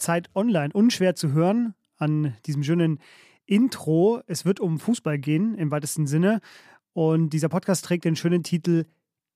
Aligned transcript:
Zeit 0.00 0.30
Online. 0.34 0.72
Unschwer 0.72 1.14
zu 1.14 1.32
hören 1.32 1.74
an 1.96 2.34
diesem 2.46 2.64
schönen 2.64 2.98
Intro. 3.46 4.22
Es 4.26 4.44
wird 4.44 4.58
um 4.58 4.78
Fußball 4.78 5.18
gehen 5.18 5.54
im 5.54 5.70
weitesten 5.70 6.06
Sinne. 6.06 6.40
Und 6.92 7.30
dieser 7.30 7.48
Podcast 7.48 7.84
trägt 7.84 8.04
den 8.04 8.16
schönen 8.16 8.42
Titel 8.42 8.86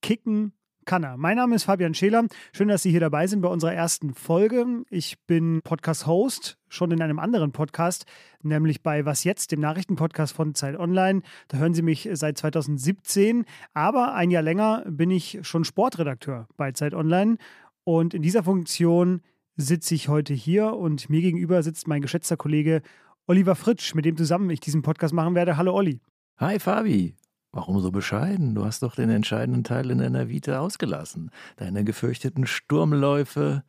Kicken 0.02 0.52
kann 0.84 1.02
er. 1.02 1.16
Mein 1.16 1.36
Name 1.36 1.54
ist 1.54 1.64
Fabian 1.64 1.94
Scheler. 1.94 2.26
Schön, 2.52 2.68
dass 2.68 2.82
Sie 2.82 2.90
hier 2.90 3.00
dabei 3.00 3.26
sind 3.26 3.40
bei 3.40 3.48
unserer 3.48 3.72
ersten 3.72 4.14
Folge. 4.14 4.84
Ich 4.90 5.18
bin 5.26 5.60
Podcast-Host, 5.62 6.58
schon 6.68 6.90
in 6.90 7.02
einem 7.02 7.18
anderen 7.18 7.52
Podcast, 7.52 8.04
nämlich 8.42 8.82
bei 8.82 9.04
Was 9.04 9.24
Jetzt, 9.24 9.52
dem 9.52 9.60
Nachrichtenpodcast 9.60 10.34
von 10.34 10.54
Zeit 10.54 10.78
Online. 10.78 11.22
Da 11.48 11.58
hören 11.58 11.74
Sie 11.74 11.82
mich 11.82 12.08
seit 12.12 12.38
2017. 12.38 13.44
Aber 13.72 14.14
ein 14.14 14.30
Jahr 14.30 14.42
länger 14.42 14.84
bin 14.86 15.10
ich 15.10 15.38
schon 15.42 15.64
Sportredakteur 15.64 16.48
bei 16.56 16.72
Zeit 16.72 16.94
Online. 16.94 17.38
Und 17.84 18.14
in 18.14 18.22
dieser 18.22 18.42
Funktion 18.42 19.22
sitze 19.56 19.94
ich 19.94 20.08
heute 20.08 20.34
hier 20.34 20.74
und 20.74 21.08
mir 21.10 21.20
gegenüber 21.20 21.62
sitzt 21.62 21.86
mein 21.86 22.02
geschätzter 22.02 22.36
Kollege 22.36 22.82
Oliver 23.26 23.54
Fritsch, 23.54 23.94
mit 23.94 24.04
dem 24.04 24.16
zusammen 24.16 24.50
ich 24.50 24.60
diesen 24.60 24.82
Podcast 24.82 25.14
machen 25.14 25.34
werde. 25.34 25.56
Hallo 25.56 25.74
Olli. 25.74 26.00
Hi 26.38 26.58
Fabi. 26.58 27.16
Warum 27.52 27.78
so 27.80 27.92
bescheiden? 27.92 28.56
Du 28.56 28.64
hast 28.64 28.82
doch 28.82 28.96
den 28.96 29.10
entscheidenden 29.10 29.62
Teil 29.62 29.90
in 29.92 29.98
deiner 29.98 30.28
Vita 30.28 30.58
ausgelassen. 30.58 31.30
Deine 31.56 31.84
gefürchteten 31.84 32.46
Sturmläufe, 32.48 33.62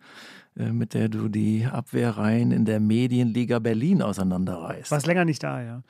äh, 0.57 0.71
mit 0.71 0.95
der 0.95 1.07
du 1.07 1.29
die 1.29 1.67
Abwehrreihen 1.71 2.51
in 2.51 2.65
der 2.65 2.79
Medienliga 2.79 3.59
Berlin 3.59 4.01
auseinanderreißt. 4.01 4.89
Warst 4.89 5.05
länger 5.05 5.23
nicht 5.23 5.43
da, 5.43 5.61
ja. 5.61 5.83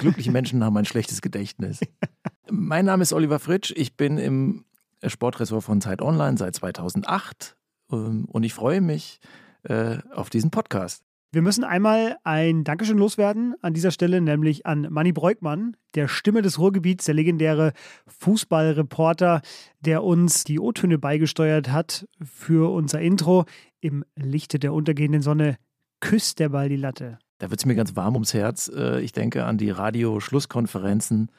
Glückliche 0.00 0.32
Menschen 0.32 0.64
haben 0.64 0.76
ein 0.76 0.84
schlechtes 0.84 1.22
Gedächtnis. 1.22 1.78
mein 2.50 2.84
Name 2.84 3.02
ist 3.04 3.12
Oliver 3.12 3.38
Fritsch. 3.38 3.72
Ich 3.76 3.96
bin 3.96 4.18
im 4.18 4.64
Sportressort 5.06 5.62
von 5.62 5.80
Zeit 5.80 6.02
Online 6.02 6.36
seit 6.36 6.56
2008 6.56 7.54
ähm, 7.54 7.59
und 7.90 8.42
ich 8.42 8.54
freue 8.54 8.80
mich 8.80 9.20
äh, 9.64 9.98
auf 10.14 10.30
diesen 10.30 10.50
Podcast. 10.50 11.04
Wir 11.32 11.42
müssen 11.42 11.62
einmal 11.62 12.16
ein 12.24 12.64
Dankeschön 12.64 12.98
loswerden 12.98 13.54
an 13.62 13.72
dieser 13.72 13.92
Stelle, 13.92 14.20
nämlich 14.20 14.66
an 14.66 14.88
Manny 14.90 15.12
Breukmann, 15.12 15.76
der 15.94 16.08
Stimme 16.08 16.42
des 16.42 16.58
Ruhrgebiets, 16.58 17.04
der 17.04 17.14
legendäre 17.14 17.72
Fußballreporter, 18.08 19.40
der 19.78 20.02
uns 20.02 20.42
die 20.42 20.58
O-Töne 20.58 20.98
beigesteuert 20.98 21.70
hat 21.70 22.08
für 22.20 22.72
unser 22.72 23.00
Intro. 23.00 23.44
Im 23.80 24.04
Lichte 24.16 24.58
der 24.58 24.72
untergehenden 24.72 25.22
Sonne 25.22 25.56
küsst 26.00 26.40
der 26.40 26.48
Ball 26.48 26.68
die 26.68 26.76
Latte. 26.76 27.18
Da 27.38 27.48
wird 27.48 27.60
es 27.60 27.66
mir 27.66 27.76
ganz 27.76 27.94
warm 27.94 28.14
ums 28.14 28.34
Herz. 28.34 28.68
Äh, 28.74 29.00
ich 29.00 29.12
denke 29.12 29.44
an 29.44 29.56
die 29.56 29.70
Radio-Schlusskonferenzen. 29.70 31.30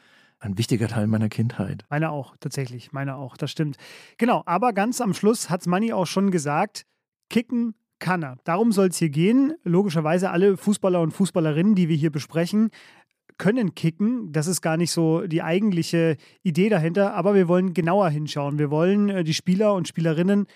Ein 0.41 0.57
wichtiger 0.57 0.87
Teil 0.87 1.05
meiner 1.05 1.29
Kindheit. 1.29 1.85
Meine 1.91 2.09
auch, 2.09 2.35
tatsächlich. 2.39 2.91
Meine 2.91 3.15
auch, 3.15 3.37
das 3.37 3.51
stimmt. 3.51 3.77
Genau, 4.17 4.41
aber 4.47 4.73
ganz 4.73 4.99
am 4.99 5.13
Schluss 5.13 5.51
hat 5.51 5.61
es 5.61 5.67
Manny 5.67 5.93
auch 5.93 6.07
schon 6.07 6.31
gesagt: 6.31 6.87
Kicken 7.29 7.75
kann 7.99 8.23
er. 8.23 8.37
Darum 8.43 8.71
soll 8.71 8.87
es 8.87 8.97
hier 8.97 9.09
gehen. 9.09 9.53
Logischerweise 9.63 10.31
alle 10.31 10.57
Fußballer 10.57 10.99
und 10.99 11.11
Fußballerinnen, 11.11 11.75
die 11.75 11.89
wir 11.89 11.95
hier 11.95 12.09
besprechen, 12.09 12.71
können 13.37 13.75
kicken. 13.75 14.31
Das 14.31 14.47
ist 14.47 14.61
gar 14.61 14.77
nicht 14.77 14.91
so 14.91 15.27
die 15.27 15.43
eigentliche 15.43 16.17
Idee 16.41 16.69
dahinter, 16.69 17.13
aber 17.13 17.35
wir 17.35 17.47
wollen 17.47 17.75
genauer 17.75 18.09
hinschauen. 18.09 18.57
Wir 18.57 18.71
wollen 18.71 19.09
äh, 19.09 19.23
die 19.23 19.35
Spieler 19.35 19.75
und 19.75 19.87
Spielerinnen 19.87 20.47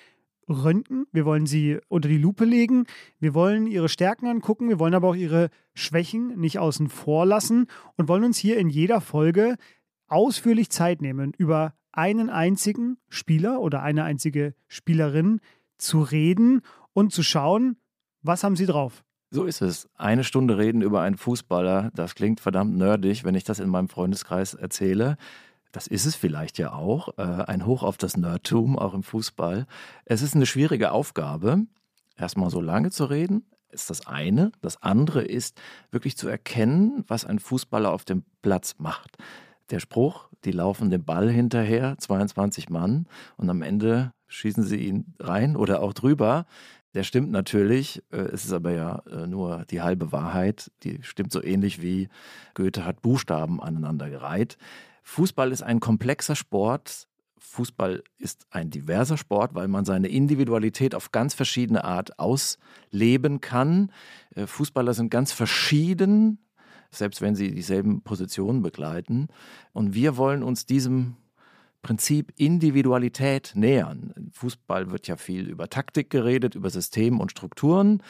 röntgen, 0.49 1.07
wir 1.11 1.25
wollen 1.25 1.45
sie 1.45 1.79
unter 1.87 2.07
die 2.07 2.17
Lupe 2.17 2.45
legen, 2.45 2.85
wir 3.19 3.33
wollen 3.33 3.67
ihre 3.67 3.89
Stärken 3.89 4.27
angucken, 4.27 4.69
wir 4.69 4.79
wollen 4.79 4.93
aber 4.93 5.09
auch 5.09 5.15
ihre 5.15 5.49
Schwächen 5.73 6.39
nicht 6.39 6.59
außen 6.59 6.89
vor 6.89 7.25
lassen 7.25 7.67
und 7.97 8.07
wollen 8.07 8.23
uns 8.23 8.37
hier 8.37 8.57
in 8.57 8.69
jeder 8.69 9.01
Folge 9.01 9.55
ausführlich 10.07 10.69
Zeit 10.69 11.01
nehmen, 11.01 11.33
über 11.37 11.73
einen 11.91 12.29
einzigen 12.29 12.97
Spieler 13.09 13.61
oder 13.61 13.81
eine 13.81 14.03
einzige 14.03 14.53
Spielerin 14.67 15.39
zu 15.77 16.01
reden 16.01 16.61
und 16.93 17.13
zu 17.13 17.23
schauen, 17.23 17.77
was 18.21 18.43
haben 18.43 18.55
sie 18.55 18.65
drauf. 18.65 19.03
So 19.31 19.45
ist 19.45 19.61
es. 19.61 19.89
Eine 19.95 20.23
Stunde 20.23 20.57
reden 20.57 20.81
über 20.81 21.01
einen 21.01 21.17
Fußballer, 21.17 21.91
das 21.93 22.15
klingt 22.15 22.39
verdammt 22.39 22.77
nerdig, 22.77 23.23
wenn 23.23 23.35
ich 23.35 23.43
das 23.43 23.59
in 23.59 23.69
meinem 23.69 23.89
Freundeskreis 23.89 24.53
erzähle. 24.53 25.17
Das 25.71 25.87
ist 25.87 26.05
es 26.05 26.15
vielleicht 26.15 26.57
ja 26.57 26.71
auch. 26.71 27.17
Äh, 27.17 27.21
ein 27.21 27.65
Hoch 27.65 27.83
auf 27.83 27.97
das 27.97 28.15
Nerdtum, 28.15 28.79
auch 28.79 28.93
im 28.93 29.03
Fußball. 29.03 29.65
Es 30.05 30.21
ist 30.21 30.35
eine 30.35 30.45
schwierige 30.45 30.91
Aufgabe, 30.91 31.65
erstmal 32.15 32.49
so 32.49 32.61
lange 32.61 32.91
zu 32.91 33.05
reden, 33.05 33.45
ist 33.71 33.89
das 33.89 34.07
eine. 34.07 34.53
Das 34.61 34.81
andere 34.81 35.23
ist 35.23 35.59
wirklich 35.91 36.15
zu 36.15 36.29
erkennen, 36.29 37.03
was 37.07 37.25
ein 37.25 37.39
Fußballer 37.39 37.91
auf 37.91 38.05
dem 38.05 38.23
Platz 38.41 38.75
macht. 38.77 39.17
Der 39.71 39.79
Spruch, 39.79 40.29
die 40.43 40.51
laufen 40.51 40.89
den 40.89 41.03
Ball 41.03 41.29
hinterher, 41.29 41.97
22 41.97 42.69
Mann, 42.69 43.07
und 43.35 43.49
am 43.49 43.61
Ende 43.61 44.13
schießen 44.27 44.63
sie 44.63 44.77
ihn 44.77 45.15
rein 45.19 45.55
oder 45.55 45.81
auch 45.81 45.93
drüber. 45.93 46.45
Der 46.93 47.03
stimmt 47.03 47.31
natürlich, 47.31 48.03
äh, 48.11 48.17
es 48.17 48.45
ist 48.45 48.53
aber 48.53 48.71
ja 48.71 49.03
äh, 49.11 49.27
nur 49.27 49.65
die 49.69 49.81
halbe 49.81 50.11
Wahrheit. 50.11 50.71
Die 50.83 50.99
stimmt 51.03 51.31
so 51.31 51.43
ähnlich 51.43 51.81
wie 51.81 52.09
Goethe 52.53 52.85
hat 52.85 53.01
Buchstaben 53.01 53.61
aneinandergereiht. 53.61 54.57
Fußball 55.03 55.51
ist 55.51 55.61
ein 55.61 55.79
komplexer 55.79 56.35
Sport. 56.35 57.07
Fußball 57.37 58.03
ist 58.17 58.47
ein 58.49 58.69
diverser 58.69 59.17
Sport, 59.17 59.55
weil 59.55 59.67
man 59.67 59.85
seine 59.85 60.07
Individualität 60.07 60.95
auf 60.95 61.11
ganz 61.11 61.33
verschiedene 61.33 61.83
Art 61.83 62.17
ausleben 62.17 63.41
kann. 63.41 63.91
Äh, 64.35 64.47
Fußballer 64.47 64.93
sind 64.93 65.09
ganz 65.09 65.31
verschieden, 65.31 66.39
selbst 66.95 67.21
wenn 67.21 67.35
sie 67.35 67.51
dieselben 67.51 68.01
Positionen 68.01 68.61
begleiten. 68.61 69.27
Und 69.73 69.93
wir 69.93 70.17
wollen 70.17 70.43
uns 70.43 70.65
diesem 70.65 71.17
Prinzip 71.81 72.33
Individualität 72.37 73.51
nähern. 73.55 74.11
Im 74.15 74.31
Fußball 74.31 74.89
wird 74.89 75.07
ja 75.07 75.17
viel 75.17 75.47
über 75.47 75.69
Taktik 75.69 76.09
geredet, 76.09 76.55
über 76.55 76.69
System 76.69 77.19
und 77.19 77.31
Strukturen. 77.31 78.01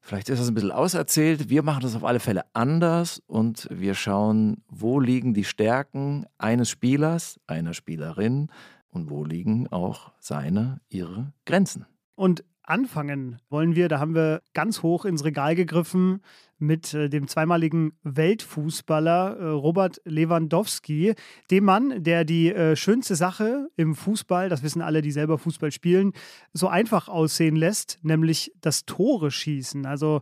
Vielleicht 0.00 0.30
ist 0.30 0.40
das 0.40 0.48
ein 0.48 0.54
bisschen 0.54 0.72
auserzählt. 0.72 1.50
Wir 1.50 1.62
machen 1.62 1.82
das 1.82 1.94
auf 1.94 2.04
alle 2.04 2.18
Fälle 2.18 2.44
anders 2.54 3.22
und 3.26 3.68
wir 3.70 3.94
schauen, 3.94 4.62
wo 4.68 5.00
liegen 5.00 5.34
die 5.34 5.44
Stärken 5.44 6.24
eines 6.38 6.70
Spielers, 6.70 7.38
einer 7.46 7.74
Spielerin 7.74 8.48
und 8.88 9.10
wo 9.10 9.22
liegen 9.22 9.68
auch 9.68 10.12
seine, 10.18 10.80
ihre 10.88 11.34
Grenzen. 11.44 11.84
Und 12.14 12.42
anfangen 12.68 13.38
wollen 13.48 13.74
wir, 13.74 13.88
da 13.88 13.98
haben 13.98 14.14
wir 14.14 14.42
ganz 14.52 14.82
hoch 14.82 15.04
ins 15.04 15.24
Regal 15.24 15.54
gegriffen 15.54 16.20
mit 16.58 16.92
äh, 16.92 17.08
dem 17.08 17.28
zweimaligen 17.28 17.92
Weltfußballer 18.02 19.36
äh, 19.38 19.44
Robert 19.48 20.00
Lewandowski, 20.04 21.14
dem 21.50 21.64
Mann, 21.64 22.02
der 22.02 22.24
die 22.24 22.52
äh, 22.52 22.76
schönste 22.76 23.16
Sache 23.16 23.68
im 23.76 23.94
Fußball, 23.94 24.48
das 24.48 24.62
wissen 24.62 24.82
alle, 24.82 25.02
die 25.02 25.12
selber 25.12 25.38
Fußball 25.38 25.72
spielen, 25.72 26.12
so 26.52 26.68
einfach 26.68 27.08
aussehen 27.08 27.56
lässt, 27.56 27.98
nämlich 28.02 28.52
das 28.60 28.84
Tore 28.84 29.30
schießen. 29.30 29.86
Also 29.86 30.20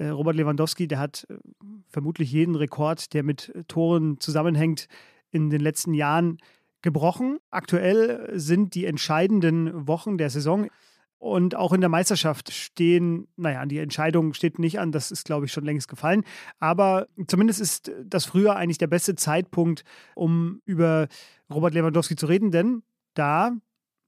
Robert 0.00 0.34
Lewandowski, 0.34 0.88
der 0.88 0.98
hat 0.98 1.28
vermutlich 1.86 2.32
jeden 2.32 2.56
Rekord, 2.56 3.12
der 3.12 3.22
mit 3.22 3.52
Toren 3.68 4.18
zusammenhängt, 4.18 4.88
in 5.30 5.48
den 5.48 5.60
letzten 5.60 5.94
Jahren 5.94 6.38
gebrochen. 6.80 7.38
Aktuell 7.50 8.30
sind 8.34 8.74
die 8.74 8.86
entscheidenden 8.86 9.86
Wochen 9.86 10.18
der 10.18 10.30
Saison. 10.30 10.68
Und 11.22 11.54
auch 11.54 11.72
in 11.72 11.80
der 11.80 11.88
Meisterschaft 11.88 12.52
stehen, 12.52 13.28
naja, 13.36 13.64
die 13.64 13.78
Entscheidung 13.78 14.34
steht 14.34 14.58
nicht 14.58 14.80
an, 14.80 14.90
das 14.90 15.12
ist, 15.12 15.24
glaube 15.24 15.46
ich, 15.46 15.52
schon 15.52 15.64
längst 15.64 15.86
gefallen. 15.86 16.24
Aber 16.58 17.06
zumindest 17.28 17.60
ist 17.60 17.92
das 18.04 18.24
früher 18.24 18.56
eigentlich 18.56 18.78
der 18.78 18.88
beste 18.88 19.14
Zeitpunkt, 19.14 19.84
um 20.16 20.60
über 20.64 21.06
Robert 21.48 21.74
Lewandowski 21.74 22.16
zu 22.16 22.26
reden, 22.26 22.50
denn 22.50 22.82
da 23.14 23.52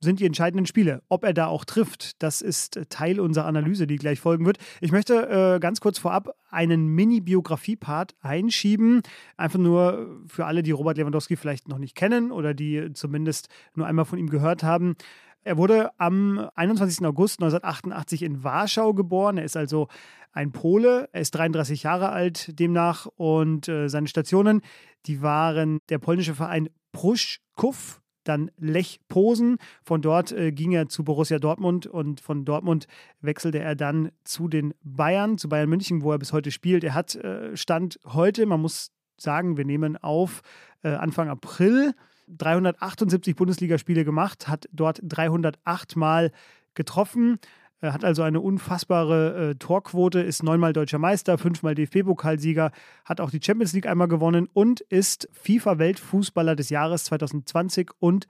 sind 0.01 0.19
die 0.19 0.27
entscheidenden 0.27 0.67
Spiele. 0.67 1.05
Ob 1.09 1.23
er 1.23 1.33
da 1.33 1.47
auch 1.47 1.65
trifft, 1.65 2.21
das 2.21 2.41
ist 2.41 2.81
Teil 2.89 3.21
unserer 3.21 3.47
Analyse, 3.47 3.87
die 3.87 3.95
gleich 3.95 4.19
folgen 4.19 4.45
wird. 4.45 4.59
Ich 4.81 4.91
möchte 4.91 5.55
äh, 5.55 5.61
ganz 5.61 5.81
kurz 5.81 6.01
vorab 6.01 6.35
einen 6.51 6.89
Mini-Biografie-Part 6.89 8.17
einschieben. 8.23 9.03
Einfach 9.37 9.61
nur 9.61 10.21
für 10.27 10.47
alle, 10.47 10.65
die 10.65 10.73
Robert 10.73 10.99
Lewandowski 10.99 11.37
vielleicht 11.37 11.69
noch 11.69 11.79
nicht 11.79 11.95
kennen 11.95 12.33
oder 12.33 12.55
die 12.55 12.93
zumindest 12.93 13.49
nur 13.77 13.87
einmal 13.87 14.05
von 14.05 14.19
ihm 14.19 14.31
gehört 14.31 14.65
haben. 14.65 14.97
Er 15.45 15.59
wurde 15.59 15.91
am 15.99 16.49
21. 16.55 17.07
August 17.07 17.41
1988 17.41 18.23
in 18.23 18.43
Warschau 18.43 18.95
geboren. 18.95 19.37
Er 19.37 19.45
ist 19.45 19.59
also 19.59 19.89
ein 20.33 20.53
Pole. 20.53 21.09
Er 21.13 21.21
ist 21.21 21.33
33 21.33 21.83
Jahre 21.83 22.09
alt 22.09 22.59
demnach 22.59 23.07
und 23.17 23.69
äh, 23.69 23.89
seine 23.89 24.09
Stationen, 24.09 24.63
die 25.07 25.21
waren 25.21 25.81
der 25.91 25.99
polnische 25.99 26.35
Verein 26.35 26.71
Pruszków, 26.93 28.01
dann 28.25 28.51
Lech 28.57 29.01
Posen. 29.09 29.59
Von 29.83 30.01
dort 30.01 30.33
äh, 30.33 30.51
ging 30.51 30.73
er 30.73 30.89
zu 30.89 31.05
Borussia 31.05 31.39
Dortmund 31.39 31.87
und 31.87 32.23
von 32.23 32.47
Dortmund 32.47 32.87
wechselte 33.21 33.59
er 33.59 33.77
dann 33.77 34.13
zu 34.25 34.49
den 34.49 34.73
Bayern, 34.83 35.37
zu 35.37 35.51
Bayern 35.51 35.69
München, 35.69 36.03
wo 36.03 36.13
er 36.13 36.19
bis 36.19 36.33
heute 36.33 36.53
spielt. 36.53 36.85
Er 36.85 36.95
hat 36.95 37.17
äh, 37.17 37.55
Stand 37.55 38.01
heute, 38.07 38.47
man 38.47 38.63
muss 38.63 38.93
sagen, 39.19 39.59
wir 39.59 39.67
nehmen 39.67 39.99
auf 39.99 40.41
äh, 40.83 40.89
Anfang 40.89 41.29
April 41.29 41.95
378 42.29 43.37
Bundesligaspiele 43.37 44.05
gemacht, 44.05 44.49
hat 44.49 44.69
dort 44.73 45.01
308 45.03 45.97
Mal 45.97 46.33
getroffen, 46.75 47.39
er 47.81 47.93
hat 47.93 48.05
also 48.05 48.23
eine 48.23 48.41
unfassbare 48.41 49.51
äh, 49.51 49.55
Torquote, 49.57 50.21
ist 50.21 50.43
neunmal 50.43 50.73
deutscher 50.73 50.99
Meister, 50.99 51.37
fünfmal 51.37 51.75
DFB-Pokalsieger, 51.75 52.71
hat 53.05 53.21
auch 53.21 53.31
die 53.31 53.41
Champions 53.43 53.75
League 53.75 53.87
einmal 53.87 54.09
gewonnen 54.09 54.49
und 54.53 54.81
ist 54.81 55.29
FIFA-Weltfußballer 55.33 56.57
des 56.57 56.71
Jahres 56.71 57.05
2020 57.05 57.91
und 57.99 58.27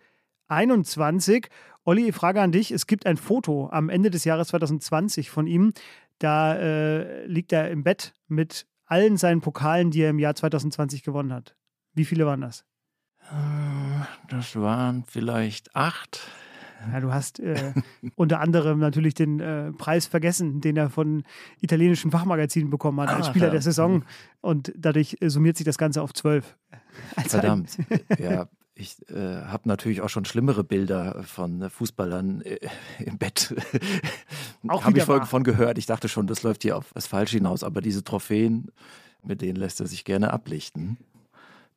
2021. 0.48 1.48
Olli, 1.84 2.12
Frage 2.12 2.40
an 2.40 2.52
dich. 2.52 2.70
Es 2.70 2.86
gibt 2.86 3.06
ein 3.06 3.16
Foto 3.16 3.68
am 3.70 3.88
Ende 3.88 4.10
des 4.10 4.24
Jahres 4.24 4.48
2020 4.48 5.30
von 5.30 5.46
ihm. 5.46 5.72
Da 6.18 6.56
äh, 6.56 7.26
liegt 7.26 7.52
er 7.52 7.70
im 7.70 7.82
Bett 7.82 8.14
mit 8.28 8.66
allen 8.86 9.16
seinen 9.16 9.40
Pokalen, 9.40 9.90
die 9.90 10.02
er 10.02 10.10
im 10.10 10.18
Jahr 10.18 10.34
2020 10.34 11.02
gewonnen 11.02 11.32
hat. 11.32 11.56
Wie 11.94 12.04
viele 12.04 12.26
waren 12.26 12.40
das? 12.40 12.64
Äh, 13.30 14.04
das 14.28 14.56
waren 14.56 15.04
vielleicht 15.06 15.74
acht. 15.74 16.28
Ja, 16.92 17.00
du 17.00 17.12
hast 17.12 17.40
äh, 17.40 17.72
unter 18.16 18.40
anderem 18.40 18.78
natürlich 18.78 19.14
den 19.14 19.40
äh, 19.40 19.72
Preis 19.72 20.06
vergessen, 20.06 20.60
den 20.60 20.76
er 20.76 20.90
von 20.90 21.24
italienischen 21.60 22.10
Fachmagazinen 22.10 22.70
bekommen 22.70 23.00
hat 23.00 23.10
als 23.10 23.26
ah, 23.26 23.30
Spieler 23.30 23.46
ja. 23.46 23.52
der 23.52 23.62
Saison. 23.62 24.04
Und 24.40 24.72
dadurch 24.76 25.16
äh, 25.20 25.28
summiert 25.28 25.56
sich 25.56 25.64
das 25.64 25.78
Ganze 25.78 26.02
auf 26.02 26.12
zwölf. 26.12 26.56
Verdammt. 27.26 27.78
ja, 28.18 28.48
ich 28.74 28.96
äh, 29.08 29.42
habe 29.44 29.68
natürlich 29.68 30.02
auch 30.02 30.08
schon 30.08 30.24
schlimmere 30.24 30.64
Bilder 30.64 31.22
von 31.24 31.70
Fußballern 31.70 32.42
äh, 32.42 32.58
im 32.98 33.18
Bett. 33.18 33.54
habe 34.68 34.98
ich 34.98 35.04
voll 35.04 35.24
von 35.26 35.44
gehört. 35.44 35.78
Ich 35.78 35.86
dachte 35.86 36.08
schon, 36.08 36.26
das 36.26 36.42
läuft 36.42 36.62
hier 36.62 36.76
auf 36.76 36.92
das 36.92 37.06
Falsche 37.06 37.36
hinaus. 37.38 37.62
Aber 37.62 37.80
diese 37.80 38.04
Trophäen, 38.04 38.70
mit 39.22 39.42
denen 39.42 39.56
lässt 39.56 39.80
er 39.80 39.86
sich 39.86 40.04
gerne 40.04 40.32
ablichten. 40.32 40.98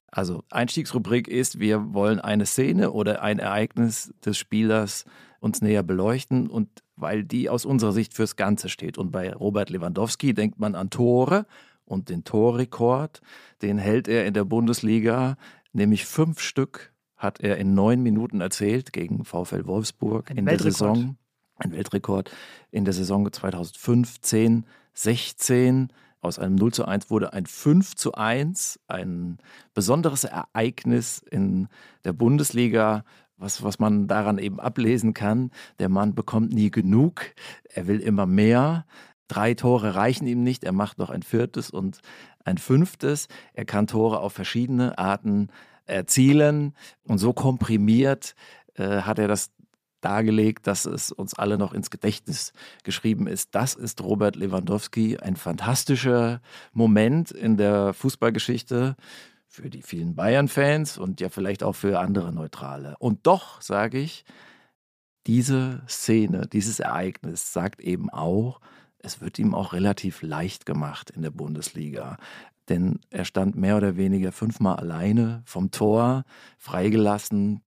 Also 0.09 0.43
Einstiegsrubrik 0.49 1.27
ist, 1.27 1.59
wir 1.59 1.93
wollen 1.93 2.19
eine 2.19 2.45
Szene 2.45 2.91
oder 2.91 3.21
ein 3.21 3.39
Ereignis 3.39 4.13
des 4.25 4.37
Spielers 4.37 5.05
uns 5.39 5.61
näher 5.61 5.83
beleuchten 5.83 6.47
und 6.47 6.69
weil 6.95 7.23
die 7.23 7.49
aus 7.49 7.65
unserer 7.65 7.91
Sicht 7.91 8.13
fürs 8.13 8.35
Ganze 8.35 8.69
steht. 8.69 8.97
Und 8.97 9.11
bei 9.11 9.31
Robert 9.31 9.69
Lewandowski 9.69 10.33
denkt 10.33 10.59
man 10.59 10.75
an 10.75 10.89
Tore 10.89 11.45
und 11.85 12.09
den 12.09 12.23
Torrekord, 12.23 13.21
den 13.61 13.77
hält 13.77 14.07
er 14.07 14.25
in 14.25 14.33
der 14.33 14.45
Bundesliga, 14.45 15.37
nämlich 15.73 16.05
fünf 16.05 16.39
Stück 16.39 16.91
hat 17.15 17.39
er 17.39 17.57
in 17.57 17.73
neun 17.73 18.01
Minuten 18.01 18.41
erzählt 18.41 18.93
gegen 18.93 19.25
VfL 19.25 19.65
Wolfsburg 19.65 20.29
ein 20.31 20.37
in 20.37 20.45
Weltrekord. 20.45 20.65
der 20.65 20.71
Saison. 20.71 21.17
Ein 21.59 21.71
Weltrekord 21.71 22.31
in 22.71 22.85
der 22.85 22.93
Saison 22.93 23.31
2015, 23.31 24.65
16 24.93 25.91
aus 26.21 26.39
einem 26.39 26.55
0 26.55 26.73
zu 26.73 26.85
1 26.85 27.09
wurde 27.09 27.33
ein 27.33 27.45
5 27.45 27.95
zu 27.95 28.13
1, 28.13 28.79
ein 28.87 29.37
besonderes 29.73 30.23
Ereignis 30.23 31.19
in 31.19 31.67
der 32.03 32.13
Bundesliga, 32.13 33.03
was, 33.37 33.63
was 33.63 33.79
man 33.79 34.07
daran 34.07 34.37
eben 34.37 34.59
ablesen 34.59 35.13
kann. 35.13 35.51
Der 35.79 35.89
Mann 35.89 36.15
bekommt 36.15 36.51
nie 36.51 36.71
genug, 36.71 37.21
er 37.69 37.87
will 37.87 37.99
immer 37.99 38.25
mehr. 38.25 38.85
Drei 39.27 39.53
Tore 39.53 39.95
reichen 39.95 40.25
ihm 40.25 40.41
nicht, 40.43 40.63
er 40.63 40.71
macht 40.71 40.97
noch 40.97 41.09
ein 41.09 41.21
viertes 41.21 41.69
und 41.69 41.99
ein 42.43 42.57
fünftes. 42.57 43.27
Er 43.53 43.65
kann 43.65 43.87
Tore 43.87 44.19
auf 44.19 44.33
verschiedene 44.33 44.97
Arten 44.97 45.49
erzielen 45.85 46.73
und 47.03 47.17
so 47.17 47.33
komprimiert 47.33 48.35
äh, 48.77 49.01
hat 49.01 49.19
er 49.19 49.27
das 49.27 49.51
dargelegt, 50.07 50.67
dass 50.67 50.85
es 50.85 51.11
uns 51.11 51.33
alle 51.33 51.57
noch 51.57 51.73
ins 51.73 51.89
Gedächtnis 51.89 52.53
geschrieben 52.83 53.27
ist. 53.27 53.53
Das 53.53 53.73
ist 53.73 54.01
Robert 54.01 54.37
Lewandowski, 54.37 55.17
ein 55.17 55.35
fantastischer 55.35 56.41
Moment 56.71 57.31
in 57.31 57.57
der 57.57 57.93
Fußballgeschichte 57.93 58.95
für 59.47 59.69
die 59.69 59.81
vielen 59.81 60.15
Bayern-Fans 60.15 60.97
und 60.97 61.19
ja 61.19 61.27
vielleicht 61.27 61.61
auch 61.61 61.75
für 61.75 61.99
andere 61.99 62.31
Neutrale. 62.31 62.95
Und 62.99 63.27
doch 63.27 63.61
sage 63.61 63.99
ich, 63.99 64.23
diese 65.25 65.81
Szene, 65.89 66.47
dieses 66.47 66.79
Ereignis 66.79 67.51
sagt 67.51 67.81
eben 67.81 68.09
auch, 68.09 68.61
es 68.99 69.19
wird 69.19 69.37
ihm 69.39 69.53
auch 69.53 69.73
relativ 69.73 70.21
leicht 70.21 70.65
gemacht 70.65 71.09
in 71.09 71.21
der 71.21 71.31
Bundesliga. 71.31 72.17
Denn 72.69 72.99
er 73.09 73.25
stand 73.25 73.55
mehr 73.55 73.75
oder 73.75 73.97
weniger 73.97 74.31
fünfmal 74.31 74.77
alleine 74.77 75.41
vom 75.45 75.69
Tor, 75.71 76.23
freigelassen, 76.57 77.61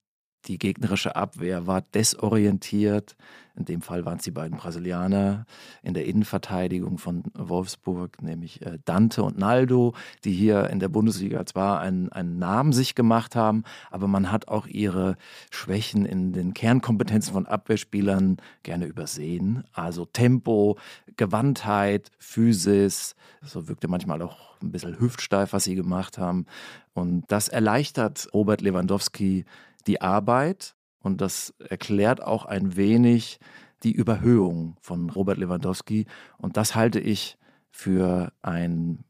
die 0.46 0.58
gegnerische 0.58 1.16
Abwehr 1.16 1.66
war 1.66 1.82
desorientiert. 1.82 3.16
In 3.56 3.64
dem 3.66 3.82
Fall 3.82 4.06
waren 4.06 4.19
es 4.19 4.25
die 4.25 4.31
beiden 4.31 4.56
Brasilianer 4.56 5.44
in 5.82 5.92
der 5.92 6.06
Innenverteidigung 6.06 6.98
von 6.98 7.25
Wolfsburg, 7.34 8.22
nämlich 8.22 8.62
äh, 8.62 8.78
Dante 8.84 9.22
und 9.22 9.38
Naldo, 9.38 9.94
die 10.25 10.32
hier 10.32 10.70
in 10.70 10.78
der 10.78 10.88
Bundesliga 10.88 11.44
zwar 11.44 11.81
einen, 11.81 12.10
einen 12.10 12.38
Namen 12.38 12.72
sich 12.72 12.94
gemacht 12.94 13.37
haben, 13.37 13.64
aber 13.90 14.08
man 14.08 14.32
hat 14.32 14.48
auch 14.48 14.66
ihre 14.66 15.16
Schwächen 15.50 16.06
in 16.06 16.32
den 16.32 16.54
Kernkompetenzen 16.54 17.34
von 17.34 17.46
Abwehrspielern 17.46 18.38
gerne 18.62 18.87
übersehen. 18.87 19.64
Also 19.72 20.06
Tempo, 20.06 20.78
Gewandtheit, 21.16 22.10
Physis, 22.19 23.14
so 23.42 23.69
wirkte 23.69 23.88
manchmal 23.88 24.22
auch 24.22 24.50
ein 24.62 24.72
bisschen 24.72 24.98
hüftsteif, 24.98 25.52
was 25.52 25.64
sie 25.64 25.75
gemacht 25.75 26.19
haben. 26.19 26.46
Und 26.94 27.25
das 27.28 27.48
erleichtert 27.48 28.28
Robert 28.32 28.60
Lewandowski 28.60 29.44
die 29.90 30.00
Arbeit 30.00 30.76
und 31.00 31.20
das 31.20 31.52
erklärt 31.58 32.22
auch 32.22 32.44
ein 32.44 32.76
wenig 32.76 33.40
die 33.82 33.92
Überhöhung 33.92 34.76
von 34.81 35.10
Robert 35.10 35.38
Lewandowski. 35.38 36.06
Und 36.38 36.56
das 36.56 36.76
halte 36.76 37.00
ich 37.00 37.38
für 37.70 38.32
ein 38.40 39.04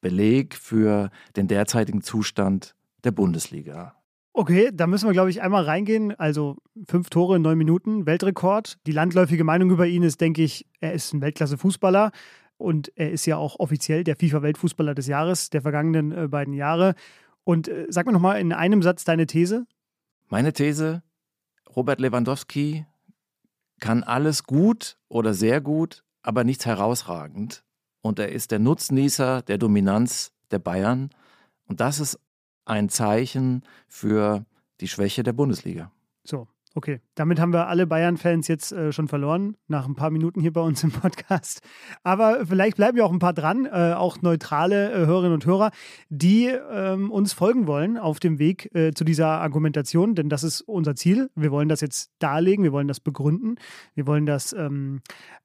Beleg 0.00 0.54
für 0.54 1.10
den 1.36 1.46
derzeitigen 1.46 2.00
Zustand 2.00 2.74
der 3.02 3.10
Bundesliga. 3.10 3.96
Okay, 4.32 4.70
da 4.72 4.86
müssen 4.86 5.08
wir, 5.08 5.12
glaube 5.12 5.30
ich, 5.30 5.42
einmal 5.42 5.64
reingehen. 5.64 6.18
Also 6.18 6.56
fünf 6.88 7.10
Tore 7.10 7.36
in 7.36 7.42
neun 7.42 7.58
Minuten, 7.58 8.06
Weltrekord. 8.06 8.78
Die 8.86 8.92
landläufige 8.92 9.44
Meinung 9.44 9.70
über 9.70 9.86
ihn 9.86 10.02
ist, 10.04 10.22
denke 10.22 10.42
ich, 10.42 10.66
er 10.80 10.94
ist 10.94 11.12
ein 11.12 11.20
Weltklasse-Fußballer. 11.20 12.12
Und 12.56 12.90
er 12.96 13.10
ist 13.10 13.26
ja 13.26 13.36
auch 13.36 13.58
offiziell 13.58 14.04
der 14.04 14.16
FIFA-Weltfußballer 14.16 14.94
des 14.94 15.06
Jahres, 15.06 15.50
der 15.50 15.60
vergangenen 15.60 16.12
äh, 16.12 16.28
beiden 16.28 16.54
Jahre. 16.54 16.94
Und 17.44 17.68
äh, 17.68 17.86
sag 17.90 18.06
mir 18.06 18.12
nochmal 18.12 18.40
in 18.40 18.52
einem 18.52 18.82
Satz 18.82 19.04
deine 19.04 19.26
These. 19.26 19.66
Meine 20.28 20.52
These, 20.52 21.02
Robert 21.76 22.00
Lewandowski 22.00 22.86
kann 23.80 24.02
alles 24.02 24.44
gut 24.44 24.98
oder 25.08 25.34
sehr 25.34 25.60
gut, 25.60 26.04
aber 26.22 26.44
nichts 26.44 26.66
herausragend. 26.66 27.64
Und 28.00 28.18
er 28.18 28.30
ist 28.30 28.50
der 28.50 28.58
Nutznießer 28.58 29.42
der 29.42 29.58
Dominanz 29.58 30.32
der 30.50 30.58
Bayern. 30.58 31.10
Und 31.66 31.80
das 31.80 32.00
ist 32.00 32.18
ein 32.64 32.88
Zeichen 32.88 33.64
für 33.88 34.44
die 34.80 34.88
Schwäche 34.88 35.22
der 35.22 35.32
Bundesliga. 35.32 35.90
So, 36.24 36.48
Okay, 36.76 37.00
damit 37.14 37.38
haben 37.38 37.52
wir 37.52 37.68
alle 37.68 37.86
Bayern-Fans 37.86 38.48
jetzt 38.48 38.72
äh, 38.72 38.92
schon 38.92 39.06
verloren, 39.06 39.56
nach 39.68 39.86
ein 39.86 39.94
paar 39.94 40.10
Minuten 40.10 40.40
hier 40.40 40.52
bei 40.52 40.60
uns 40.60 40.82
im 40.82 40.90
Podcast. 40.90 41.60
Aber 42.02 42.46
vielleicht 42.46 42.76
bleiben 42.76 42.98
ja 42.98 43.04
auch 43.04 43.12
ein 43.12 43.20
paar 43.20 43.32
dran, 43.32 43.64
äh, 43.66 43.92
auch 43.96 44.22
neutrale 44.22 44.90
äh, 44.90 45.06
Hörerinnen 45.06 45.34
und 45.34 45.46
Hörer, 45.46 45.70
die 46.08 46.46
ähm, 46.46 47.12
uns 47.12 47.32
folgen 47.32 47.68
wollen 47.68 47.96
auf 47.96 48.18
dem 48.18 48.40
Weg 48.40 48.74
äh, 48.74 48.92
zu 48.92 49.04
dieser 49.04 49.40
Argumentation, 49.40 50.16
denn 50.16 50.28
das 50.28 50.42
ist 50.42 50.62
unser 50.62 50.96
Ziel. 50.96 51.30
Wir 51.36 51.52
wollen 51.52 51.68
das 51.68 51.80
jetzt 51.80 52.10
darlegen, 52.18 52.64
wir 52.64 52.72
wollen 52.72 52.88
das 52.88 52.98
begründen, 52.98 53.54
wir 53.94 54.08
wollen 54.08 54.26
das 54.26 54.52
ähm, 54.52 55.00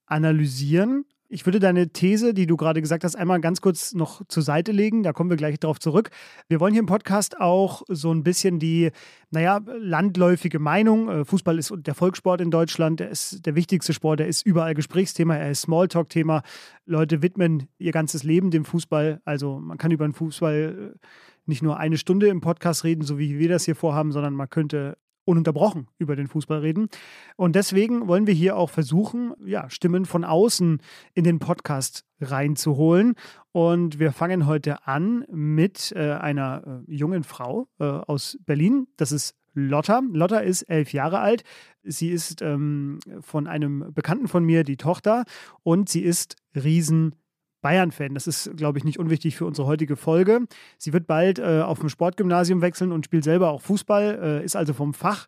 analysieren 0.07 1.05
ich 1.31 1.45
würde 1.45 1.59
deine 1.59 1.89
These, 1.89 2.33
die 2.33 2.48
du 2.48 2.57
gerade 2.57 2.81
gesagt 2.81 3.03
hast, 3.03 3.15
einmal 3.15 3.39
ganz 3.39 3.62
kurz 3.62 3.93
noch 3.93 4.25
zur 4.27 4.41
Seite 4.41 4.71
legen. 4.71 5.03
Da 5.03 5.13
kommen 5.13 5.29
wir 5.29 5.38
gleich 5.38 5.59
darauf 5.59 5.79
zurück. 5.79 6.09
Wir 6.48 6.59
wollen 6.59 6.74
hier 6.74 6.79
im 6.79 6.88
Podcast 6.88 7.39
auch 7.39 7.83
so 7.88 8.12
ein 8.12 8.24
bisschen 8.24 8.57
die, 8.57 8.89
naja, 9.29 9.62
landläufige 9.77 10.57
Meinung. 10.57 11.07
Äh, 11.07 11.25
Fußball 11.25 11.59
ist 11.59 11.71
der 11.77 11.93
Volkssport 11.93 12.41
in 12.41 12.50
Deutschland. 12.50 13.00
Er 13.00 13.09
ist 13.09 13.45
der 13.45 13.53
wichtigste 13.53 13.93
Sport. 13.93 14.21
Er 14.21 14.27
ist 14.27 14.43
überall 14.43 14.74
Gesprächsthema. 14.74 15.36
Er 15.36 15.51
ist 15.51 15.62
Smalltalk-Thema. 15.62 16.41
Leute 16.88 17.21
widmen 17.21 17.67
ihr 17.77 17.91
ganzes 17.91 18.24
Leben 18.24 18.50
dem 18.50 18.65
Fußball. 18.65 19.21
Also 19.24 19.59
man 19.59 19.77
kann 19.77 19.91
über 19.91 20.07
den 20.07 20.13
Fußball 20.13 20.93
äh, 20.95 21.07
nicht 21.45 21.62
nur 21.62 21.77
eine 21.77 21.98
Stunde 21.98 22.27
im 22.27 22.41
Podcast 22.41 22.83
reden, 22.83 23.03
so 23.03 23.19
wie 23.19 23.38
wir 23.38 23.50
das 23.50 23.65
hier 23.65 23.75
vorhaben, 23.75 24.12
sondern 24.12 24.33
man 24.33 24.50
könnte 24.50 24.98
ununterbrochen 25.29 25.88
über 26.00 26.15
den 26.15 26.27
Fußball 26.27 26.59
reden. 26.59 26.89
Und 27.36 27.55
deswegen 27.55 28.07
wollen 28.07 28.27
wir 28.27 28.33
hier 28.33 28.57
auch 28.57 28.69
versuchen, 28.69 29.33
ja, 29.45 29.69
Stimmen 29.69 30.05
von 30.05 30.24
außen 30.24 30.81
in 31.13 31.24
den 31.24 31.39
Podcast 31.39 32.03
reinzuholen. 32.19 33.13
Und 33.51 34.00
wir 34.00 34.12
fangen 34.12 34.48
heute 34.48 34.88
an 34.88 35.25
mit 35.31 35.93
äh, 35.95 36.13
einer 36.13 36.83
äh, 36.88 36.93
jungen 36.93 37.24
Frau 37.24 37.67
äh, 37.79 37.83
aus 37.83 38.38
Berlin. 38.45 38.88
Das 38.98 39.12
ist 39.12 39.36
Lotta. 39.53 40.01
Lotta 40.12 40.39
ist 40.39 40.63
elf 40.63 40.93
Jahre 40.93 41.19
alt. 41.19 41.43
Sie 41.83 42.09
ist 42.09 42.41
ähm, 42.41 43.00
von 43.21 43.48
einem 43.48 43.93
Bekannten 43.93 44.27
von 44.27 44.43
mir 44.43 44.63
die 44.63 44.77
Tochter 44.77 45.25
und 45.63 45.89
sie 45.89 46.01
ist 46.01 46.36
riesen 46.55 47.15
Bayern-Fan. 47.62 48.13
Das 48.13 48.28
ist, 48.28 48.56
glaube 48.56 48.78
ich, 48.78 48.84
nicht 48.84 49.00
unwichtig 49.00 49.36
für 49.36 49.46
unsere 49.46 49.68
heutige 49.68 49.96
Folge. 49.96 50.46
Sie 50.78 50.94
wird 50.94 51.08
bald 51.08 51.39
äh, 51.39 51.62
auf 51.62 51.80
dem 51.80 51.89
Sportgymnasium 51.89 52.62
wechseln 52.62 52.92
und 52.92 53.06
spielt 53.06 53.24
selber 53.24 53.51
auch 53.51 53.62
Fußball, 53.62 54.20
äh, 54.42 54.46
ist 54.46 54.56
also 54.56 54.74
vom 54.74 54.94
Fach. 54.94 55.28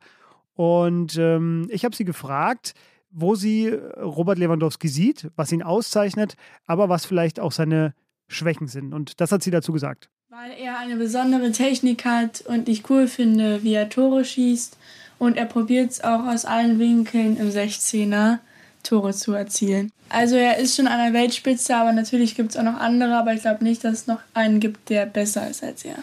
Und 0.53 1.17
ähm, 1.17 1.67
ich 1.69 1.85
habe 1.85 1.95
sie 1.95 2.05
gefragt, 2.05 2.73
wo 3.09 3.35
sie 3.35 3.67
Robert 3.67 4.37
Lewandowski 4.37 4.87
sieht, 4.87 5.29
was 5.35 5.51
ihn 5.51 5.63
auszeichnet, 5.63 6.35
aber 6.65 6.89
was 6.89 7.05
vielleicht 7.05 7.39
auch 7.39 7.51
seine 7.51 7.93
Schwächen 8.27 8.67
sind. 8.67 8.93
Und 8.93 9.19
das 9.19 9.31
hat 9.31 9.43
sie 9.43 9.51
dazu 9.51 9.73
gesagt. 9.73 10.09
Weil 10.29 10.51
er 10.57 10.79
eine 10.79 10.95
besondere 10.95 11.51
Technik 11.51 12.05
hat 12.05 12.41
und 12.41 12.69
ich 12.69 12.89
cool 12.89 13.07
finde, 13.07 13.63
wie 13.63 13.73
er 13.73 13.89
Tore 13.89 14.23
schießt. 14.23 14.77
Und 15.19 15.37
er 15.37 15.45
probiert 15.45 15.91
es 15.91 16.03
auch 16.03 16.25
aus 16.25 16.45
allen 16.45 16.79
Winkeln 16.79 17.37
im 17.37 17.49
16er 17.49 18.39
Tore 18.81 19.13
zu 19.13 19.33
erzielen. 19.33 19.91
Also 20.09 20.35
er 20.35 20.57
ist 20.57 20.75
schon 20.75 20.87
an 20.87 20.99
der 20.99 21.19
Weltspitze, 21.19 21.75
aber 21.75 21.93
natürlich 21.93 22.35
gibt 22.35 22.51
es 22.51 22.57
auch 22.57 22.63
noch 22.63 22.79
andere, 22.79 23.15
aber 23.15 23.33
ich 23.33 23.41
glaube 23.41 23.63
nicht, 23.63 23.83
dass 23.83 23.93
es 23.93 24.07
noch 24.07 24.19
einen 24.33 24.59
gibt, 24.59 24.89
der 24.89 25.05
besser 25.05 25.49
ist 25.49 25.63
als 25.63 25.85
er. 25.85 25.97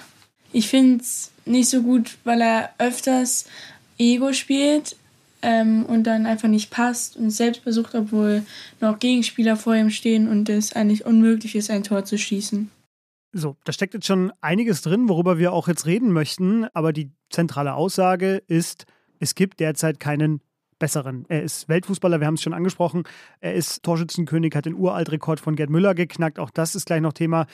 Ich 0.53 0.69
finde 0.69 1.03
es 1.03 1.31
nicht 1.45 1.69
so 1.69 1.83
gut, 1.83 2.17
weil 2.25 2.41
er 2.41 2.71
öfters 2.79 3.47
Ego 3.99 4.33
spielt 4.33 4.97
ähm, 5.43 5.85
und 5.87 6.05
dann 6.05 6.27
einfach 6.27 6.49
nicht 6.49 6.71
passt 6.71 7.17
und 7.17 7.31
selbst 7.31 7.63
versucht, 7.63 7.95
obwohl 7.95 8.43
noch 8.81 8.99
Gegenspieler 8.99 9.57
vor 9.57 9.75
ihm 9.75 9.91
stehen 9.91 10.29
und 10.29 10.49
es 10.49 10.73
eigentlich 10.73 11.05
unmöglich 11.05 11.55
ist, 11.55 11.71
ein 11.71 11.85
Tor 11.85 12.05
zu 12.05 12.17
schießen. 12.19 12.71
So, 13.33 13.57
da 13.65 13.73
steckt 13.73 13.95
jetzt 13.95 14.07
schon 14.07 14.33
einiges 14.41 14.81
drin, 14.81 15.09
worüber 15.09 15.39
wir 15.39 15.53
auch 15.53 15.69
jetzt 15.69 15.85
reden 15.85 16.13
möchten, 16.13 16.67
aber 16.73 16.93
die 16.93 17.11
zentrale 17.31 17.75
Aussage 17.75 18.43
ist, 18.47 18.87
es 19.21 19.35
gibt 19.35 19.61
derzeit 19.61 20.01
keinen 20.01 20.41
besseren. 20.79 21.25
Er 21.29 21.43
ist 21.43 21.69
Weltfußballer, 21.69 22.21
wir 22.21 22.27
haben 22.27 22.35
es 22.35 22.43
schon 22.43 22.55
angesprochen. 22.55 23.05
Er 23.41 23.55
ist 23.55 23.83
Torschützenkönig, 23.83 24.55
hat 24.55 24.67
den 24.67 24.75
Uraltrekord 24.75 25.41
von 25.41 25.57
Gerd 25.57 25.71
Müller 25.71 25.95
geknackt. 25.95 26.39
Auch 26.39 26.51
das 26.51 26.75
ist 26.75 26.87
gleich 26.87 27.01
noch 27.01 27.13
Thema. 27.13 27.47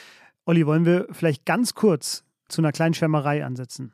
Olli, 0.46 0.66
wollen 0.66 0.84
wir 0.84 1.06
vielleicht 1.10 1.46
ganz 1.46 1.74
kurz 1.74 2.24
zu 2.48 2.60
einer 2.60 2.72
kleinen 2.72 2.94
Schwärmerei 2.94 3.44
ansetzen? 3.44 3.92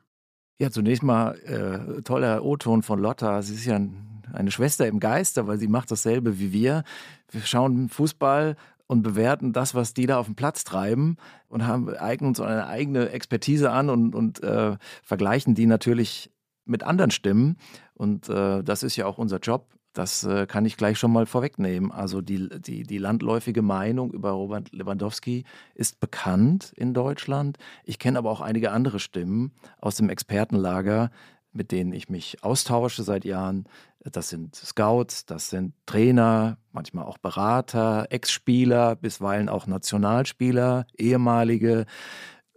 Ja, 0.59 0.69
zunächst 0.69 1.01
mal 1.01 1.35
äh, 1.39 2.01
toller 2.03 2.43
O-Ton 2.43 2.83
von 2.83 2.99
Lotta. 2.99 3.41
Sie 3.41 3.55
ist 3.55 3.65
ja 3.65 3.75
ein, 3.75 4.23
eine 4.33 4.51
Schwester 4.51 4.87
im 4.87 4.99
Geiste, 4.99 5.47
weil 5.47 5.57
sie 5.57 5.67
macht 5.67 5.89
dasselbe 5.89 6.39
wie 6.39 6.51
wir. 6.51 6.83
Wir 7.31 7.41
schauen 7.41 7.89
Fußball 7.89 8.55
und 8.85 9.03
bewerten 9.03 9.53
das, 9.53 9.73
was 9.73 9.93
die 9.93 10.05
da 10.05 10.19
auf 10.19 10.25
dem 10.25 10.35
Platz 10.35 10.65
treiben 10.65 11.15
und 11.47 11.65
haben, 11.65 11.89
eignen 11.95 12.27
uns 12.27 12.41
eine 12.41 12.67
eigene 12.67 13.09
Expertise 13.09 13.71
an 13.71 13.89
und, 13.89 14.13
und 14.13 14.43
äh, 14.43 14.75
vergleichen 15.01 15.55
die 15.55 15.65
natürlich 15.65 16.29
mit 16.65 16.83
anderen 16.83 17.11
Stimmen. 17.11 17.57
Und 17.93 18.29
äh, 18.29 18.63
das 18.63 18.83
ist 18.83 18.95
ja 18.95 19.05
auch 19.05 19.17
unser 19.17 19.39
Job. 19.39 19.67
Das 19.93 20.23
äh, 20.23 20.47
kann 20.47 20.65
ich 20.65 20.77
gleich 20.77 20.97
schon 20.97 21.11
mal 21.11 21.25
vorwegnehmen. 21.25 21.91
Also 21.91 22.21
die, 22.21 22.47
die, 22.61 22.83
die 22.83 22.97
landläufige 22.97 23.61
Meinung 23.61 24.11
über 24.11 24.31
Robert 24.31 24.71
Lewandowski 24.71 25.43
ist 25.75 25.99
bekannt 25.99 26.71
in 26.77 26.93
Deutschland. 26.93 27.57
Ich 27.83 27.99
kenne 27.99 28.17
aber 28.17 28.31
auch 28.31 28.41
einige 28.41 28.71
andere 28.71 28.99
Stimmen 28.99 29.51
aus 29.79 29.95
dem 29.95 30.09
Expertenlager, 30.09 31.11
mit 31.51 31.73
denen 31.73 31.91
ich 31.91 32.07
mich 32.07 32.41
austausche 32.41 33.03
seit 33.03 33.25
Jahren. 33.25 33.65
Das 33.99 34.29
sind 34.29 34.55
Scouts, 34.55 35.25
das 35.25 35.49
sind 35.49 35.73
Trainer, 35.85 36.57
manchmal 36.71 37.05
auch 37.05 37.17
Berater, 37.17 38.07
Ex-Spieler, 38.09 38.95
bisweilen 38.95 39.49
auch 39.49 39.67
Nationalspieler, 39.67 40.85
ehemalige, 40.97 41.85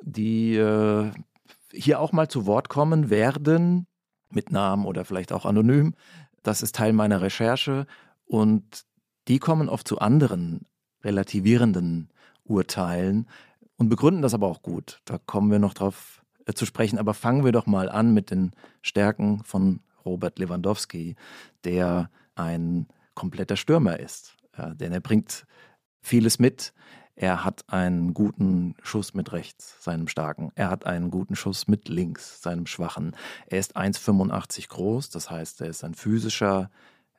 die 0.01 0.55
äh, 0.55 1.11
hier 1.73 1.99
auch 1.99 2.13
mal 2.13 2.29
zu 2.29 2.47
Wort 2.47 2.69
kommen 2.69 3.11
werden 3.11 3.89
mit 4.31 4.51
Namen 4.51 4.87
oder 4.87 5.05
vielleicht 5.05 5.33
auch 5.33 5.45
anonym. 5.45 5.95
Das 6.43 6.63
ist 6.63 6.75
Teil 6.75 6.93
meiner 6.93 7.23
Recherche 7.23 7.87
und 8.27 8.85
die 9.29 9.39
kommen 9.39 9.69
oft 9.69 9.89
zu 9.89 9.99
anderen 9.99 10.67
relativierenden 11.03 12.11
Urteilen 12.45 13.29
und 13.77 13.89
begründen 13.89 14.23
das 14.23 14.35
aber 14.35 14.47
auch 14.47 14.63
gut. 14.63 15.01
Da 15.05 15.19
kommen 15.19 15.51
wir 15.51 15.59
noch 15.59 15.75
drauf 15.75 16.25
äh, 16.47 16.53
zu 16.53 16.67
sprechen. 16.67 16.99
Aber 16.99 17.15
fangen 17.15 17.45
wir 17.45 17.53
doch 17.53 17.67
mal 17.67 17.89
an 17.89 18.15
mit 18.15 18.31
den 18.31 18.53
Stärken 18.83 19.43
von 19.45 19.81
Robert 20.05 20.39
Lewandowski, 20.39 21.17
der 21.65 22.11
ein 22.35 22.87
kompletter 23.15 23.57
Stürmer 23.57 23.99
ist. 23.99 24.37
Ja, 24.57 24.75
denn 24.75 24.93
er 24.93 25.01
bringt 25.01 25.47
vieles 26.01 26.39
mit. 26.39 26.75
Er 27.17 27.45
hat 27.45 27.65
einen 27.69 28.13
guten 28.13 28.75
Schuss 28.83 29.15
mit 29.15 29.33
rechts, 29.33 29.77
seinem 29.81 30.09
starken. 30.09 30.51
Er 30.57 30.69
hat 30.69 30.85
einen 30.85 31.11
guten 31.11 31.37
Schuss 31.37 31.69
mit 31.69 31.89
links, 31.89 32.43
seinem 32.43 32.67
schwachen. 32.67 33.15
Er 33.47 33.61
ist 33.61 33.77
1,85 33.77 34.69
groß, 34.69 35.11
das 35.11 35.31
heißt, 35.31 35.61
er 35.61 35.69
ist 35.69 35.85
ein 35.85 35.95
physischer 35.95 36.71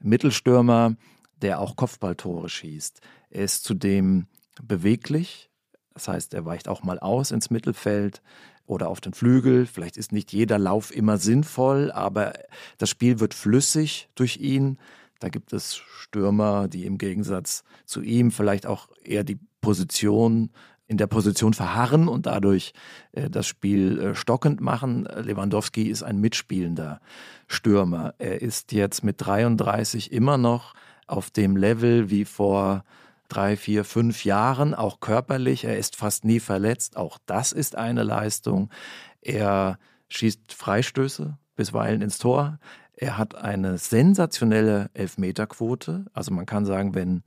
Mittelstürmer, 0.02 0.96
der 1.42 1.60
auch 1.60 1.76
Kopfballtore 1.76 2.50
schießt. 2.50 3.00
Er 3.30 3.44
ist 3.44 3.64
zudem 3.64 4.28
beweglich, 4.62 5.50
das 5.94 6.10
heißt, 6.10 6.34
er 6.34 6.46
weicht 6.46 6.68
auch 6.68 6.84
mal 6.84 7.00
aus 7.00 7.32
ins 7.32 7.50
Mittelfeld 7.50 8.22
oder 8.66 8.90
auf 8.90 9.00
den 9.00 9.14
Flügel. 9.14 9.66
Vielleicht 9.66 9.96
ist 9.96 10.12
nicht 10.12 10.34
jeder 10.34 10.60
Lauf 10.60 10.94
immer 10.94 11.18
sinnvoll, 11.18 11.92
aber 11.92 12.34
das 12.78 12.90
Spiel 12.90 13.20
wird 13.20 13.34
flüssig 13.34 14.10
durch 14.16 14.38
ihn. 14.38 14.78
Da 15.20 15.30
gibt 15.30 15.54
es 15.54 15.76
Stürmer, 15.76 16.68
die 16.68 16.86
im 16.86 16.98
Gegensatz 16.98 17.64
zu 17.86 18.02
ihm 18.02 18.32
vielleicht 18.32 18.66
auch 18.66 18.90
eher 19.04 19.24
die 19.24 19.40
Position 19.62 20.52
in 20.88 20.98
der 20.98 21.08
Position 21.08 21.54
verharren 21.54 22.08
und 22.08 22.28
dadurch 22.28 22.74
äh, 23.14 23.30
das 23.30 23.48
Spiel 23.48 24.00
äh, 24.00 24.16
stockend 24.16 24.62
machen. 24.62 25.06
Lewandowski 25.06 25.84
ist 25.84 26.04
ein 26.04 26.20
mitspielender 26.20 27.02
Stürmer. 27.48 28.14
Er 28.20 28.42
ist 28.42 28.72
jetzt 28.72 29.04
mit 29.04 29.16
33 29.26 30.12
immer 30.12 30.38
noch 30.38 30.74
auf 31.08 31.32
dem 31.32 31.58
Level 31.58 32.10
wie 32.10 32.26
vor 32.26 32.84
drei, 33.30 33.58
vier, 33.58 33.84
fünf 33.84 34.26
Jahren, 34.26 34.76
auch 34.76 35.00
körperlich. 35.00 35.64
Er 35.64 35.78
ist 35.78 35.96
fast 35.96 36.26
nie 36.26 36.40
verletzt. 36.40 36.98
Auch 36.98 37.18
das 37.26 37.52
ist 37.52 37.76
eine 37.76 38.04
Leistung. 38.04 38.70
Er 39.22 39.80
schießt 40.10 40.54
Freistöße 40.54 41.38
bisweilen 41.56 42.02
ins 42.02 42.18
Tor. 42.18 42.60
Er 42.98 43.18
hat 43.18 43.36
eine 43.36 43.78
sensationelle 43.78 44.90
Elfmeterquote. 44.94 46.06
Also 46.14 46.34
man 46.34 46.46
kann 46.46 46.66
sagen, 46.66 46.96
wenn 46.96 47.24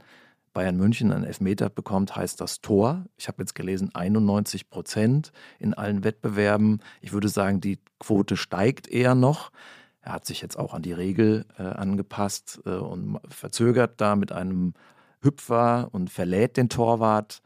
Bayern 0.55 0.77
München 0.77 1.13
einen 1.13 1.25
Elfmeter 1.25 1.69
bekommt, 1.69 2.17
heißt 2.17 2.41
das 2.41 2.61
Tor. 2.61 3.05
Ich 3.17 3.29
habe 3.29 3.43
jetzt 3.43 3.55
gelesen 3.55 3.95
91 3.95 4.71
Prozent 4.71 5.31
in 5.59 5.75
allen 5.75 6.05
Wettbewerben. 6.05 6.81
Ich 7.01 7.13
würde 7.13 7.29
sagen, 7.29 7.61
die 7.61 7.79
Quote 8.01 8.37
steigt 8.37 8.89
eher 8.89 9.15
noch. 9.15 9.53
Er 10.01 10.13
hat 10.13 10.25
sich 10.25 10.41
jetzt 10.41 10.59
auch 10.59 10.73
an 10.73 10.83
die 10.83 10.93
Regel 10.93 11.45
äh, 11.59 11.63
angepasst 11.63 12.61
äh, 12.65 12.71
und 12.71 13.21
verzögert 13.29 14.01
da 14.01 14.17
mit 14.17 14.33
einem 14.33 14.73
Hüpfer 15.21 15.91
und 15.93 16.11
verlädt 16.11 16.57
den 16.57 16.71
Torwart. 16.71 17.43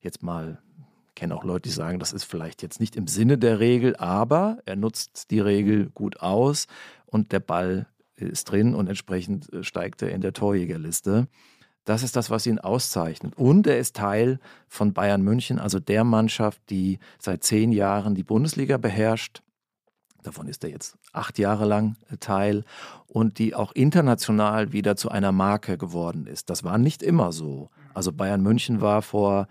Jetzt 0.00 0.22
mal, 0.22 0.58
kenne 1.14 1.34
auch 1.34 1.44
Leute, 1.44 1.68
die 1.68 1.74
sagen, 1.74 1.98
das 1.98 2.12
ist 2.12 2.24
vielleicht 2.24 2.62
jetzt 2.62 2.80
nicht 2.80 2.96
im 2.96 3.06
Sinne 3.06 3.38
der 3.38 3.60
Regel, 3.60 3.96
aber 3.96 4.58
er 4.64 4.76
nutzt 4.76 5.30
die 5.30 5.40
Regel 5.40 5.90
gut 5.90 6.20
aus 6.20 6.66
und 7.06 7.32
der 7.32 7.40
Ball 7.40 7.86
ist 8.16 8.44
drin 8.44 8.74
und 8.74 8.88
entsprechend 8.88 9.52
äh, 9.52 9.62
steigt 9.62 10.02
er 10.02 10.10
in 10.10 10.20
der 10.20 10.32
Torjägerliste. 10.32 11.28
Das 11.84 12.02
ist 12.04 12.14
das, 12.14 12.30
was 12.30 12.46
ihn 12.46 12.60
auszeichnet. 12.60 13.36
Und 13.36 13.66
er 13.66 13.78
ist 13.78 13.96
Teil 13.96 14.38
von 14.68 14.92
Bayern 14.92 15.22
München, 15.22 15.58
also 15.58 15.80
der 15.80 16.04
Mannschaft, 16.04 16.62
die 16.70 17.00
seit 17.18 17.42
zehn 17.42 17.72
Jahren 17.72 18.14
die 18.14 18.22
Bundesliga 18.22 18.76
beherrscht. 18.76 19.42
Davon 20.22 20.46
ist 20.46 20.62
er 20.62 20.70
jetzt 20.70 20.96
acht 21.12 21.40
Jahre 21.40 21.64
lang 21.64 21.96
Teil 22.20 22.64
und 23.08 23.38
die 23.38 23.56
auch 23.56 23.72
international 23.72 24.72
wieder 24.72 24.94
zu 24.94 25.10
einer 25.10 25.32
Marke 25.32 25.76
geworden 25.76 26.28
ist. 26.28 26.48
Das 26.48 26.62
war 26.62 26.78
nicht 26.78 27.02
immer 27.02 27.32
so. 27.32 27.70
Also 27.92 28.12
Bayern 28.12 28.42
München 28.42 28.80
war 28.80 29.02
vor 29.02 29.48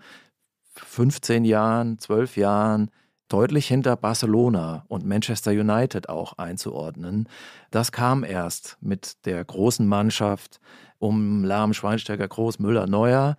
15 0.74 1.44
Jahren, 1.44 1.98
12 1.98 2.36
Jahren 2.36 2.90
deutlich 3.28 3.66
hinter 3.66 3.96
Barcelona 3.96 4.84
und 4.88 5.06
Manchester 5.06 5.52
United 5.52 6.08
auch 6.08 6.34
einzuordnen. 6.34 7.28
Das 7.70 7.90
kam 7.90 8.24
erst 8.24 8.76
mit 8.80 9.24
der 9.24 9.42
großen 9.42 9.86
Mannschaft 9.86 10.60
um 10.98 11.42
Lahm, 11.42 11.72
Schweinsteiger, 11.72 12.28
Groß, 12.28 12.58
Müller, 12.58 12.86
Neuer, 12.86 13.36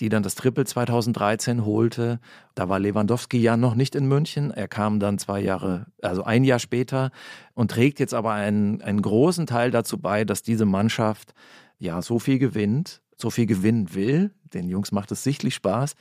die 0.00 0.08
dann 0.08 0.22
das 0.22 0.34
Triple 0.34 0.64
2013 0.64 1.64
holte. 1.64 2.20
Da 2.54 2.68
war 2.68 2.78
Lewandowski 2.78 3.38
ja 3.38 3.56
noch 3.56 3.74
nicht 3.74 3.94
in 3.94 4.06
München. 4.06 4.50
Er 4.50 4.66
kam 4.66 4.98
dann 4.98 5.18
zwei 5.18 5.40
Jahre, 5.40 5.86
also 6.02 6.24
ein 6.24 6.44
Jahr 6.44 6.58
später 6.58 7.10
und 7.54 7.70
trägt 7.70 8.00
jetzt 8.00 8.14
aber 8.14 8.32
einen, 8.32 8.82
einen 8.82 9.02
großen 9.02 9.46
Teil 9.46 9.70
dazu 9.70 9.98
bei, 9.98 10.24
dass 10.24 10.42
diese 10.42 10.64
Mannschaft 10.64 11.34
ja 11.78 12.02
so 12.02 12.18
viel 12.18 12.38
gewinnt, 12.38 13.02
so 13.16 13.30
viel 13.30 13.46
gewinnen 13.46 13.94
will. 13.94 14.32
Den 14.42 14.68
Jungs 14.68 14.90
macht 14.90 15.12
es 15.12 15.22
sichtlich 15.22 15.54
Spaß. 15.54 15.94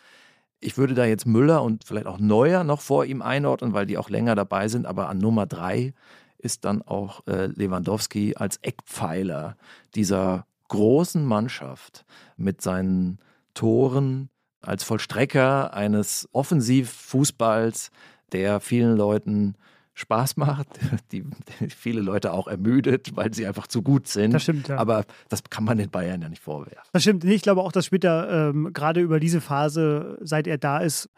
Ich 0.64 0.78
würde 0.78 0.94
da 0.94 1.06
jetzt 1.06 1.26
Müller 1.26 1.62
und 1.62 1.84
vielleicht 1.84 2.08
auch 2.08 2.20
Neuer 2.20 2.64
noch 2.64 2.82
vor 2.82 3.06
ihm 3.06 3.22
einordnen, 3.22 3.74
weil 3.74 3.86
die 3.86 3.98
auch 3.98 4.10
länger 4.10 4.36
dabei 4.36 4.68
sind. 4.68 4.86
Aber 4.86 5.10
an 5.10 5.18
Nummer 5.18 5.46
drei 5.46 5.94
ist 6.38 6.66
dann 6.66 6.82
auch 6.82 7.26
äh, 7.28 7.48
Lewandowski 7.48 8.36
als 8.36 8.58
Eckpfeiler 8.58 9.58
dieser 9.96 10.46
großen 10.70 11.24
Mannschaft 11.26 12.06
mit 12.38 12.62
seinen 12.62 13.20
Toren 13.54 14.30
als 14.62 14.84
Vollstrecker 14.84 15.74
eines 15.74 16.28
Offensivfußballs, 16.32 17.92
der 18.32 18.60
vielen 18.60 18.96
Leuten 18.96 19.56
Spaß 19.94 20.38
macht, 20.38 20.68
die, 21.12 21.24
die, 21.60 21.70
viele 21.70 22.02
Leute 22.02 22.34
auch 22.34 22.48
ermüdet, 22.48 23.16
weil 23.16 23.34
sie 23.34 23.46
einfach 23.46 23.68
zu 23.68 23.82
gut 23.82 24.08
sind. 24.08 24.34
Das 24.34 24.44
stimmt, 24.44 24.68
ja. 24.68 24.78
Aber 24.78 25.06
das 25.30 25.44
kann 25.50 25.64
man 25.64 25.78
den 25.78 25.90
Bayern 25.90 26.22
ja 26.22 26.30
nicht 26.30 26.42
vorwerfen. 26.42 26.90
Das 26.92 27.04
stimmt. 27.04 27.24
Ich 27.24 27.42
glaube 27.42 27.62
auch, 27.62 27.72
dass 27.72 27.86
später 27.86 28.50
ähm, 28.50 28.72
gerade 28.74 29.02
über 29.02 29.20
diese 29.20 29.42
Phase, 29.42 30.18
seit 30.22 30.48
er 30.48 30.58
da 30.58 30.80
ist, 30.80 31.10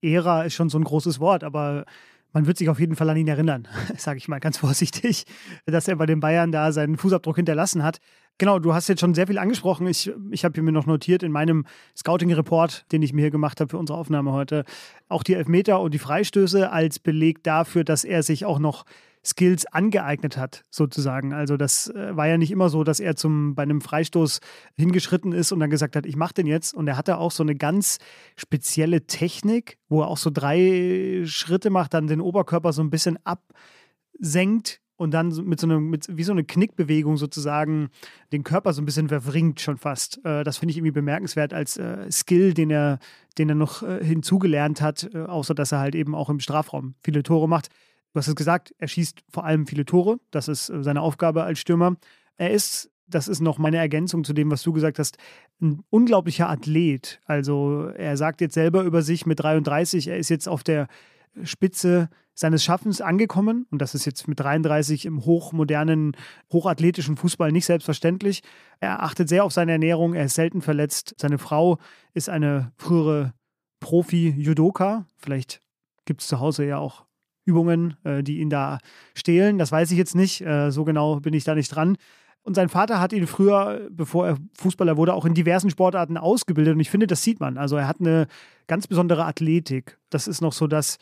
Ära 0.00 0.42
ist 0.42 0.54
schon 0.54 0.68
so 0.68 0.78
ein 0.78 0.84
großes 0.84 1.20
Wort, 1.20 1.44
aber 1.44 1.84
man 2.32 2.46
wird 2.46 2.56
sich 2.56 2.68
auf 2.68 2.80
jeden 2.80 2.96
Fall 2.96 3.10
an 3.10 3.16
ihn 3.16 3.28
erinnern, 3.28 3.68
sage 3.96 4.18
ich 4.18 4.28
mal 4.28 4.40
ganz 4.40 4.58
vorsichtig, 4.58 5.24
dass 5.66 5.88
er 5.88 5.96
bei 5.96 6.06
den 6.06 6.20
Bayern 6.20 6.52
da 6.52 6.72
seinen 6.72 6.96
Fußabdruck 6.96 7.36
hinterlassen 7.36 7.82
hat. 7.82 7.98
Genau, 8.42 8.58
du 8.58 8.74
hast 8.74 8.88
jetzt 8.88 8.98
schon 8.98 9.14
sehr 9.14 9.28
viel 9.28 9.38
angesprochen. 9.38 9.86
Ich, 9.86 10.10
ich 10.32 10.44
habe 10.44 10.60
mir 10.62 10.72
noch 10.72 10.86
notiert 10.86 11.22
in 11.22 11.30
meinem 11.30 11.64
Scouting-Report, 11.96 12.90
den 12.90 13.00
ich 13.00 13.12
mir 13.12 13.20
hier 13.20 13.30
gemacht 13.30 13.60
habe 13.60 13.70
für 13.70 13.78
unsere 13.78 13.96
Aufnahme 13.96 14.32
heute, 14.32 14.64
auch 15.08 15.22
die 15.22 15.34
Elfmeter 15.34 15.80
und 15.80 15.94
die 15.94 16.00
Freistöße 16.00 16.72
als 16.72 16.98
Beleg 16.98 17.44
dafür, 17.44 17.84
dass 17.84 18.02
er 18.02 18.24
sich 18.24 18.44
auch 18.44 18.58
noch 18.58 18.84
Skills 19.24 19.64
angeeignet 19.66 20.36
hat, 20.38 20.64
sozusagen. 20.70 21.32
Also 21.32 21.56
das 21.56 21.86
äh, 21.90 22.16
war 22.16 22.26
ja 22.26 22.36
nicht 22.36 22.50
immer 22.50 22.68
so, 22.68 22.82
dass 22.82 22.98
er 22.98 23.14
zum, 23.14 23.54
bei 23.54 23.62
einem 23.62 23.80
Freistoß 23.80 24.40
hingeschritten 24.74 25.30
ist 25.30 25.52
und 25.52 25.60
dann 25.60 25.70
gesagt 25.70 25.94
hat, 25.94 26.04
ich 26.04 26.16
mache 26.16 26.34
den 26.34 26.48
jetzt. 26.48 26.74
Und 26.74 26.88
er 26.88 26.96
hatte 26.96 27.18
auch 27.18 27.30
so 27.30 27.44
eine 27.44 27.54
ganz 27.54 27.98
spezielle 28.34 29.06
Technik, 29.06 29.78
wo 29.88 30.00
er 30.00 30.08
auch 30.08 30.18
so 30.18 30.30
drei 30.30 31.22
Schritte 31.26 31.70
macht, 31.70 31.94
dann 31.94 32.08
den 32.08 32.20
Oberkörper 32.20 32.72
so 32.72 32.82
ein 32.82 32.90
bisschen 32.90 33.20
absenkt 33.24 34.81
und 34.96 35.12
dann 35.12 35.28
mit 35.44 35.58
so 35.58 35.66
einem, 35.66 35.90
mit, 35.90 36.06
wie 36.10 36.22
so 36.22 36.32
eine 36.32 36.44
Knickbewegung 36.44 37.16
sozusagen 37.16 37.90
den 38.32 38.44
Körper 38.44 38.72
so 38.72 38.82
ein 38.82 38.84
bisschen 38.84 39.08
verwringt 39.08 39.60
schon 39.60 39.78
fast. 39.78 40.24
Äh, 40.24 40.44
das 40.44 40.58
finde 40.58 40.72
ich 40.72 40.78
irgendwie 40.78 40.92
bemerkenswert 40.92 41.52
als 41.54 41.76
äh, 41.76 42.10
Skill, 42.10 42.54
den 42.54 42.70
er, 42.70 42.98
den 43.38 43.48
er 43.48 43.54
noch 43.54 43.82
hinzugelernt 43.82 44.82
hat, 44.82 45.14
außer 45.14 45.54
dass 45.54 45.72
er 45.72 45.78
halt 45.78 45.94
eben 45.94 46.14
auch 46.14 46.28
im 46.28 46.38
Strafraum 46.38 46.94
viele 47.02 47.22
Tore 47.22 47.48
macht. 47.48 47.70
Du 48.12 48.18
hast 48.18 48.28
es 48.28 48.36
gesagt, 48.36 48.74
er 48.78 48.88
schießt 48.88 49.24
vor 49.30 49.44
allem 49.44 49.66
viele 49.66 49.86
Tore. 49.86 50.18
Das 50.30 50.48
ist 50.48 50.68
äh, 50.68 50.82
seine 50.82 51.00
Aufgabe 51.00 51.44
als 51.44 51.58
Stürmer. 51.58 51.96
Er 52.36 52.50
ist, 52.50 52.90
das 53.06 53.26
ist 53.26 53.40
noch 53.40 53.58
meine 53.58 53.78
Ergänzung 53.78 54.24
zu 54.24 54.34
dem, 54.34 54.50
was 54.50 54.62
du 54.62 54.72
gesagt 54.72 54.98
hast, 54.98 55.16
ein 55.60 55.82
unglaublicher 55.88 56.48
Athlet. 56.48 57.20
Also 57.24 57.86
er 57.96 58.16
sagt 58.16 58.40
jetzt 58.40 58.54
selber 58.54 58.82
über 58.82 59.02
sich 59.02 59.24
mit 59.24 59.40
33, 59.40 60.08
er 60.08 60.18
ist 60.18 60.28
jetzt 60.28 60.48
auf 60.48 60.62
der 60.62 60.88
Spitze 61.42 62.10
seines 62.34 62.64
Schaffens 62.64 63.00
angekommen. 63.00 63.66
Und 63.70 63.82
das 63.82 63.94
ist 63.94 64.04
jetzt 64.04 64.28
mit 64.28 64.40
33 64.40 65.06
im 65.06 65.24
hochmodernen, 65.24 66.16
hochathletischen 66.52 67.16
Fußball 67.16 67.52
nicht 67.52 67.66
selbstverständlich. 67.66 68.42
Er 68.80 69.02
achtet 69.02 69.28
sehr 69.28 69.44
auf 69.44 69.52
seine 69.52 69.72
Ernährung, 69.72 70.14
er 70.14 70.24
ist 70.24 70.34
selten 70.34 70.62
verletzt. 70.62 71.14
Seine 71.18 71.38
Frau 71.38 71.78
ist 72.14 72.28
eine 72.28 72.72
frühere 72.76 73.34
Profi-Judoka. 73.80 75.06
Vielleicht 75.16 75.60
gibt 76.04 76.22
es 76.22 76.28
zu 76.28 76.40
Hause 76.40 76.64
ja 76.64 76.78
auch 76.78 77.04
Übungen, 77.44 77.96
äh, 78.04 78.22
die 78.22 78.38
ihn 78.38 78.50
da 78.50 78.78
stehlen. 79.14 79.58
Das 79.58 79.72
weiß 79.72 79.90
ich 79.90 79.98
jetzt 79.98 80.14
nicht. 80.14 80.40
Äh, 80.40 80.70
so 80.70 80.84
genau 80.84 81.20
bin 81.20 81.34
ich 81.34 81.44
da 81.44 81.54
nicht 81.54 81.68
dran. 81.68 81.96
Und 82.44 82.54
sein 82.54 82.68
Vater 82.68 83.00
hat 83.00 83.12
ihn 83.12 83.26
früher, 83.26 83.88
bevor 83.90 84.26
er 84.26 84.36
Fußballer 84.54 84.96
wurde, 84.96 85.14
auch 85.14 85.24
in 85.24 85.34
diversen 85.34 85.70
Sportarten 85.70 86.16
ausgebildet. 86.16 86.74
Und 86.74 86.80
ich 86.80 86.90
finde, 86.90 87.06
das 87.06 87.22
sieht 87.22 87.38
man. 87.38 87.56
Also 87.56 87.76
er 87.76 87.86
hat 87.86 88.00
eine 88.00 88.26
ganz 88.66 88.88
besondere 88.88 89.24
Athletik. 89.26 89.98
Das 90.10 90.26
ist 90.26 90.40
noch 90.40 90.52
so 90.52 90.66
das, 90.66 90.98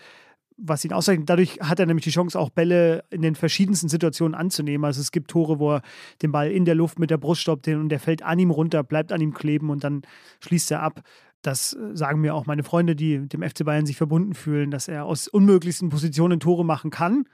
was 0.63 0.85
ihn 0.85 0.93
auszeichnet. 0.93 1.29
Dadurch 1.29 1.59
hat 1.61 1.81
er 1.81 1.87
nämlich 1.87 2.05
die 2.05 2.11
Chance, 2.11 2.39
auch 2.39 2.51
Bälle 2.51 3.05
in 3.11 3.23
den 3.23 3.35
verschiedensten 3.35 3.89
Situationen 3.89 4.35
anzunehmen. 4.35 4.85
Also 4.85 5.01
es 5.01 5.13
gibt 5.13 5.31
Tore, 5.31 5.59
wo 5.59 5.75
er 5.75 5.83
den 6.23 6.33
Ball 6.33 6.51
in 6.51 6.65
der 6.65 6.75
Luft 6.75 6.99
mit 6.99 7.11
der 7.11 7.19
Brust 7.19 7.43
stoppt 7.43 7.69
und 7.69 7.89
der 7.89 8.01
fällt 8.01 8.23
an 8.23 8.39
ihm 8.39 8.51
runter, 8.51 8.83
bleibt 8.83 9.13
an 9.13 9.21
ihm 9.21 9.35
kleben 9.35 9.71
und 9.71 9.85
dann 9.85 10.03
schließt 10.41 10.71
er 10.71 10.83
ab. 10.83 11.03
Das 11.43 11.77
sagen 11.95 12.21
mir 12.21 12.35
auch 12.35 12.47
meine 12.47 12.63
Freunde, 12.63 12.95
die 12.95 13.27
dem 13.27 13.43
FC 13.43 13.65
Bayern 13.65 13.87
sich 13.87 13.97
verbunden 13.97 14.35
fühlen, 14.35 14.71
dass 14.71 14.89
er 14.89 15.07
aus 15.07 15.27
unmöglichsten 15.27 15.89
Positionen 15.89 16.39
Tore 16.39 16.65
machen 16.65 16.91
kann. 16.91 17.25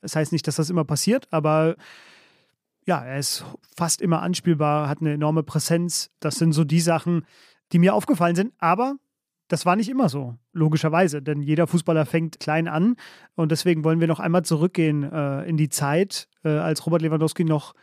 Das 0.00 0.16
heißt 0.16 0.32
nicht, 0.32 0.48
dass 0.48 0.56
das 0.56 0.68
immer 0.68 0.84
passiert, 0.84 1.28
aber 1.30 1.76
ja, 2.84 3.04
er 3.04 3.18
ist 3.18 3.44
fast 3.76 4.02
immer 4.02 4.22
anspielbar, 4.22 4.88
hat 4.88 5.00
eine 5.00 5.12
enorme 5.12 5.44
Präsenz. 5.44 6.10
Das 6.18 6.34
sind 6.34 6.52
so 6.52 6.64
die 6.64 6.80
Sachen, 6.80 7.24
die 7.72 7.78
mir 7.78 7.94
aufgefallen 7.94 8.34
sind. 8.34 8.52
Aber 8.58 8.96
das 9.52 9.66
war 9.66 9.76
nicht 9.76 9.90
immer 9.90 10.08
so, 10.08 10.34
logischerweise, 10.54 11.20
denn 11.20 11.42
jeder 11.42 11.66
Fußballer 11.66 12.06
fängt 12.06 12.40
klein 12.40 12.68
an. 12.68 12.96
Und 13.34 13.52
deswegen 13.52 13.84
wollen 13.84 14.00
wir 14.00 14.06
noch 14.06 14.18
einmal 14.18 14.46
zurückgehen 14.46 15.02
äh, 15.02 15.42
in 15.44 15.58
die 15.58 15.68
Zeit, 15.68 16.26
äh, 16.42 16.48
als 16.48 16.86
Robert 16.86 17.02
Lewandowski 17.02 17.44
noch 17.44 17.74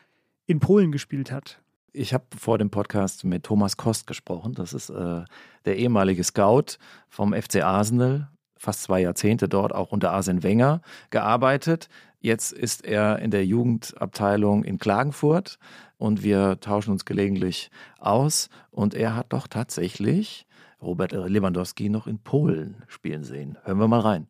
in 0.48 0.60
Polen 0.60 0.92
gespielt 0.92 1.32
hat. 1.32 1.62
Ich 1.94 2.12
habe 2.12 2.26
vor 2.36 2.58
dem 2.58 2.72
Podcast 2.72 3.24
mit 3.24 3.44
Thomas 3.44 3.78
Kost 3.78 4.08
gesprochen. 4.08 4.56
Das 4.56 4.74
ist 4.74 4.90
äh, 4.90 5.22
der 5.66 5.78
ehemalige 5.78 6.24
Scout 6.24 6.80
vom 7.08 7.34
FC 7.34 7.58
Arsenal, 7.58 8.30
fast 8.58 8.82
zwei 8.82 9.02
Jahrzehnte 9.02 9.48
dort 9.48 9.72
auch 9.72 9.92
unter 9.92 10.12
Arsene 10.12 10.42
Wenger 10.42 10.82
gearbeitet. 11.12 11.88
Jetzt 12.20 12.52
ist 12.52 12.84
er 12.84 13.20
in 13.20 13.30
der 13.30 13.46
Jugendabteilung 13.46 14.64
in 14.64 14.80
Klagenfurt 14.80 15.60
und 15.98 16.24
wir 16.24 16.60
tauschen 16.62 16.94
uns 16.94 17.06
gelegentlich 17.06 17.70
aus. 18.00 18.50
Und 18.72 18.96
er 18.96 19.16
hat 19.16 19.34
doch 19.34 19.46
tatsächlich 19.46 20.48
Robert 20.82 21.12
Lewandowski 21.12 21.90
noch 21.90 22.08
in 22.08 22.20
Polen 22.20 22.84
spielen 22.88 23.24
sehen. 23.24 23.58
Hören 23.64 23.80
wir 23.80 23.88
mal 23.88 24.00
rein. 24.00 24.30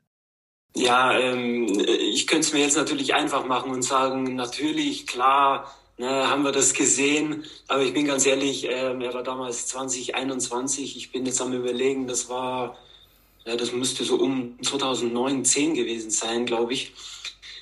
Ja, 0.75 1.17
ähm, 1.17 1.67
ich 1.87 2.27
könnte 2.27 2.47
es 2.47 2.53
mir 2.53 2.59
jetzt 2.59 2.77
natürlich 2.77 3.13
einfach 3.13 3.45
machen 3.45 3.71
und 3.71 3.81
sagen, 3.81 4.35
natürlich, 4.35 5.07
klar, 5.07 5.71
ne, 5.97 6.29
haben 6.29 6.43
wir 6.43 6.51
das 6.51 6.73
gesehen. 6.73 7.43
Aber 7.67 7.83
ich 7.83 7.93
bin 7.93 8.05
ganz 8.05 8.25
ehrlich, 8.25 8.67
ähm, 8.69 9.01
er 9.01 9.13
war 9.13 9.23
damals 9.23 9.67
2021. 9.67 10.95
Ich 10.95 11.11
bin 11.11 11.25
jetzt 11.25 11.41
am 11.41 11.53
Überlegen, 11.53 12.07
das 12.07 12.29
war, 12.29 12.77
ja, 13.45 13.55
das 13.55 13.71
müsste 13.71 14.03
so 14.03 14.15
um 14.15 14.61
2009, 14.61 15.45
10 15.45 15.73
gewesen 15.73 16.11
sein, 16.11 16.45
glaube 16.45 16.73
ich. 16.73 16.93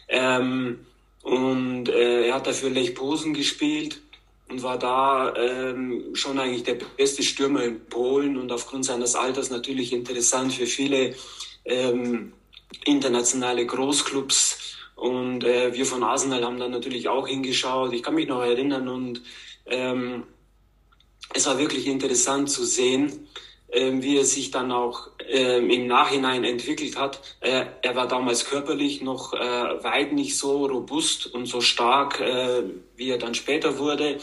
Ähm, 0.09 0.85
und 1.23 1.89
äh, 1.89 2.27
er 2.27 2.35
hat 2.35 2.47
dafür 2.47 2.69
Lech 2.69 2.95
Posen 2.95 3.33
gespielt 3.33 4.01
und 4.49 4.63
war 4.63 4.77
da 4.77 5.35
ähm, 5.35 6.13
schon 6.13 6.39
eigentlich 6.39 6.63
der 6.63 6.75
beste 6.75 7.23
Stürmer 7.23 7.63
in 7.63 7.85
Polen 7.85 8.37
und 8.37 8.51
aufgrund 8.51 8.85
seines 8.85 9.15
Alters 9.15 9.49
natürlich 9.49 9.93
interessant 9.93 10.53
für 10.53 10.65
viele 10.65 11.15
ähm, 11.65 12.33
internationale 12.85 13.65
Großclubs 13.65 14.77
und 14.95 15.43
äh, 15.43 15.73
wir 15.73 15.85
von 15.85 16.03
Arsenal 16.03 16.43
haben 16.43 16.59
dann 16.59 16.71
natürlich 16.71 17.07
auch 17.07 17.27
hingeschaut. 17.27 17.93
Ich 17.93 18.01
kann 18.01 18.15
mich 18.15 18.27
noch 18.27 18.41
erinnern 18.41 18.87
und 18.87 19.21
ähm, 19.67 20.23
es 21.33 21.45
war 21.45 21.59
wirklich 21.59 21.87
interessant 21.87 22.49
zu 22.49 22.65
sehen, 22.65 23.27
wie 23.73 24.17
er 24.17 24.25
sich 24.25 24.51
dann 24.51 24.71
auch 24.71 25.09
äh, 25.19 25.57
im 25.57 25.87
Nachhinein 25.87 26.43
entwickelt 26.43 26.97
hat. 26.97 27.21
Äh, 27.41 27.65
er 27.81 27.95
war 27.95 28.07
damals 28.07 28.45
körperlich 28.45 29.01
noch 29.01 29.33
äh, 29.33 29.83
weit 29.83 30.13
nicht 30.13 30.37
so 30.37 30.65
robust 30.65 31.27
und 31.27 31.47
so 31.47 31.59
stark, 31.59 32.21
äh, 32.21 32.63
wie 32.95 33.09
er 33.09 33.17
dann 33.17 33.35
später 33.35 33.77
wurde. 33.77 34.19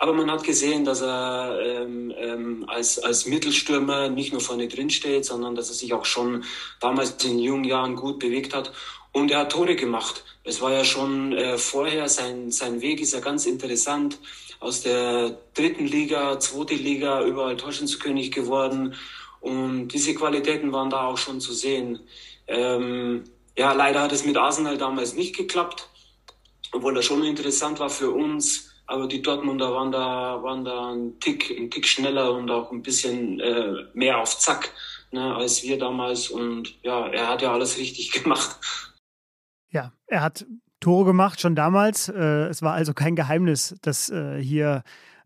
Aber 0.00 0.12
man 0.12 0.30
hat 0.30 0.44
gesehen, 0.44 0.84
dass 0.84 1.00
er 1.02 1.58
ähm, 1.60 2.12
ähm, 2.16 2.64
als, 2.68 2.98
als 3.00 3.26
Mittelstürmer 3.26 4.08
nicht 4.08 4.32
nur 4.32 4.40
vorne 4.40 4.68
drin 4.68 4.90
steht, 4.90 5.24
sondern 5.24 5.56
dass 5.56 5.68
er 5.68 5.74
sich 5.74 5.92
auch 5.92 6.04
schon 6.04 6.44
damals 6.80 7.24
in 7.24 7.38
jungen 7.38 7.64
Jahren 7.64 7.96
gut 7.96 8.20
bewegt 8.20 8.54
hat. 8.54 8.72
Und 9.18 9.32
er 9.32 9.40
hat 9.40 9.52
Tore 9.52 9.74
gemacht. 9.74 10.24
Es 10.44 10.60
war 10.60 10.72
ja 10.72 10.84
schon 10.84 11.32
äh, 11.32 11.58
vorher, 11.58 12.08
sein, 12.08 12.52
sein 12.52 12.80
Weg 12.80 13.00
ist 13.00 13.14
ja 13.14 13.20
ganz 13.20 13.46
interessant. 13.46 14.18
Aus 14.60 14.82
der 14.82 15.38
dritten 15.54 15.86
Liga, 15.86 16.38
zweite 16.38 16.74
Liga, 16.74 17.24
überall 17.24 17.56
Torschützenkönig 17.56 18.30
geworden. 18.30 18.94
Und 19.40 19.88
diese 19.88 20.14
Qualitäten 20.14 20.72
waren 20.72 20.90
da 20.90 21.02
auch 21.02 21.18
schon 21.18 21.40
zu 21.40 21.52
sehen. 21.52 22.00
Ähm, 22.46 23.24
ja, 23.56 23.72
leider 23.72 24.02
hat 24.02 24.12
es 24.12 24.24
mit 24.24 24.36
Arsenal 24.36 24.78
damals 24.78 25.14
nicht 25.14 25.36
geklappt, 25.36 25.88
obwohl 26.72 26.96
er 26.96 27.02
schon 27.02 27.24
interessant 27.24 27.80
war 27.80 27.90
für 27.90 28.10
uns. 28.10 28.70
Aber 28.86 29.08
die 29.08 29.20
Dortmunder 29.20 29.72
waren 29.74 29.92
da, 29.92 30.42
waren 30.42 30.64
da 30.64 30.92
ein 30.92 31.18
Tick, 31.18 31.70
Tick 31.72 31.86
schneller 31.86 32.32
und 32.32 32.50
auch 32.50 32.70
ein 32.70 32.82
bisschen 32.82 33.40
äh, 33.40 33.84
mehr 33.94 34.18
auf 34.18 34.38
Zack 34.38 34.72
ne, 35.10 35.34
als 35.34 35.62
wir 35.62 35.78
damals. 35.78 36.28
Und 36.28 36.74
ja, 36.82 37.06
er 37.08 37.28
hat 37.28 37.42
ja 37.42 37.52
alles 37.52 37.78
richtig 37.78 38.12
gemacht. 38.22 38.56
Ja, 39.70 39.92
er 40.06 40.22
hat 40.22 40.46
Tore 40.80 41.04
gemacht 41.06 41.40
schon 41.40 41.54
damals. 41.54 42.08
Äh, 42.08 42.46
es 42.46 42.62
war 42.62 42.74
also 42.74 42.94
kein 42.94 43.16
Geheimnis, 43.16 43.74
dass 43.82 44.10
äh, 44.10 44.40
hier 44.40 44.82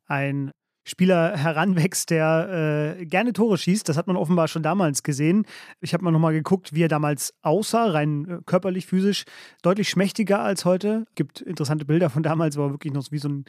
ein 0.06 0.50
Spieler 0.84 1.36
heranwächst, 1.36 2.10
der 2.10 2.96
äh, 2.98 3.06
gerne 3.06 3.32
Tore 3.32 3.58
schießt. 3.58 3.88
Das 3.88 3.96
hat 3.96 4.06
man 4.06 4.16
offenbar 4.16 4.48
schon 4.48 4.62
damals 4.62 5.02
gesehen. 5.02 5.46
Ich 5.80 5.94
habe 5.94 6.04
mal 6.04 6.10
nochmal 6.10 6.32
geguckt, 6.32 6.74
wie 6.74 6.82
er 6.82 6.88
damals 6.88 7.34
aussah, 7.42 7.86
rein 7.86 8.40
körperlich, 8.46 8.86
physisch, 8.86 9.24
deutlich 9.62 9.88
schmächtiger 9.88 10.40
als 10.40 10.64
heute. 10.64 11.04
Gibt 11.14 11.40
interessante 11.40 11.84
Bilder 11.84 12.10
von 12.10 12.22
damals, 12.22 12.56
war 12.56 12.70
wirklich 12.70 12.92
noch 12.92 13.10
wie 13.10 13.18
so 13.18 13.28
ein, 13.28 13.44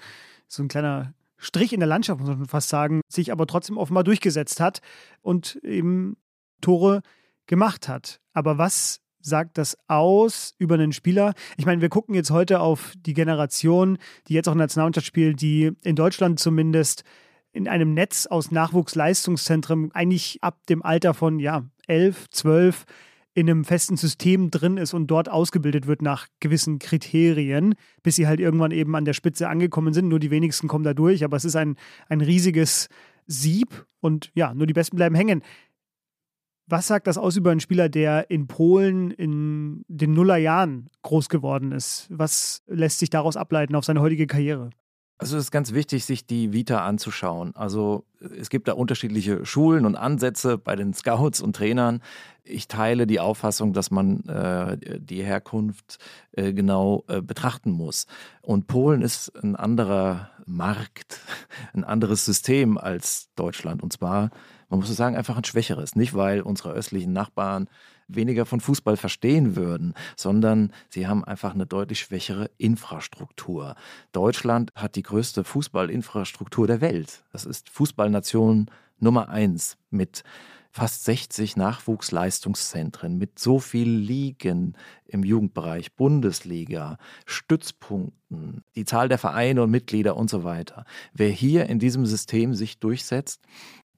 so 0.48 0.62
ein 0.62 0.68
kleiner 0.68 1.14
Strich 1.38 1.74
in 1.74 1.80
der 1.80 1.88
Landschaft, 1.88 2.22
muss 2.22 2.30
man 2.30 2.46
fast 2.46 2.70
sagen, 2.70 3.02
sich 3.08 3.32
aber 3.32 3.48
trotzdem 3.48 3.78
offenbar 3.78 4.04
durchgesetzt 4.04 4.60
hat 4.60 4.80
und 5.22 5.56
eben 5.64 6.16
Tore 6.62 7.02
gemacht 7.48 7.90
hat. 7.90 8.22
Aber 8.34 8.58
was 8.58 9.03
sagt 9.26 9.58
das 9.58 9.78
aus 9.88 10.54
über 10.58 10.76
einen 10.76 10.94
Spieler? 10.94 11.34
Ich 11.58 11.66
meine, 11.66 11.82
wir 11.82 11.90
gucken 11.90 12.16
jetzt 12.16 12.32
heute 12.32 12.60
auf 12.60 12.94
die 12.98 13.14
Generation, 13.14 13.98
die 14.28 14.34
jetzt 14.34 14.48
auch 14.48 14.54
in 14.54 14.60
der 14.60 14.66
Nationalmannschaft 14.66 15.08
spielt, 15.08 15.42
die 15.42 15.72
in 15.84 15.96
Deutschland 15.96 16.40
zumindest 16.40 17.04
in 17.52 17.68
einem 17.68 17.94
Netz 17.94 18.26
aus 18.26 18.52
Nachwuchsleistungszentren 18.52 19.92
eigentlich 19.94 20.40
ab 20.42 20.66
dem 20.68 20.84
Alter 20.84 21.14
von 21.14 21.40
ja, 21.40 21.64
11, 21.88 22.30
12 22.32 22.86
in 23.36 23.50
einem 23.50 23.66
festen 23.66 23.98
System 23.98 24.52
drin 24.52 24.78
ist 24.78 24.94
und 24.94 25.08
dort 25.08 25.30
ausgebildet 25.30 25.88
wird 25.88 26.02
nach 26.02 26.28
gewissen 26.40 26.78
Kriterien, 26.80 27.76
bis 28.04 28.16
sie 28.16 28.28
halt 28.28 28.40
irgendwann 28.40 28.72
eben 28.72 28.96
an 28.96 29.06
der 29.06 29.14
Spitze 29.14 29.50
angekommen 29.50 29.94
sind. 29.94 30.08
Nur 30.08 30.20
die 30.20 30.30
wenigsten 30.32 30.68
kommen 30.68 30.84
da 30.84 30.94
durch, 30.94 31.24
aber 31.24 31.38
es 31.38 31.46
ist 31.46 31.56
ein, 31.56 31.76
ein 32.10 32.22
riesiges 32.22 32.90
Sieb 33.26 33.86
und 34.02 34.32
ja, 34.36 34.54
nur 34.54 34.68
die 34.68 34.74
Besten 34.74 34.98
bleiben 34.98 35.16
hängen. 35.16 35.42
Was 36.68 36.88
sagt 36.88 37.08
das 37.08 37.18
aus 37.18 37.36
über 37.36 37.52
einen 37.52 37.60
Spieler, 37.60 37.90
der 37.90 38.30
in 38.30 38.48
Polen 38.48 39.12
in 39.12 39.84
den 39.88 40.14
Nullerjahren 40.14 40.90
groß 41.02 41.30
geworden 41.30 41.72
ist? 41.72 42.08
Was 42.10 42.62
lässt 42.68 43.00
sich 43.00 43.10
daraus 43.10 43.36
ableiten 43.36 43.76
auf 43.76 43.86
seine 43.86 44.02
heutige 44.02 44.28
Karriere? 44.28 44.70
Also 45.24 45.38
es 45.38 45.46
ist 45.46 45.52
ganz 45.52 45.74
wichtig, 45.74 46.06
sich 46.06 46.26
die 46.26 46.52
Vita 46.52 46.86
anzuschauen. 46.86 47.56
Also 47.56 48.06
es 48.20 48.50
gibt 48.50 48.68
da 48.68 48.74
unterschiedliche 48.74 49.46
Schulen 49.46 49.86
und 49.86 49.96
Ansätze 49.96 50.58
bei 50.58 50.76
den 50.76 50.94
Scouts 50.94 51.40
und 51.40 51.56
Trainern. 51.56 52.02
Ich 52.44 52.68
teile 52.68 53.08
die 53.08 53.20
Auffassung, 53.20 53.74
dass 53.74 53.92
man 53.92 54.26
äh, 54.28 55.00
die 55.00 55.24
Herkunft 55.24 56.00
äh, 56.34 56.52
genau 56.52 57.06
äh, 57.08 57.22
betrachten 57.22 57.72
muss. 57.72 58.08
Und 58.42 58.68
Polen 58.68 59.02
ist 59.02 59.32
ein 59.42 59.56
anderer 59.56 60.30
Markt, 60.46 61.22
ein 61.74 61.84
anderes 61.84 62.26
System 62.26 62.78
als 62.78 63.30
Deutschland. 63.36 63.84
Und 63.84 63.94
zwar, 63.94 64.30
man 64.74 64.80
muss 64.80 64.96
sagen, 64.96 65.16
einfach 65.16 65.38
ein 65.38 65.44
schwächeres. 65.44 65.96
Nicht, 65.96 66.16
weil 66.16 66.42
unsere 66.42 66.72
östlichen 66.72 67.14
Nachbarn 67.14 67.70
weniger 68.08 68.48
von 68.48 68.60
Fußball 68.60 68.98
verstehen 68.98 69.56
würden, 69.56 69.94
sondern 70.18 70.74
sie 70.90 71.06
haben 71.06 71.24
einfach 71.24 71.54
eine 71.54 71.68
deutlich 71.68 72.00
schwächere 72.00 72.50
Infrastruktur. 72.58 73.76
Deutschland 74.14 74.72
hat 74.76 74.96
die 74.96 75.04
größte 75.04 75.44
Fußballinfrastruktur 75.44 76.66
der 76.66 76.82
Welt. 76.82 77.24
Das 77.32 77.46
ist 77.46 77.70
Fußballnation 77.70 78.72
Nummer 78.98 79.30
eins 79.30 79.78
mit 79.92 80.24
fast 80.72 81.04
60 81.06 81.56
Nachwuchsleistungszentren 81.56 83.20
mit 83.20 83.38
so 83.38 83.60
viel 83.60 83.88
Ligen 83.88 84.76
im 85.06 85.24
Jugendbereich, 85.24 85.94
Bundesliga, 85.94 86.98
Stützpunkten, 87.28 88.64
die 88.76 88.86
Zahl 88.86 89.08
der 89.08 89.20
Vereine 89.20 89.62
und 89.62 89.70
Mitglieder 89.70 90.18
und 90.18 90.32
so 90.32 90.44
weiter. 90.44 90.86
Wer 91.14 91.30
hier 91.30 91.68
in 91.68 91.78
diesem 91.78 92.08
System 92.08 92.56
sich 92.56 92.80
durchsetzt, 92.80 93.44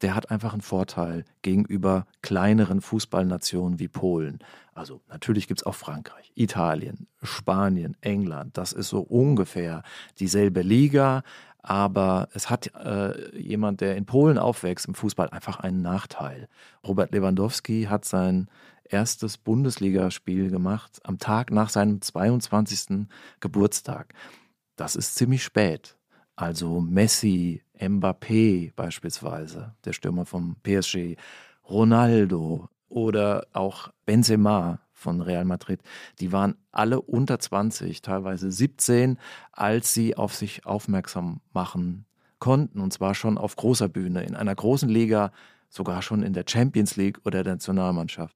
der 0.01 0.15
hat 0.15 0.31
einfach 0.31 0.53
einen 0.53 0.61
Vorteil 0.61 1.25
gegenüber 1.41 2.05
kleineren 2.21 2.81
Fußballnationen 2.81 3.79
wie 3.79 3.87
Polen. 3.87 4.39
Also 4.73 5.01
natürlich 5.07 5.47
gibt 5.47 5.61
es 5.61 5.65
auch 5.65 5.75
Frankreich, 5.75 6.31
Italien, 6.35 7.07
Spanien, 7.23 7.95
England. 8.01 8.57
Das 8.57 8.73
ist 8.73 8.89
so 8.89 8.99
ungefähr 9.01 9.83
dieselbe 10.19 10.61
Liga, 10.61 11.23
aber 11.59 12.29
es 12.33 12.49
hat 12.49 12.67
äh, 12.75 13.37
jemand, 13.39 13.81
der 13.81 13.95
in 13.95 14.05
Polen 14.05 14.37
aufwächst 14.37 14.85
im 14.87 14.93
Fußball, 14.93 15.29
einfach 15.29 15.59
einen 15.59 15.81
Nachteil. 15.81 16.47
Robert 16.85 17.11
Lewandowski 17.11 17.87
hat 17.89 18.05
sein 18.05 18.49
erstes 18.83 19.37
Bundesligaspiel 19.37 20.51
gemacht 20.51 20.99
am 21.03 21.17
Tag 21.17 21.51
nach 21.51 21.69
seinem 21.69 22.01
22. 22.01 23.07
Geburtstag. 23.39 24.13
Das 24.75 24.95
ist 24.95 25.15
ziemlich 25.15 25.43
spät. 25.43 25.94
Also 26.35 26.81
Messi, 26.81 27.61
Mbappé 27.79 28.73
beispielsweise, 28.75 29.75
der 29.85 29.93
Stürmer 29.93 30.25
vom 30.25 30.57
PSG, 30.63 31.15
Ronaldo 31.69 32.69
oder 32.89 33.47
auch 33.53 33.89
Benzema 34.05 34.79
von 34.91 35.21
Real 35.21 35.45
Madrid, 35.45 35.81
die 36.19 36.31
waren 36.31 36.55
alle 36.71 37.01
unter 37.01 37.39
20, 37.39 38.01
teilweise 38.01 38.51
17, 38.51 39.17
als 39.51 39.93
sie 39.93 40.17
auf 40.17 40.33
sich 40.33 40.65
aufmerksam 40.65 41.41
machen 41.53 42.05
konnten. 42.39 42.79
Und 42.79 42.91
zwar 42.91 43.15
schon 43.15 43.37
auf 43.37 43.55
großer 43.55 43.87
Bühne, 43.87 44.23
in 44.23 44.35
einer 44.35 44.55
großen 44.55 44.89
Liga, 44.89 45.31
sogar 45.69 46.01
schon 46.01 46.23
in 46.23 46.33
der 46.33 46.45
Champions 46.47 46.95
League 46.95 47.19
oder 47.25 47.43
der 47.43 47.53
Nationalmannschaft. 47.53 48.35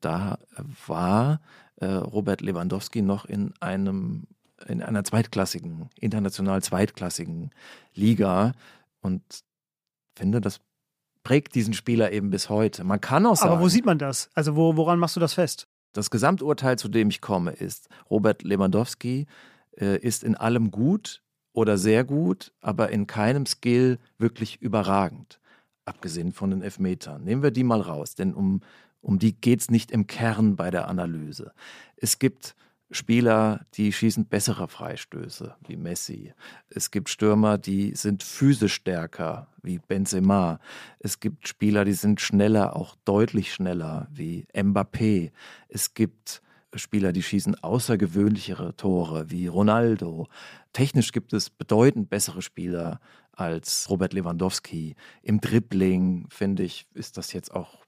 Da 0.00 0.38
war 0.86 1.40
äh, 1.76 1.86
Robert 1.86 2.40
Lewandowski 2.40 3.02
noch 3.02 3.24
in 3.24 3.52
einem 3.60 4.26
in 4.66 4.82
einer 4.82 5.04
zweitklassigen, 5.04 5.88
international 5.96 6.62
zweitklassigen 6.62 7.50
Liga 7.94 8.52
und 9.00 9.22
finde, 10.14 10.40
das 10.40 10.60
prägt 11.22 11.54
diesen 11.54 11.74
Spieler 11.74 12.12
eben 12.12 12.30
bis 12.30 12.48
heute. 12.48 12.84
Man 12.84 13.00
kann 13.00 13.26
auch 13.26 13.36
sagen. 13.36 13.52
Aber 13.52 13.60
wo 13.62 13.68
sieht 13.68 13.84
man 13.84 13.98
das? 13.98 14.30
Also 14.34 14.56
wo, 14.56 14.76
woran 14.76 14.98
machst 14.98 15.16
du 15.16 15.20
das 15.20 15.34
fest? 15.34 15.66
Das 15.92 16.10
Gesamturteil, 16.10 16.78
zu 16.78 16.88
dem 16.88 17.08
ich 17.08 17.20
komme, 17.20 17.52
ist, 17.52 17.88
Robert 18.08 18.42
Lewandowski 18.42 19.26
äh, 19.76 19.98
ist 19.98 20.22
in 20.22 20.36
allem 20.36 20.70
gut 20.70 21.22
oder 21.52 21.78
sehr 21.78 22.04
gut, 22.04 22.52
aber 22.60 22.90
in 22.90 23.06
keinem 23.06 23.46
Skill 23.46 23.98
wirklich 24.18 24.62
überragend. 24.62 25.40
Abgesehen 25.84 26.32
von 26.32 26.50
den 26.50 26.62
Elfmetern. 26.62 27.24
Nehmen 27.24 27.42
wir 27.42 27.50
die 27.50 27.64
mal 27.64 27.80
raus, 27.80 28.14
denn 28.14 28.34
um, 28.34 28.60
um 29.00 29.18
die 29.18 29.32
geht 29.32 29.60
es 29.60 29.70
nicht 29.70 29.90
im 29.90 30.06
Kern 30.06 30.54
bei 30.54 30.70
der 30.70 30.88
Analyse. 30.88 31.52
Es 31.96 32.18
gibt 32.18 32.54
Spieler, 32.92 33.66
die 33.74 33.92
schießen 33.92 34.26
bessere 34.26 34.66
Freistöße, 34.66 35.54
wie 35.66 35.76
Messi. 35.76 36.32
Es 36.68 36.90
gibt 36.90 37.08
Stürmer, 37.08 37.56
die 37.56 37.94
sind 37.94 38.24
physisch 38.24 38.74
stärker, 38.74 39.46
wie 39.62 39.78
Benzema. 39.78 40.58
Es 40.98 41.20
gibt 41.20 41.46
Spieler, 41.46 41.84
die 41.84 41.92
sind 41.92 42.20
schneller, 42.20 42.74
auch 42.74 42.96
deutlich 43.04 43.52
schneller, 43.52 44.08
wie 44.10 44.46
Mbappé. 44.52 45.30
Es 45.68 45.94
gibt 45.94 46.42
Spieler, 46.74 47.12
die 47.12 47.22
schießen 47.22 47.62
außergewöhnlichere 47.62 48.74
Tore, 48.76 49.30
wie 49.30 49.46
Ronaldo. 49.46 50.28
Technisch 50.72 51.12
gibt 51.12 51.32
es 51.32 51.48
bedeutend 51.48 52.10
bessere 52.10 52.42
Spieler 52.42 53.00
als 53.32 53.88
Robert 53.88 54.12
Lewandowski. 54.12 54.96
Im 55.22 55.40
Dribbling, 55.40 56.26
finde 56.30 56.64
ich, 56.64 56.86
ist 56.94 57.16
das 57.16 57.32
jetzt 57.32 57.52
auch 57.54 57.84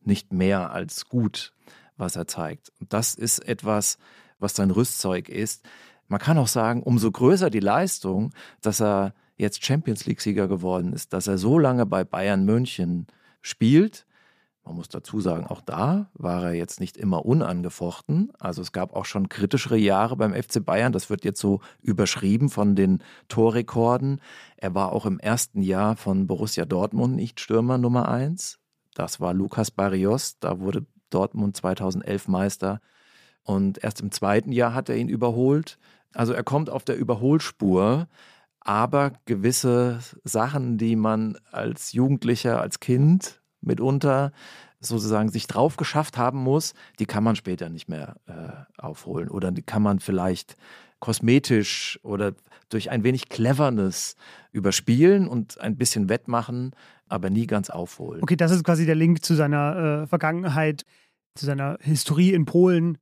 nicht 0.00 0.32
mehr 0.32 0.70
als 0.70 1.08
gut, 1.08 1.52
was 1.96 2.14
er 2.14 2.26
zeigt. 2.26 2.72
Und 2.80 2.92
das 2.92 3.14
ist 3.14 3.40
etwas, 3.40 3.98
was 4.38 4.54
sein 4.54 4.70
Rüstzeug 4.70 5.28
ist. 5.28 5.64
Man 6.08 6.20
kann 6.20 6.38
auch 6.38 6.48
sagen, 6.48 6.82
umso 6.82 7.10
größer 7.10 7.50
die 7.50 7.60
Leistung, 7.60 8.32
dass 8.60 8.80
er 8.80 9.14
jetzt 9.36 9.64
Champions 9.64 10.06
League-Sieger 10.06 10.48
geworden 10.48 10.92
ist, 10.92 11.12
dass 11.12 11.26
er 11.26 11.38
so 11.38 11.58
lange 11.58 11.86
bei 11.86 12.04
Bayern 12.04 12.44
München 12.44 13.06
spielt. 13.42 14.06
Man 14.64 14.74
muss 14.74 14.88
dazu 14.88 15.20
sagen, 15.20 15.46
auch 15.46 15.60
da 15.60 16.10
war 16.14 16.42
er 16.42 16.54
jetzt 16.54 16.80
nicht 16.80 16.96
immer 16.96 17.24
unangefochten. 17.24 18.32
Also 18.40 18.62
es 18.62 18.72
gab 18.72 18.94
auch 18.94 19.04
schon 19.04 19.28
kritischere 19.28 19.76
Jahre 19.76 20.16
beim 20.16 20.34
FC 20.34 20.64
Bayern. 20.64 20.92
Das 20.92 21.08
wird 21.08 21.24
jetzt 21.24 21.40
so 21.40 21.60
überschrieben 21.80 22.48
von 22.48 22.74
den 22.74 23.02
Torrekorden. 23.28 24.20
Er 24.56 24.74
war 24.74 24.90
auch 24.90 25.06
im 25.06 25.20
ersten 25.20 25.62
Jahr 25.62 25.94
von 25.94 26.26
Borussia 26.26 26.64
Dortmund 26.64 27.14
nicht 27.14 27.38
Stürmer 27.38 27.78
Nummer 27.78 28.08
eins. 28.08 28.58
Das 28.94 29.20
war 29.20 29.34
Lukas 29.34 29.70
Barrios. 29.70 30.40
Da 30.40 30.58
wurde 30.58 30.84
Dortmund 31.10 31.56
2011 31.56 32.26
Meister. 32.26 32.80
Und 33.46 33.82
erst 33.82 34.00
im 34.00 34.10
zweiten 34.10 34.50
Jahr 34.50 34.74
hat 34.74 34.88
er 34.88 34.96
ihn 34.96 35.08
überholt. 35.08 35.78
Also 36.12 36.32
er 36.32 36.42
kommt 36.42 36.68
auf 36.68 36.84
der 36.84 36.96
Überholspur, 36.96 38.08
aber 38.58 39.12
gewisse 39.24 40.00
Sachen, 40.24 40.78
die 40.78 40.96
man 40.96 41.38
als 41.52 41.92
Jugendlicher, 41.92 42.60
als 42.60 42.80
Kind 42.80 43.40
mitunter 43.60 44.32
sozusagen 44.80 45.28
sich 45.30 45.46
drauf 45.46 45.76
geschafft 45.76 46.18
haben 46.18 46.42
muss, 46.42 46.74
die 46.98 47.06
kann 47.06 47.22
man 47.22 47.36
später 47.36 47.68
nicht 47.68 47.88
mehr 47.88 48.16
äh, 48.26 48.82
aufholen. 48.82 49.28
Oder 49.28 49.52
die 49.52 49.62
kann 49.62 49.82
man 49.82 50.00
vielleicht 50.00 50.56
kosmetisch 50.98 52.00
oder 52.02 52.32
durch 52.68 52.90
ein 52.90 53.04
wenig 53.04 53.28
Cleverness 53.28 54.16
überspielen 54.50 55.28
und 55.28 55.60
ein 55.60 55.76
bisschen 55.76 56.08
wettmachen, 56.08 56.72
aber 57.08 57.30
nie 57.30 57.46
ganz 57.46 57.70
aufholen. 57.70 58.24
Okay, 58.24 58.36
das 58.36 58.50
ist 58.50 58.64
quasi 58.64 58.86
der 58.86 58.96
Link 58.96 59.24
zu 59.24 59.34
seiner 59.34 60.02
äh, 60.02 60.06
Vergangenheit, 60.08 60.84
zu 61.36 61.46
seiner 61.46 61.78
Historie 61.80 62.32
in 62.32 62.44
Polen 62.44 62.98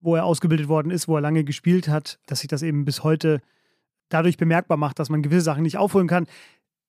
wo 0.00 0.16
er 0.16 0.24
ausgebildet 0.24 0.68
worden 0.68 0.90
ist, 0.90 1.08
wo 1.08 1.16
er 1.16 1.20
lange 1.20 1.44
gespielt 1.44 1.88
hat, 1.88 2.18
dass 2.26 2.40
sich 2.40 2.48
das 2.48 2.62
eben 2.62 2.84
bis 2.84 3.02
heute 3.04 3.40
dadurch 4.08 4.36
bemerkbar 4.36 4.76
macht, 4.76 4.98
dass 4.98 5.10
man 5.10 5.22
gewisse 5.22 5.42
Sachen 5.42 5.62
nicht 5.62 5.78
aufholen 5.78 6.08
kann. 6.08 6.26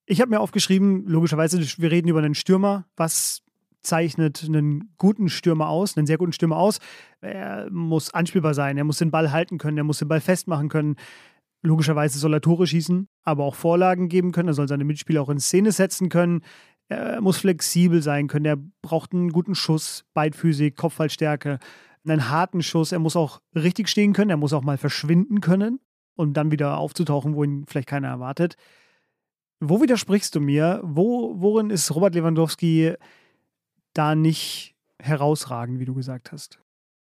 Ich 0.06 0.22
habe 0.22 0.30
mir 0.30 0.40
aufgeschrieben, 0.40 1.06
logischerweise, 1.06 1.60
wir 1.60 1.92
reden 1.92 2.08
über 2.08 2.20
einen 2.20 2.36
Stürmer. 2.36 2.86
Was 2.96 3.42
zeichnet 3.82 4.44
einen 4.46 4.94
guten 4.98 5.30
Stürmer 5.30 5.70
aus, 5.70 5.98
einen 5.98 6.08
sehr 6.08 6.18
guten 6.18 6.34
Stürmer 6.34 6.58
aus? 6.58 6.80
Er 7.22 7.70
muss 7.72 8.14
anspielbar 8.14 8.54
sein, 8.54 8.78
er 8.78 8.84
muss 8.84 9.00
den 9.00 9.12
Ball 9.12 9.32
halten 9.32 9.58
können, 9.58 9.78
er 9.78 9.84
muss 9.84 10.00
den 10.00 10.08
Ball 10.08 10.22
festmachen 10.22 10.70
können. 10.70 10.96
Logischerweise 11.64 12.20
soll 12.20 12.34
er 12.34 12.42
Tore 12.42 12.68
schießen, 12.68 13.08
aber 13.24 13.44
auch 13.44 13.56
Vorlagen 13.56 14.10
geben 14.10 14.32
können. 14.32 14.50
Er 14.50 14.54
soll 14.54 14.68
seine 14.68 14.86
Mitspieler 14.86 15.22
auch 15.22 15.30
in 15.30 15.40
Szene 15.40 15.72
setzen 15.72 16.10
können. 16.10 16.42
Er 16.88 17.20
muss 17.20 17.38
flexibel 17.38 18.02
sein 18.02 18.28
können. 18.28 18.46
Er 18.46 18.58
braucht 18.82 19.14
einen 19.14 19.32
guten 19.32 19.56
Schuss, 19.56 20.06
Beidphysik, 20.14 20.78
Kopfballstärke 20.78 21.60
einen 22.10 22.30
harten 22.30 22.64
Schuss. 22.64 22.92
Er 22.92 23.00
muss 23.00 23.16
auch 23.16 23.42
richtig 23.56 23.90
stehen 23.90 24.14
können. 24.14 24.30
Er 24.30 24.38
muss 24.38 24.54
auch 24.54 24.64
mal 24.64 24.78
verschwinden 24.78 25.42
können 25.42 25.80
um 26.18 26.34
dann 26.34 26.52
wieder 26.52 26.78
aufzutauchen, 26.78 27.36
wo 27.36 27.44
ihn 27.44 27.66
vielleicht 27.66 27.88
keiner 27.88 28.10
erwartet. 28.10 28.58
Wo 29.60 29.82
widersprichst 29.82 30.36
du 30.36 30.42
mir? 30.42 30.82
Wo, 30.84 31.34
worin 31.38 31.70
ist 31.70 31.94
Robert 31.96 32.16
Lewandowski 32.16 32.94
da 33.94 34.16
nicht 34.16 34.76
herausragend, 35.00 35.80
wie 35.80 35.86
du 35.86 35.94
gesagt 35.94 36.32
hast? 36.32 36.60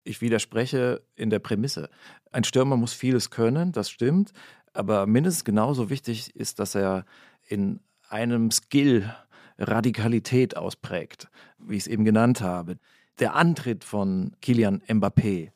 Ich 0.05 0.21
widerspreche 0.21 1.03
in 1.17 1.31
der 1.31 1.41
Prämisse. 1.41 1.91
Ein 2.31 2.45
Stürmer 2.45 2.77
muss 2.77 2.93
vieles 2.93 3.31
können, 3.31 3.73
das 3.73 3.91
stimmt. 3.91 4.33
Aber 4.73 5.07
mindestens 5.07 5.45
genauso 5.45 5.91
wichtig 5.91 6.35
ist, 6.37 6.59
dass 6.59 6.75
er 6.75 7.05
in 7.47 7.81
einem 8.09 8.51
Skill 8.51 9.13
Radikalität 9.59 10.57
ausprägt, 10.57 11.29
wie 11.59 11.77
ich 11.77 11.83
es 11.83 11.87
eben 11.89 12.05
genannt 12.05 12.41
habe. 12.41 12.79
Der 13.19 13.35
Antritt 13.35 13.85
von 13.85 14.33
Kilian 14.41 14.83
Mbappé, 14.89 15.51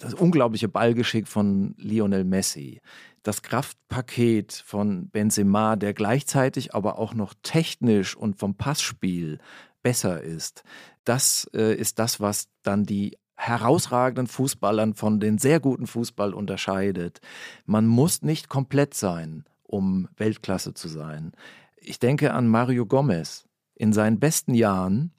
das 0.00 0.14
unglaubliche 0.14 0.68
Ballgeschick 0.68 1.28
von 1.28 1.74
Lionel 1.78 2.24
Messi, 2.24 2.80
das 3.22 3.42
Kraftpaket 3.42 4.52
von 4.52 5.08
Benzema, 5.08 5.76
der 5.76 5.94
gleichzeitig 5.94 6.74
aber 6.74 6.98
auch 6.98 7.14
noch 7.14 7.34
technisch 7.42 8.16
und 8.16 8.38
vom 8.38 8.54
Passspiel 8.54 9.38
besser 9.82 10.22
ist, 10.22 10.62
das 11.04 11.48
äh, 11.54 11.74
ist 11.74 11.98
das, 11.98 12.20
was 12.20 12.48
dann 12.62 12.84
die 12.84 13.16
herausragenden 13.36 14.26
Fußballern 14.26 14.94
von 14.94 15.20
den 15.20 15.38
sehr 15.38 15.60
guten 15.60 15.86
Fußball 15.86 16.32
unterscheidet. 16.34 17.20
Man 17.66 17.86
muss 17.86 18.22
nicht 18.22 18.48
komplett 18.48 18.94
sein, 18.94 19.44
um 19.62 20.08
Weltklasse 20.16 20.74
zu 20.74 20.88
sein. 20.88 21.32
Ich 21.76 21.98
denke 21.98 22.32
an 22.32 22.48
Mario 22.48 22.86
Gomez. 22.86 23.44
In 23.74 23.92
seinen 23.92 24.18
besten 24.18 24.54
Jahren 24.54 25.12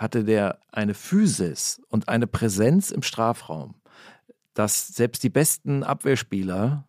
hatte 0.00 0.24
der 0.24 0.58
eine 0.72 0.94
Physis 0.94 1.82
und 1.90 2.08
eine 2.08 2.26
Präsenz 2.26 2.90
im 2.90 3.02
Strafraum, 3.02 3.74
dass 4.54 4.88
selbst 4.88 5.22
die 5.22 5.28
besten 5.28 5.82
Abwehrspieler, 5.82 6.84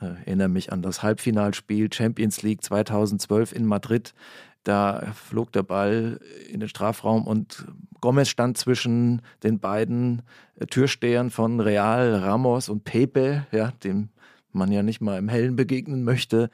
äh, 0.00 0.04
erinnere 0.04 0.48
mich 0.48 0.70
an 0.70 0.82
das 0.82 1.02
Halbfinalspiel 1.02 1.90
Champions 1.90 2.42
League 2.42 2.62
2012 2.62 3.52
in 3.52 3.64
Madrid, 3.64 4.12
da 4.64 5.12
flog 5.14 5.50
der 5.52 5.62
Ball 5.62 6.20
in 6.50 6.60
den 6.60 6.68
Strafraum 6.68 7.26
und 7.26 7.64
Gomez 8.02 8.28
stand 8.28 8.58
zwischen 8.58 9.22
den 9.42 9.58
beiden 9.58 10.20
äh, 10.56 10.66
Türstehern 10.66 11.30
von 11.30 11.60
Real, 11.60 12.16
Ramos 12.16 12.68
und 12.68 12.84
Pepe, 12.84 13.46
ja, 13.50 13.70
dem 13.82 14.10
man 14.52 14.70
ja 14.70 14.82
nicht 14.82 15.00
mal 15.00 15.18
im 15.18 15.30
Hellen 15.30 15.56
begegnen 15.56 16.04
möchte. 16.04 16.50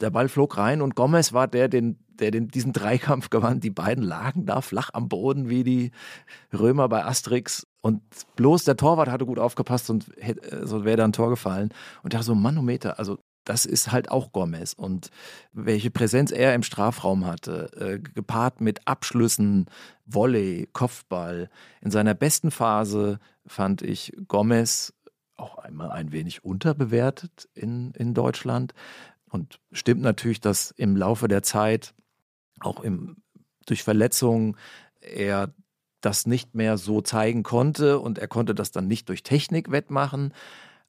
Der 0.00 0.10
Ball 0.10 0.28
flog 0.28 0.58
rein 0.58 0.82
und 0.82 0.96
Gomez 0.96 1.32
war 1.32 1.46
der, 1.46 1.68
den, 1.68 1.98
der 2.08 2.30
den, 2.30 2.48
diesen 2.48 2.72
Dreikampf 2.72 3.30
gewann. 3.30 3.60
Die 3.60 3.70
beiden 3.70 4.02
lagen 4.02 4.46
da 4.46 4.60
flach 4.60 4.90
am 4.92 5.08
Boden 5.08 5.48
wie 5.48 5.64
die 5.64 5.90
Römer 6.52 6.88
bei 6.88 7.04
Asterix. 7.04 7.66
Und 7.80 8.02
bloß 8.36 8.64
der 8.64 8.76
Torwart 8.76 9.08
hatte 9.08 9.26
gut 9.26 9.38
aufgepasst 9.38 9.90
und 9.90 10.06
so 10.62 10.84
wäre 10.84 10.96
da 10.96 11.04
ein 11.04 11.12
Tor 11.12 11.30
gefallen. 11.30 11.70
Und 12.02 12.12
der 12.12 12.22
so, 12.22 12.34
Manometer, 12.34 12.98
also 12.98 13.18
das 13.44 13.66
ist 13.66 13.92
halt 13.92 14.10
auch 14.10 14.32
Gomez. 14.32 14.72
Und 14.72 15.10
welche 15.52 15.90
Präsenz 15.90 16.32
er 16.32 16.54
im 16.54 16.62
Strafraum 16.62 17.26
hatte, 17.26 17.70
äh, 17.76 17.98
gepaart 17.98 18.60
mit 18.60 18.86
Abschlüssen, 18.88 19.66
Volley, 20.06 20.68
Kopfball. 20.72 21.50
In 21.80 21.90
seiner 21.90 22.14
besten 22.14 22.50
Phase 22.50 23.18
fand 23.46 23.82
ich 23.82 24.12
Gomez 24.28 24.94
auch 25.36 25.58
einmal 25.58 25.90
ein 25.90 26.12
wenig 26.12 26.44
unterbewertet 26.44 27.48
in, 27.54 27.92
in 27.92 28.14
Deutschland. 28.14 28.72
Und 29.34 29.58
stimmt 29.72 30.00
natürlich, 30.00 30.40
dass 30.40 30.70
im 30.70 30.94
Laufe 30.94 31.26
der 31.26 31.42
Zeit, 31.42 31.92
auch 32.60 32.78
im, 32.78 33.16
durch 33.66 33.82
Verletzungen, 33.82 34.56
er 35.00 35.52
das 36.00 36.24
nicht 36.24 36.54
mehr 36.54 36.78
so 36.78 37.00
zeigen 37.00 37.42
konnte 37.42 37.98
und 37.98 38.18
er 38.18 38.28
konnte 38.28 38.54
das 38.54 38.70
dann 38.70 38.86
nicht 38.86 39.08
durch 39.08 39.24
Technik 39.24 39.72
wettmachen. 39.72 40.32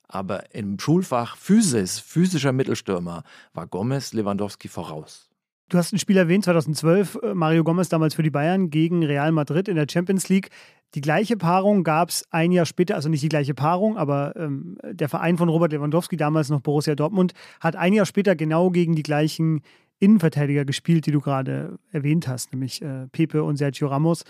Aber 0.07 0.53
im 0.53 0.77
Schulfach 0.79 1.37
Physis, 1.37 1.97
physischer 1.97 2.51
Mittelstürmer, 2.51 3.23
war 3.55 3.65
Gomez 3.65 4.13
Lewandowski 4.13 4.67
voraus. 4.67 5.27
Du 5.69 5.79
hast 5.79 5.91
ein 5.91 5.97
Spiel 5.97 6.17
erwähnt, 6.17 6.43
2012, 6.43 7.17
äh, 7.23 7.33
Mario 7.33 7.63
Gomez 7.63 7.89
damals 7.89 8.13
für 8.13 8.21
die 8.21 8.29
Bayern 8.29 8.69
gegen 8.69 9.03
Real 9.03 9.31
Madrid 9.31 9.67
in 9.67 9.75
der 9.75 9.87
Champions 9.89 10.29
League. 10.29 10.51
Die 10.93 11.01
gleiche 11.01 11.35
Paarung 11.35 11.83
gab 11.83 12.09
es 12.09 12.25
ein 12.31 12.51
Jahr 12.51 12.65
später, 12.65 12.95
also 12.95 13.09
nicht 13.09 13.23
die 13.23 13.29
gleiche 13.29 13.53
Paarung, 13.53 13.97
aber 13.97 14.33
ähm, 14.37 14.77
der 14.83 15.09
Verein 15.09 15.37
von 15.37 15.49
Robert 15.49 15.73
Lewandowski, 15.73 16.15
damals 16.15 16.49
noch 16.49 16.61
Borussia 16.61 16.95
Dortmund, 16.95 17.33
hat 17.59 17.75
ein 17.75 17.91
Jahr 17.91 18.05
später 18.05 18.35
genau 18.35 18.69
gegen 18.69 18.95
die 18.95 19.03
gleichen 19.03 19.61
Innenverteidiger 19.99 20.65
gespielt, 20.65 21.05
die 21.05 21.11
du 21.11 21.21
gerade 21.21 21.77
erwähnt 21.91 22.27
hast, 22.27 22.53
nämlich 22.53 22.81
äh, 22.81 23.07
Pepe 23.07 23.43
und 23.43 23.57
Sergio 23.57 23.87
Ramos, 23.87 24.23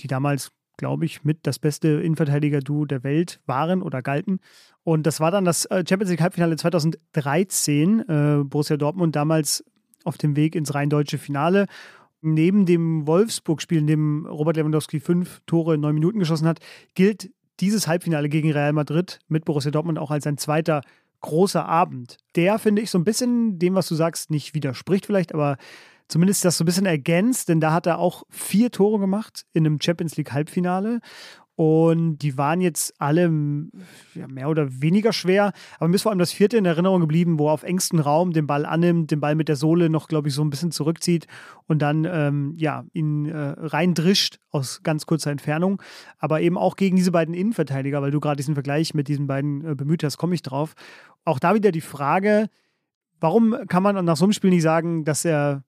die 0.00 0.06
damals, 0.06 0.50
glaube 0.76 1.04
ich, 1.04 1.24
mit 1.24 1.46
das 1.46 1.58
beste 1.58 1.88
Innenverteidiger-Duo 1.88 2.84
der 2.84 3.04
Welt 3.04 3.40
waren 3.46 3.82
oder 3.82 4.02
galten. 4.02 4.40
Und 4.82 5.06
das 5.06 5.20
war 5.20 5.30
dann 5.30 5.44
das 5.44 5.66
äh, 5.66 5.84
Champions 5.88 6.10
League 6.10 6.20
Halbfinale 6.20 6.56
2013. 6.56 8.00
Äh, 8.00 8.44
Borussia 8.44 8.76
Dortmund 8.76 9.14
damals 9.14 9.64
auf 10.04 10.18
dem 10.18 10.36
Weg 10.36 10.54
ins 10.54 10.74
rein 10.74 10.90
deutsche 10.90 11.18
Finale. 11.18 11.66
Neben 12.26 12.64
dem 12.64 13.06
Wolfsburg-Spiel, 13.06 13.78
in 13.78 13.86
dem 13.86 14.24
Robert 14.24 14.56
Lewandowski 14.56 14.98
fünf 14.98 15.42
Tore 15.44 15.74
in 15.74 15.82
neun 15.82 15.94
Minuten 15.94 16.18
geschossen 16.18 16.48
hat, 16.48 16.60
gilt 16.94 17.30
dieses 17.60 17.86
Halbfinale 17.86 18.30
gegen 18.30 18.50
Real 18.50 18.72
Madrid 18.72 19.18
mit 19.28 19.44
Borussia 19.44 19.70
Dortmund 19.70 19.98
auch 19.98 20.10
als 20.10 20.26
ein 20.26 20.38
zweiter 20.38 20.80
großer 21.20 21.66
Abend. 21.66 22.16
Der, 22.34 22.58
finde 22.58 22.80
ich, 22.80 22.90
so 22.90 22.98
ein 22.98 23.04
bisschen 23.04 23.58
dem, 23.58 23.74
was 23.74 23.88
du 23.88 23.94
sagst, 23.94 24.30
nicht 24.30 24.54
widerspricht 24.54 25.04
vielleicht, 25.04 25.34
aber 25.34 25.58
zumindest 26.08 26.46
das 26.46 26.56
so 26.56 26.64
ein 26.64 26.66
bisschen 26.66 26.86
ergänzt, 26.86 27.50
denn 27.50 27.60
da 27.60 27.72
hat 27.72 27.86
er 27.86 27.98
auch 27.98 28.24
vier 28.30 28.70
Tore 28.70 28.98
gemacht 28.98 29.44
in 29.52 29.66
einem 29.66 29.78
Champions 29.80 30.16
League 30.16 30.32
Halbfinale 30.32 31.00
und 31.56 32.18
die 32.18 32.36
waren 32.36 32.60
jetzt 32.60 33.00
alle 33.00 33.22
ja, 34.14 34.26
mehr 34.26 34.48
oder 34.48 34.80
weniger 34.82 35.12
schwer. 35.12 35.52
Aber 35.78 35.88
mir 35.88 35.94
ist 35.94 36.02
vor 36.02 36.10
allem 36.10 36.18
das 36.18 36.32
vierte 36.32 36.56
in 36.56 36.64
Erinnerung 36.64 37.00
geblieben, 37.00 37.38
wo 37.38 37.48
er 37.48 37.52
auf 37.52 37.62
engstem 37.62 38.00
Raum 38.00 38.32
den 38.32 38.48
Ball 38.48 38.66
annimmt, 38.66 39.12
den 39.12 39.20
Ball 39.20 39.36
mit 39.36 39.48
der 39.48 39.54
Sohle 39.54 39.88
noch, 39.88 40.08
glaube 40.08 40.28
ich, 40.28 40.34
so 40.34 40.42
ein 40.42 40.50
bisschen 40.50 40.72
zurückzieht 40.72 41.28
und 41.66 41.80
dann 41.80 42.04
ähm, 42.10 42.54
ja, 42.56 42.84
ihn 42.92 43.26
äh, 43.26 43.54
reindrischt 43.56 44.40
aus 44.50 44.82
ganz 44.82 45.06
kurzer 45.06 45.30
Entfernung. 45.30 45.80
Aber 46.18 46.40
eben 46.40 46.58
auch 46.58 46.74
gegen 46.74 46.96
diese 46.96 47.12
beiden 47.12 47.34
Innenverteidiger, 47.34 48.02
weil 48.02 48.10
du 48.10 48.18
gerade 48.18 48.36
diesen 48.36 48.54
Vergleich 48.54 48.92
mit 48.94 49.06
diesen 49.06 49.28
beiden 49.28 49.64
äh, 49.64 49.74
bemüht 49.76 50.02
hast, 50.02 50.18
komme 50.18 50.34
ich 50.34 50.42
drauf. 50.42 50.74
Auch 51.24 51.38
da 51.38 51.54
wieder 51.54 51.70
die 51.70 51.80
Frage, 51.80 52.48
warum 53.20 53.56
kann 53.68 53.84
man 53.84 54.04
nach 54.04 54.16
so 54.16 54.24
einem 54.24 54.32
Spiel 54.32 54.50
nicht 54.50 54.62
sagen, 54.62 55.04
dass 55.04 55.24
er, 55.24 55.62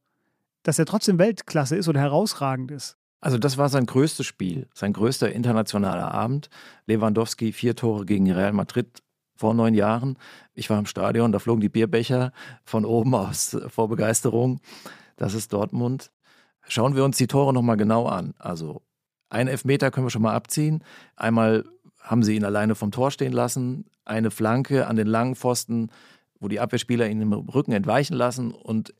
dass 0.65 0.81
er 0.81 0.87
trotzdem 0.87 1.21
Weltklasse 1.21 1.77
ist 1.77 1.89
oder 1.89 2.01
herausragend 2.01 2.73
ist? 2.73 2.99
Also 3.21 3.39
das 3.39 3.59
war 3.59 3.69
sein 3.69 3.87
größtes 3.87 4.27
Spiel, 4.27 4.69
sein 4.75 4.93
größter 4.93 5.33
internationaler 5.33 6.13
Abend. 6.13 6.49
Lewandowski 6.87 7.53
vier 7.53 7.75
Tore 7.75 8.05
gegen 8.05 8.31
Real 8.31 8.53
Madrid 8.53 9.03
vor 9.35 9.55
neun 9.55 9.75
Jahren. 9.75 10.19
Ich 10.55 10.71
war 10.71 10.79
im 10.79 10.87
Stadion, 10.87 11.33
da 11.33 11.39
flogen 11.39 11.61
die 11.61 11.69
Bierbecher 11.69 12.33
von 12.65 12.85
oben 12.85 13.15
aus 13.15 13.57
vor 13.69 13.89
Begeisterung. 13.89 14.61
Das 15.17 15.35
ist 15.35 15.53
Dortmund. 15.53 16.11
Schauen 16.69 16.97
wir 16.97 17.05
uns 17.05 17.17
die 17.17 17.27
Tore 17.27 17.53
nochmal 17.53 17.77
genau 17.77 18.07
an. 18.07 18.35
Also 18.39 18.83
ein 19.29 19.49
Elfmeter 19.49 19.91
können 19.91 20.07
wir 20.07 20.11
schon 20.11 20.23
mal 20.23 20.35
abziehen. 20.35 20.83
Einmal 21.17 21.65
haben 22.01 22.23
sie 22.23 22.37
ihn 22.37 22.45
alleine 22.45 22.75
vom 22.75 22.93
Tor 22.93 23.11
stehen 23.11 23.33
lassen. 23.33 23.87
Eine 24.05 24.31
Flanke 24.31 24.87
an 24.87 24.97
den 24.97 25.07
langen 25.07 25.35
Pfosten, 25.35 25.91
wo 26.39 26.49
die 26.49 26.61
Abwehrspieler 26.61 27.09
ihn 27.09 27.21
im 27.21 27.33
Rücken 27.33 27.73
entweichen 27.73 28.15
lassen 28.15 28.53
und 28.53 28.95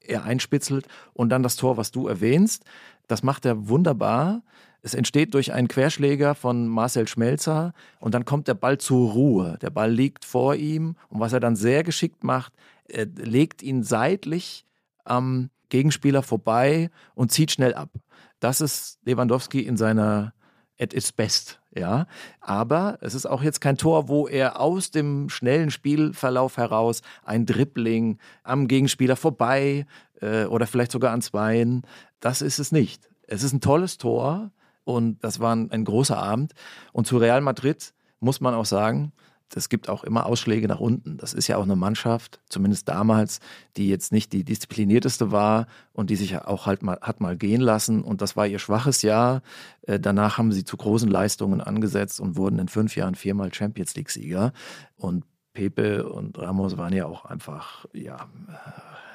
er 0.00 0.24
einspitzelt. 0.24 0.88
Und 1.12 1.28
dann 1.30 1.42
das 1.42 1.56
Tor, 1.56 1.76
was 1.76 1.90
du 1.90 2.08
erwähnst. 2.08 2.64
Das 3.10 3.24
macht 3.24 3.44
er 3.44 3.68
wunderbar. 3.68 4.42
Es 4.82 4.94
entsteht 4.94 5.34
durch 5.34 5.52
einen 5.52 5.66
Querschläger 5.66 6.36
von 6.36 6.68
Marcel 6.68 7.08
Schmelzer 7.08 7.74
und 7.98 8.14
dann 8.14 8.24
kommt 8.24 8.46
der 8.46 8.54
Ball 8.54 8.78
zur 8.78 9.10
Ruhe. 9.10 9.58
Der 9.60 9.70
Ball 9.70 9.90
liegt 9.90 10.24
vor 10.24 10.54
ihm 10.54 10.94
und 11.08 11.18
was 11.18 11.32
er 11.32 11.40
dann 11.40 11.56
sehr 11.56 11.82
geschickt 11.82 12.22
macht, 12.22 12.52
er 12.86 13.06
legt 13.06 13.62
ihn 13.62 13.82
seitlich 13.82 14.64
am 15.04 15.50
Gegenspieler 15.70 16.22
vorbei 16.22 16.90
und 17.16 17.32
zieht 17.32 17.50
schnell 17.50 17.74
ab. 17.74 17.90
Das 18.38 18.60
ist 18.60 19.00
Lewandowski 19.04 19.60
in 19.60 19.76
seiner 19.76 20.32
at 20.78 20.94
its 20.94 21.12
best, 21.12 21.60
ja. 21.74 22.06
Aber 22.40 22.96
es 23.00 23.14
ist 23.14 23.26
auch 23.26 23.42
jetzt 23.42 23.60
kein 23.60 23.76
Tor, 23.76 24.08
wo 24.08 24.28
er 24.28 24.60
aus 24.60 24.92
dem 24.92 25.28
schnellen 25.28 25.70
Spielverlauf 25.70 26.56
heraus 26.56 27.02
ein 27.24 27.44
Dribbling 27.44 28.18
am 28.44 28.66
Gegenspieler 28.66 29.16
vorbei 29.16 29.86
äh, 30.20 30.44
oder 30.44 30.66
vielleicht 30.66 30.92
sogar 30.92 31.10
ans 31.10 31.30
Bein 31.30 31.82
das 32.20 32.42
ist 32.42 32.58
es 32.58 32.72
nicht. 32.72 33.08
Es 33.26 33.42
ist 33.42 33.52
ein 33.52 33.60
tolles 33.60 33.98
Tor 33.98 34.50
und 34.84 35.22
das 35.24 35.40
war 35.40 35.54
ein, 35.54 35.70
ein 35.70 35.84
großer 35.84 36.18
Abend. 36.18 36.52
Und 36.92 37.06
zu 37.06 37.16
Real 37.18 37.40
Madrid 37.40 37.92
muss 38.20 38.40
man 38.40 38.54
auch 38.54 38.66
sagen, 38.66 39.12
es 39.54 39.68
gibt 39.68 39.88
auch 39.88 40.04
immer 40.04 40.26
Ausschläge 40.26 40.68
nach 40.68 40.80
unten. 40.80 41.16
Das 41.16 41.34
ist 41.34 41.48
ja 41.48 41.56
auch 41.56 41.64
eine 41.64 41.76
Mannschaft, 41.76 42.40
zumindest 42.48 42.88
damals, 42.88 43.40
die 43.76 43.88
jetzt 43.88 44.12
nicht 44.12 44.32
die 44.32 44.44
disziplinierteste 44.44 45.32
war 45.32 45.66
und 45.92 46.10
die 46.10 46.16
sich 46.16 46.36
auch 46.38 46.66
halt 46.66 46.82
mal 46.82 46.98
hat 47.00 47.20
mal 47.20 47.36
gehen 47.36 47.60
lassen. 47.60 48.02
Und 48.02 48.22
das 48.22 48.36
war 48.36 48.46
ihr 48.46 48.58
schwaches 48.58 49.02
Jahr. 49.02 49.42
Äh, 49.82 49.98
danach 49.98 50.38
haben 50.38 50.52
sie 50.52 50.64
zu 50.64 50.76
großen 50.76 51.10
Leistungen 51.10 51.60
angesetzt 51.60 52.20
und 52.20 52.36
wurden 52.36 52.58
in 52.58 52.68
fünf 52.68 52.94
Jahren 52.94 53.14
viermal 53.14 53.52
Champions 53.52 53.96
League-Sieger. 53.96 54.52
Und 54.96 55.24
Pepe 55.52 56.08
und 56.08 56.38
Ramos 56.38 56.76
waren 56.76 56.92
ja 56.92 57.06
auch 57.06 57.24
einfach, 57.24 57.86
ja. 57.92 58.28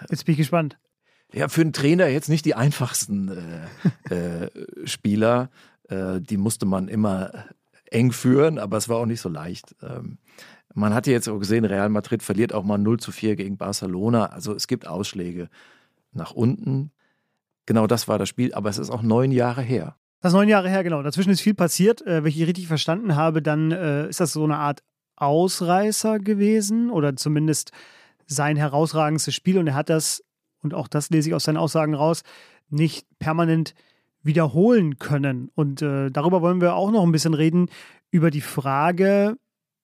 Jetzt 0.10 0.26
bin 0.26 0.34
ich 0.34 0.39
gespannt 0.39 0.78
ja, 1.36 1.50
für 1.50 1.62
einen 1.62 1.74
Trainer 1.74 2.08
jetzt 2.08 2.30
nicht 2.30 2.45
die 2.45 2.56
einfachsten 2.56 3.30
äh, 4.10 4.45
äh, 4.45 4.50
Spieler. 4.86 5.50
Äh, 5.89 6.21
die 6.21 6.38
musste 6.38 6.65
man 6.65 6.88
immer 6.88 7.32
eng 7.91 8.12
führen, 8.12 8.58
aber 8.58 8.78
es 8.78 8.88
war 8.88 8.98
auch 8.98 9.06
nicht 9.06 9.21
so 9.21 9.30
leicht. 9.30 9.76
Ähm, 9.84 10.17
man 10.74 10.93
hat 10.93 11.08
ja 11.08 11.13
jetzt 11.13 11.28
auch 11.28 11.39
gesehen, 11.39 11.65
Real 11.65 11.89
Madrid 11.89 12.24
verliert 12.24 12.54
auch 12.54 12.63
mal 12.63 12.78
0 12.78 13.00
zu 13.00 13.12
4 13.12 13.36
gegen 13.36 13.58
Barcelona. 13.58 14.28
Also 14.28 14.54
es 14.54 14.67
gibt 14.67 14.88
Ausschläge 14.88 15.50
nach 16.13 16.32
unten. 16.32 16.91
Genau 17.65 17.86
das 17.86 18.08
war 18.08 18.17
das 18.17 18.30
Spiel, 18.30 18.54
aber 18.54 18.69
es 18.69 18.78
ist 18.78 18.89
auch 18.89 19.02
neun 19.02 19.32
Jahre 19.32 19.62
her. 19.62 19.98
Das 20.21 20.32
ist 20.32 20.38
neun 20.38 20.50
Jahre 20.50 20.69
her, 20.69 20.84
genau. 20.84 21.04
Dazwischen 21.04 21.32
ist 21.32 21.41
viel 21.41 21.54
passiert. 21.54 22.02
Äh, 22.02 22.24
wenn 22.24 22.32
ich 22.32 22.48
richtig 22.48 22.67
verstanden 22.67 23.15
habe, 23.15 23.41
dann 23.41 23.71
äh, 23.71 24.08
ist 24.08 24.21
das 24.21 24.32
so 24.32 24.43
eine 24.45 24.58
Art 24.58 24.84
Ausreißer 25.17 26.19
gewesen 26.19 26.89
oder 26.89 27.15
zumindest 27.15 27.71
sein 28.26 28.58
herausragendstes 28.58 29.36
Spiel 29.36 29.58
und 29.58 29.67
er 29.67 29.76
hat 29.76 29.89
das 29.89 30.25
und 30.65 30.73
auch 30.73 30.89
das 30.89 31.10
lese 31.10 31.30
ich 31.30 31.36
aus 31.36 31.45
seinen 31.45 31.58
Aussagen 31.58 31.93
raus, 31.93 32.23
nicht 32.69 33.08
permanent 33.19 33.73
wiederholen 34.21 34.97
können. 34.97 35.49
Und 35.56 35.82
äh, 35.82 36.10
darüber 36.10 36.41
wollen 36.41 36.60
wir 36.60 36.75
auch 36.75 36.91
noch 36.91 37.04
ein 37.04 37.12
bisschen 37.12 37.36
reden, 37.36 37.69
über 38.12 38.32
die 38.32 38.41
Frage, 38.41 39.38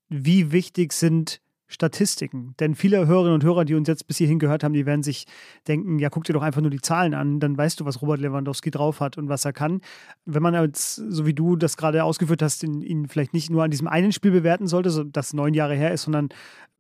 wie 0.10 0.52
wichtig 0.52 0.92
sind 0.92 1.40
Statistiken. 1.68 2.54
Denn 2.60 2.76
viele 2.76 3.08
Hörerinnen 3.08 3.36
und 3.36 3.44
Hörer, 3.44 3.64
die 3.64 3.76
uns 3.76 3.88
jetzt 3.88 4.08
bis 4.08 4.18
hierhin 4.18 4.40
gehört 4.40 4.64
haben, 4.64 4.74
die 4.74 4.86
werden 4.86 5.04
sich 5.04 5.26
denken, 5.68 6.00
ja, 6.00 6.10
guck 6.10 6.26
dir 6.26 6.34
doch 6.34 6.42
einfach 6.42 6.60
nur 6.60 6.70
die 6.70 6.82
Zahlen 6.82 7.14
an, 7.14 7.40
dann 7.40 7.58
weißt 7.58 7.80
du, 7.80 7.86
was 7.86 8.02
Robert 8.02 8.20
Lewandowski 8.20 8.72
drauf 8.72 9.00
hat 9.00 9.18
und 9.18 9.30
was 9.30 9.46
er 9.46 9.54
kann. 9.54 9.80
Wenn 10.26 10.44
man 10.44 10.54
jetzt, 10.54 10.96
so 10.96 11.26
wie 11.26 11.34
du 11.34 11.56
das 11.56 11.78
gerade 11.78 12.04
ausgeführt 12.04 12.42
hast, 12.42 12.64
ihn, 12.64 13.08
vielleicht 13.08 13.34
nicht 13.34 13.50
nur 13.50 13.64
an 13.64 13.72
diesem 13.72 13.88
einen 13.88 14.12
Spiel 14.12 14.32
bewerten 14.32 14.68
sollte, 14.68 15.06
das 15.06 15.34
neun 15.34 15.54
Jahre 15.54 15.76
her 15.76 15.94
ist, 15.94 16.04
sondern 16.04 16.30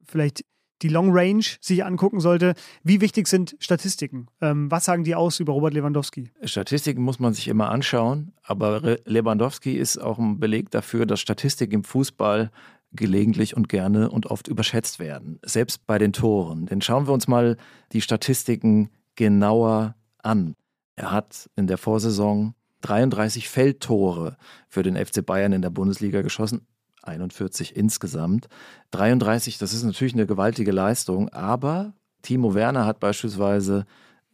vielleicht 0.03 0.43
die 0.81 0.87
Long 0.87 1.09
Range 1.11 1.43
sich 1.59 1.85
angucken 1.85 2.19
sollte. 2.19 2.53
Wie 2.83 3.01
wichtig 3.01 3.27
sind 3.27 3.55
Statistiken? 3.59 4.27
Ähm, 4.41 4.69
was 4.71 4.85
sagen 4.85 5.03
die 5.03 5.15
aus 5.15 5.39
über 5.39 5.53
Robert 5.53 5.73
Lewandowski? 5.73 6.31
Statistiken 6.43 7.03
muss 7.03 7.19
man 7.19 7.33
sich 7.33 7.47
immer 7.47 7.69
anschauen, 7.69 8.33
aber 8.43 8.97
Lewandowski 9.05 9.73
ist 9.73 9.97
auch 9.97 10.17
ein 10.17 10.39
Beleg 10.39 10.71
dafür, 10.71 11.05
dass 11.05 11.19
Statistik 11.19 11.73
im 11.73 11.83
Fußball 11.83 12.51
gelegentlich 12.93 13.55
und 13.55 13.69
gerne 13.69 14.09
und 14.09 14.27
oft 14.27 14.47
überschätzt 14.47 14.99
werden, 14.99 15.39
selbst 15.43 15.85
bei 15.87 15.97
den 15.97 16.13
Toren. 16.13 16.65
Denn 16.65 16.81
schauen 16.81 17.07
wir 17.07 17.13
uns 17.13 17.27
mal 17.27 17.57
die 17.93 18.01
Statistiken 18.01 18.89
genauer 19.15 19.95
an. 20.21 20.55
Er 20.95 21.11
hat 21.11 21.49
in 21.55 21.67
der 21.67 21.77
Vorsaison 21.77 22.53
33 22.81 23.47
Feldtore 23.47 24.37
für 24.67 24.83
den 24.83 24.97
FC 24.97 25.25
Bayern 25.25 25.53
in 25.53 25.61
der 25.61 25.69
Bundesliga 25.69 26.21
geschossen, 26.21 26.65
41 27.03 27.75
insgesamt. 27.75 28.47
33, 28.91 29.57
das 29.57 29.73
ist 29.73 29.83
natürlich 29.83 30.13
eine 30.13 30.27
gewaltige 30.27 30.71
Leistung, 30.71 31.29
aber 31.29 31.93
Timo 32.21 32.53
Werner 32.53 32.85
hat 32.85 32.99
beispielsweise 32.99 33.85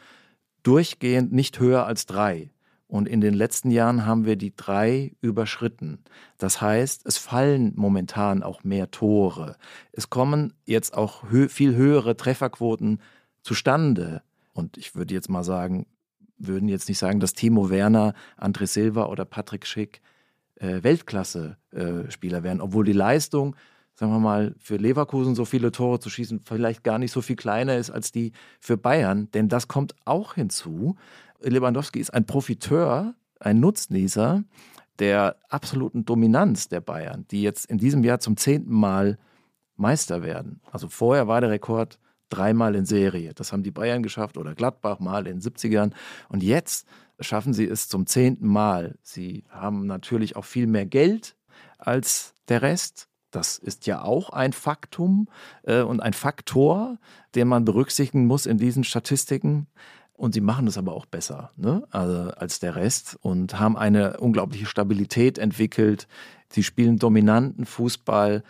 durchgehend 0.64 1.32
nicht 1.32 1.60
höher 1.60 1.86
als 1.86 2.06
drei. 2.06 2.50
Und 2.88 3.06
in 3.06 3.20
den 3.20 3.34
letzten 3.34 3.70
Jahren 3.70 4.04
haben 4.04 4.26
wir 4.26 4.34
die 4.34 4.56
drei 4.56 5.12
überschritten. 5.20 6.00
Das 6.36 6.60
heißt, 6.60 7.06
es 7.06 7.16
fallen 7.16 7.74
momentan 7.76 8.42
auch 8.42 8.64
mehr 8.64 8.90
Tore. 8.90 9.54
Es 9.92 10.10
kommen 10.10 10.52
jetzt 10.64 10.94
auch 10.94 11.30
hö 11.30 11.48
viel 11.48 11.76
höhere 11.76 12.16
Trefferquoten 12.16 13.00
zustande. 13.40 14.22
Und 14.52 14.78
ich 14.78 14.96
würde 14.96 15.14
jetzt 15.14 15.30
mal 15.30 15.44
sagen, 15.44 15.86
würden 16.46 16.68
jetzt 16.68 16.88
nicht 16.88 16.98
sagen, 16.98 17.20
dass 17.20 17.34
Timo 17.34 17.70
Werner, 17.70 18.14
André 18.38 18.66
Silva 18.66 19.06
oder 19.06 19.24
Patrick 19.24 19.66
Schick 19.66 20.00
äh, 20.56 20.82
Weltklasse-Spieler 20.82 22.38
äh, 22.38 22.42
wären, 22.42 22.60
obwohl 22.60 22.84
die 22.84 22.92
Leistung, 22.92 23.56
sagen 23.94 24.12
wir 24.12 24.20
mal, 24.20 24.54
für 24.58 24.76
Leverkusen 24.76 25.34
so 25.34 25.44
viele 25.44 25.72
Tore 25.72 25.98
zu 25.98 26.10
schießen 26.10 26.40
vielleicht 26.44 26.84
gar 26.84 26.98
nicht 26.98 27.12
so 27.12 27.20
viel 27.20 27.36
kleiner 27.36 27.76
ist 27.76 27.90
als 27.90 28.12
die 28.12 28.32
für 28.60 28.76
Bayern. 28.76 29.30
Denn 29.32 29.48
das 29.48 29.68
kommt 29.68 29.94
auch 30.04 30.34
hinzu. 30.34 30.96
Lewandowski 31.40 32.00
ist 32.00 32.14
ein 32.14 32.26
Profiteur, 32.26 33.14
ein 33.40 33.60
Nutznießer 33.60 34.44
der 34.98 35.36
absoluten 35.48 36.04
Dominanz 36.04 36.68
der 36.68 36.80
Bayern, 36.80 37.26
die 37.30 37.42
jetzt 37.42 37.66
in 37.66 37.78
diesem 37.78 38.04
Jahr 38.04 38.20
zum 38.20 38.36
zehnten 38.36 38.72
Mal 38.72 39.18
Meister 39.76 40.22
werden. 40.22 40.60
Also 40.70 40.88
vorher 40.88 41.26
war 41.28 41.40
der 41.40 41.50
Rekord 41.50 41.98
dreimal 42.32 42.74
in 42.74 42.86
Serie. 42.86 43.34
Das 43.34 43.52
haben 43.52 43.62
die 43.62 43.70
Bayern 43.70 44.02
geschafft 44.02 44.38
oder 44.38 44.54
Gladbach 44.54 44.98
mal 44.98 45.26
in 45.26 45.40
den 45.40 45.42
70ern. 45.42 45.92
Und 46.28 46.42
jetzt 46.42 46.86
schaffen 47.20 47.52
sie 47.52 47.66
es 47.66 47.88
zum 47.88 48.06
zehnten 48.06 48.46
Mal. 48.46 48.96
Sie 49.02 49.44
haben 49.50 49.86
natürlich 49.86 50.36
auch 50.36 50.44
viel 50.44 50.66
mehr 50.66 50.86
Geld 50.86 51.36
als 51.78 52.34
der 52.48 52.62
Rest. 52.62 53.08
Das 53.30 53.58
ist 53.58 53.86
ja 53.86 54.02
auch 54.02 54.30
ein 54.30 54.52
Faktum 54.52 55.28
äh, 55.62 55.82
und 55.82 56.00
ein 56.00 56.12
Faktor, 56.12 56.98
den 57.34 57.48
man 57.48 57.64
berücksichtigen 57.64 58.26
muss 58.26 58.46
in 58.46 58.58
diesen 58.58 58.84
Statistiken. 58.84 59.66
Und 60.12 60.34
sie 60.34 60.40
machen 60.40 60.66
es 60.66 60.78
aber 60.78 60.92
auch 60.92 61.06
besser 61.06 61.50
ne? 61.56 61.82
also, 61.90 62.30
als 62.32 62.60
der 62.60 62.76
Rest 62.76 63.18
und 63.22 63.58
haben 63.58 63.76
eine 63.76 64.18
unglaubliche 64.18 64.66
Stabilität 64.66 65.38
entwickelt. 65.38 66.06
Sie 66.50 66.62
spielen 66.62 66.98
dominanten 66.98 67.64
Fußball. 67.64 68.42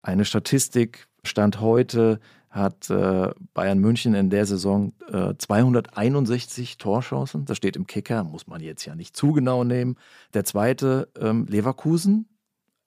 Eine 0.00 0.24
Statistik 0.24 1.08
stand 1.24 1.60
heute, 1.60 2.20
hat 2.50 2.88
äh, 2.90 3.30
Bayern 3.54 3.78
München 3.78 4.14
in 4.14 4.30
der 4.30 4.46
Saison 4.46 4.92
äh, 5.12 5.34
261 5.36 6.78
Torchancen. 6.78 7.44
Das 7.44 7.56
steht 7.56 7.76
im 7.76 7.86
Kicker, 7.86 8.24
muss 8.24 8.46
man 8.46 8.60
jetzt 8.60 8.84
ja 8.84 8.94
nicht 8.94 9.16
zu 9.16 9.32
genau 9.32 9.64
nehmen. 9.64 9.96
Der 10.34 10.44
zweite, 10.44 11.08
ähm, 11.20 11.46
Leverkusen, 11.48 12.26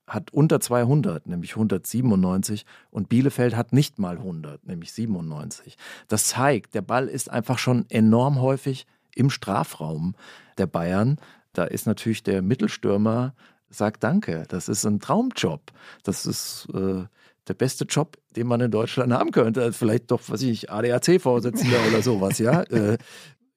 hat 0.07 0.33
unter 0.33 0.59
200, 0.59 1.25
nämlich 1.27 1.51
197 1.51 2.65
und 2.89 3.07
Bielefeld 3.07 3.55
hat 3.55 3.71
nicht 3.71 3.97
mal 3.97 4.17
100, 4.17 4.65
nämlich 4.65 4.91
97. 4.91 5.77
Das 6.09 6.25
zeigt, 6.25 6.75
der 6.75 6.81
Ball 6.81 7.07
ist 7.07 7.29
einfach 7.29 7.57
schon 7.57 7.85
enorm 7.89 8.41
häufig 8.41 8.87
im 9.15 9.29
Strafraum 9.29 10.15
der 10.57 10.67
Bayern. 10.67 11.17
Da 11.53 11.63
ist 11.63 11.85
natürlich 11.85 12.23
der 12.23 12.41
Mittelstürmer, 12.41 13.33
sagt 13.69 14.03
Danke, 14.03 14.43
das 14.49 14.67
ist 14.67 14.85
ein 14.85 14.99
Traumjob. 14.99 15.71
Das 16.03 16.25
ist 16.25 16.67
äh, 16.73 17.05
der 17.47 17.53
beste 17.53 17.85
Job, 17.85 18.17
den 18.35 18.47
man 18.47 18.61
in 18.61 18.71
Deutschland 18.71 19.13
haben 19.13 19.31
könnte. 19.31 19.73
Vielleicht 19.73 20.11
doch, 20.11 20.21
was 20.27 20.41
ich, 20.41 20.71
ADAC-Vorsitzender 20.71 21.77
oder 21.89 22.01
sowas, 22.01 22.39
ja. 22.39 22.61
Äh, 22.63 22.97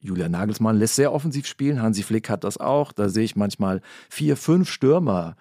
Julian 0.01 0.33
Nagelsmann 0.33 0.77
lässt 0.77 0.97
sehr 0.97 1.13
offensiv 1.13 1.47
spielen, 1.47 1.81
Hansi 1.81 2.03
Flick 2.03 2.29
hat 2.29 2.45
das 2.45 2.59
auch. 2.59 2.93
Da 2.93 3.09
sehe 3.09 3.25
ich 3.25 3.37
manchmal 3.37 3.81
vier, 4.11 4.37
fünf 4.37 4.69
Stürmer 4.69 5.35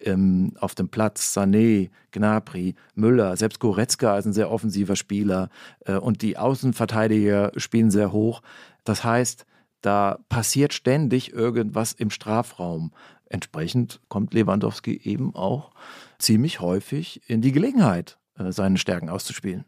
ähm, 0.00 0.54
auf 0.58 0.74
dem 0.74 0.88
Platz. 0.88 1.36
Sané, 1.36 1.90
Gnabry, 2.10 2.74
Müller, 2.94 3.36
selbst 3.36 3.60
Goretzka 3.60 4.18
ist 4.18 4.26
ein 4.26 4.32
sehr 4.32 4.50
offensiver 4.50 4.96
Spieler 4.96 5.50
äh, 5.84 5.94
und 5.94 6.22
die 6.22 6.36
Außenverteidiger 6.36 7.52
spielen 7.56 7.90
sehr 7.90 8.12
hoch. 8.12 8.42
Das 8.84 9.04
heißt, 9.04 9.46
da 9.82 10.18
passiert 10.28 10.74
ständig 10.74 11.32
irgendwas 11.32 11.92
im 11.92 12.10
Strafraum. 12.10 12.92
Entsprechend 13.26 14.00
kommt 14.08 14.34
Lewandowski 14.34 15.00
eben 15.04 15.34
auch 15.34 15.70
ziemlich 16.18 16.60
häufig 16.60 17.22
in 17.26 17.40
die 17.40 17.52
Gelegenheit, 17.52 18.18
äh, 18.38 18.52
seine 18.52 18.78
Stärken 18.78 19.08
auszuspielen. 19.08 19.64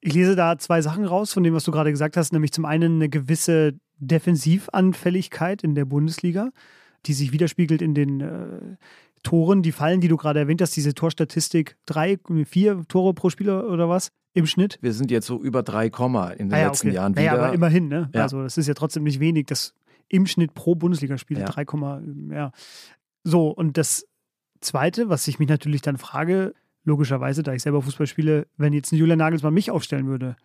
Ich 0.00 0.12
lese 0.12 0.36
da 0.36 0.58
zwei 0.58 0.82
Sachen 0.82 1.04
raus 1.04 1.32
von 1.32 1.42
dem, 1.42 1.54
was 1.54 1.64
du 1.64 1.72
gerade 1.72 1.90
gesagt 1.90 2.16
hast, 2.16 2.32
nämlich 2.32 2.52
zum 2.52 2.66
einen 2.66 2.96
eine 2.96 3.08
gewisse 3.08 3.72
Defensivanfälligkeit 3.98 5.62
in 5.62 5.74
der 5.74 5.86
Bundesliga, 5.86 6.50
die 7.06 7.14
sich 7.14 7.32
widerspiegelt 7.32 7.80
in 7.80 7.94
den 7.94 8.20
äh, 8.20 8.76
Toren, 9.22 9.62
die 9.62 9.72
Fallen, 9.72 10.00
die 10.00 10.08
du 10.08 10.16
gerade 10.16 10.40
erwähnt 10.40 10.60
hast, 10.60 10.76
diese 10.76 10.94
Torstatistik, 10.94 11.76
drei, 11.86 12.18
vier 12.44 12.84
Tore 12.88 13.14
pro 13.14 13.30
Spieler 13.30 13.66
oder 13.70 13.88
was 13.88 14.10
im 14.34 14.46
Schnitt? 14.46 14.78
Wir 14.82 14.92
sind 14.92 15.10
jetzt 15.10 15.26
so 15.26 15.42
über 15.42 15.62
drei 15.62 15.88
Komma 15.88 16.30
in 16.30 16.48
den 16.48 16.54
ah 16.54 16.60
ja, 16.60 16.66
letzten 16.66 16.88
okay. 16.88 16.96
Jahren 16.96 17.12
wieder. 17.12 17.24
Ja, 17.24 17.34
aber 17.34 17.52
immerhin, 17.52 17.88
ne? 17.88 18.10
Ja. 18.12 18.22
Also 18.22 18.42
das 18.42 18.58
ist 18.58 18.66
ja 18.66 18.74
trotzdem 18.74 19.04
nicht 19.04 19.20
wenig, 19.20 19.46
das 19.46 19.74
im 20.08 20.26
Schnitt 20.26 20.54
pro 20.54 20.74
Bundesligaspiel 20.74 21.38
ja. 21.38 21.46
3, 21.46 21.64
ja. 22.30 22.52
So, 23.22 23.48
und 23.48 23.78
das 23.78 24.06
Zweite, 24.64 25.08
was 25.08 25.28
ich 25.28 25.38
mich 25.38 25.48
natürlich 25.48 25.82
dann 25.82 25.98
frage, 25.98 26.54
logischerweise, 26.84 27.42
da 27.42 27.52
ich 27.52 27.62
selber 27.62 27.82
Fußball 27.82 28.06
spiele, 28.06 28.46
wenn 28.56 28.72
jetzt 28.72 28.92
ein 28.92 28.96
Julian 28.96 29.18
Nagelsmann 29.18 29.54
mich 29.54 29.70
aufstellen 29.70 30.06
würde, 30.06 30.36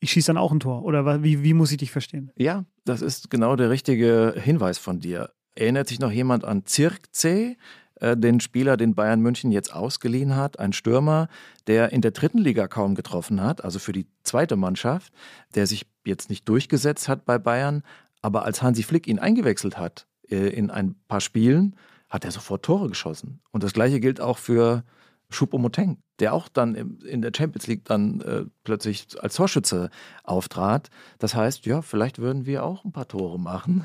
ich 0.00 0.10
schieße 0.10 0.28
dann 0.28 0.36
auch 0.36 0.52
ein 0.52 0.60
Tor. 0.60 0.84
Oder 0.84 1.22
wie, 1.22 1.42
wie 1.42 1.54
muss 1.54 1.70
ich 1.70 1.78
dich 1.78 1.92
verstehen? 1.92 2.32
Ja, 2.36 2.64
das 2.84 3.02
ist 3.02 3.30
genau 3.30 3.54
der 3.56 3.70
richtige 3.70 4.34
Hinweis 4.36 4.78
von 4.78 4.98
dir. 4.98 5.30
Erinnert 5.54 5.88
sich 5.88 6.00
noch 6.00 6.10
jemand 6.10 6.44
an 6.44 6.64
Zirkzee, 6.64 7.56
äh, 8.00 8.16
den 8.16 8.40
Spieler, 8.40 8.76
den 8.76 8.94
Bayern 8.94 9.20
München 9.20 9.52
jetzt 9.52 9.72
ausgeliehen 9.72 10.34
hat, 10.34 10.58
ein 10.58 10.72
Stürmer, 10.72 11.28
der 11.68 11.92
in 11.92 12.00
der 12.00 12.10
dritten 12.10 12.38
Liga 12.38 12.66
kaum 12.66 12.96
getroffen 12.96 13.40
hat, 13.40 13.64
also 13.64 13.78
für 13.78 13.92
die 13.92 14.06
zweite 14.24 14.56
Mannschaft, 14.56 15.12
der 15.54 15.68
sich 15.68 15.86
jetzt 16.04 16.30
nicht 16.30 16.48
durchgesetzt 16.48 17.08
hat 17.08 17.24
bei 17.24 17.38
Bayern, 17.38 17.84
aber 18.22 18.44
als 18.44 18.60
Hansi 18.60 18.82
Flick 18.82 19.06
ihn 19.06 19.20
eingewechselt 19.20 19.78
hat 19.78 20.06
äh, 20.28 20.48
in 20.48 20.70
ein 20.70 20.96
paar 21.06 21.20
Spielen, 21.20 21.76
hat 22.12 22.26
er 22.26 22.30
sofort 22.30 22.62
Tore 22.62 22.88
geschossen. 22.88 23.40
Und 23.52 23.64
das 23.64 23.72
gleiche 23.72 23.98
gilt 23.98 24.20
auch 24.20 24.36
für 24.36 24.84
Choupo-Moteng, 25.30 25.96
der 26.18 26.34
auch 26.34 26.48
dann 26.48 26.74
in 26.74 27.22
der 27.22 27.32
Champions 27.34 27.66
League 27.66 27.86
dann 27.86 28.20
äh, 28.20 28.44
plötzlich 28.64 29.06
als 29.22 29.34
Torschütze 29.34 29.88
auftrat. 30.22 30.90
Das 31.18 31.34
heißt, 31.34 31.64
ja, 31.64 31.80
vielleicht 31.80 32.18
würden 32.18 32.44
wir 32.44 32.64
auch 32.64 32.84
ein 32.84 32.92
paar 32.92 33.08
Tore 33.08 33.40
machen. 33.40 33.82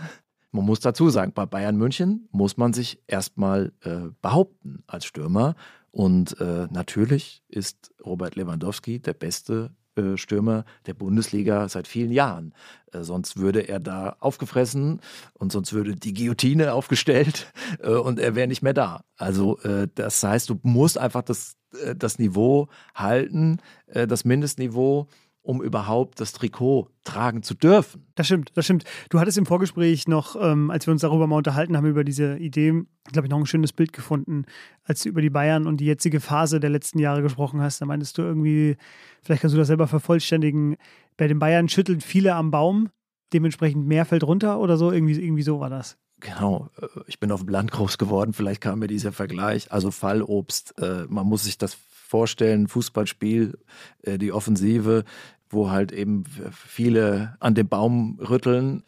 Man 0.51 0.65
muss 0.65 0.81
dazu 0.81 1.09
sagen, 1.09 1.31
bei 1.33 1.45
Bayern 1.45 1.77
München 1.77 2.27
muss 2.31 2.57
man 2.57 2.73
sich 2.73 3.01
erstmal 3.07 3.71
äh, 3.81 4.09
behaupten 4.21 4.83
als 4.87 5.05
Stürmer. 5.05 5.55
Und 5.91 6.39
äh, 6.41 6.67
natürlich 6.69 7.43
ist 7.47 7.93
Robert 8.05 8.35
Lewandowski 8.35 8.99
der 8.99 9.13
beste 9.13 9.71
Stürmer 10.17 10.65
der 10.85 10.93
Bundesliga 10.93 11.67
seit 11.69 11.87
vielen 11.87 12.11
Jahren. 12.11 12.53
Äh, 12.91 13.03
sonst 13.03 13.37
würde 13.37 13.61
er 13.61 13.79
da 13.79 14.15
aufgefressen 14.19 15.01
und 15.33 15.51
sonst 15.51 15.73
würde 15.73 15.95
die 15.95 16.13
Guillotine 16.13 16.73
aufgestellt 16.73 17.51
äh, 17.81 17.89
und 17.89 18.19
er 18.19 18.35
wäre 18.35 18.47
nicht 18.47 18.61
mehr 18.61 18.73
da. 18.73 19.03
Also 19.17 19.59
äh, 19.59 19.87
das 19.93 20.23
heißt, 20.23 20.49
du 20.49 20.59
musst 20.63 20.97
einfach 20.97 21.21
das, 21.21 21.57
das 21.97 22.17
Niveau 22.17 22.69
halten, 22.95 23.57
das 23.87 24.23
Mindestniveau 24.23 25.09
um 25.47 25.63
überhaupt 25.63 26.19
das 26.19 26.33
Trikot 26.33 26.89
tragen 27.05 27.41
zu 27.41 27.53
dürfen. 27.53 28.05
Das 28.15 28.25
stimmt, 28.25 28.51
das 28.55 28.65
stimmt. 28.65 28.83
Du 29.09 29.17
hattest 29.19 29.37
im 29.37 29.45
Vorgespräch 29.45 30.05
noch, 30.05 30.35
ähm, 30.35 30.69
als 30.69 30.85
wir 30.85 30.91
uns 30.91 31.01
darüber 31.01 31.25
mal 31.25 31.37
unterhalten 31.37 31.77
haben, 31.77 31.87
über 31.87 32.03
diese 32.03 32.37
Idee, 32.37 32.83
glaube 33.13 33.27
ich, 33.27 33.31
noch 33.31 33.37
ein 33.39 33.45
schönes 33.45 33.71
Bild 33.71 33.93
gefunden, 33.93 34.43
als 34.83 35.03
du 35.03 35.09
über 35.09 35.21
die 35.21 35.29
Bayern 35.29 35.65
und 35.65 35.77
die 35.77 35.85
jetzige 35.85 36.19
Phase 36.19 36.59
der 36.59 36.69
letzten 36.69 36.99
Jahre 36.99 37.21
gesprochen 37.21 37.61
hast. 37.61 37.79
Da 37.79 37.85
meintest 37.85 38.17
du 38.17 38.23
irgendwie, 38.23 38.75
vielleicht 39.21 39.41
kannst 39.41 39.53
du 39.53 39.57
das 39.57 39.67
selber 39.67 39.87
vervollständigen, 39.87 40.75
bei 41.15 41.29
den 41.29 41.39
Bayern 41.39 41.69
schüttelt 41.69 42.03
viele 42.03 42.35
am 42.35 42.51
Baum, 42.51 42.89
dementsprechend 43.31 43.87
mehr 43.87 44.03
fällt 44.03 44.25
runter 44.25 44.59
oder 44.59 44.75
so, 44.75 44.91
irgendwie, 44.91 45.13
irgendwie 45.13 45.43
so 45.43 45.61
war 45.61 45.69
das. 45.69 45.97
Genau, 46.19 46.69
äh, 46.81 46.87
ich 47.07 47.21
bin 47.21 47.31
auf 47.31 47.39
dem 47.39 47.49
Land 47.49 47.71
groß 47.71 47.97
geworden, 47.97 48.33
vielleicht 48.33 48.59
kam 48.59 48.79
mir 48.79 48.87
dieser 48.87 49.13
Vergleich. 49.13 49.71
Also 49.71 49.91
Fallobst, 49.91 50.77
äh, 50.77 51.05
man 51.07 51.25
muss 51.25 51.45
sich 51.45 51.57
das 51.57 51.77
vorstellen, 52.07 52.67
Fußballspiel, 52.67 53.57
äh, 54.03 54.17
die 54.17 54.31
Offensive, 54.31 55.03
wo 55.49 55.69
halt 55.69 55.91
eben 55.91 56.23
viele 56.51 57.35
an 57.39 57.55
dem 57.55 57.67
Baum 57.67 58.19
rütteln. 58.19 58.83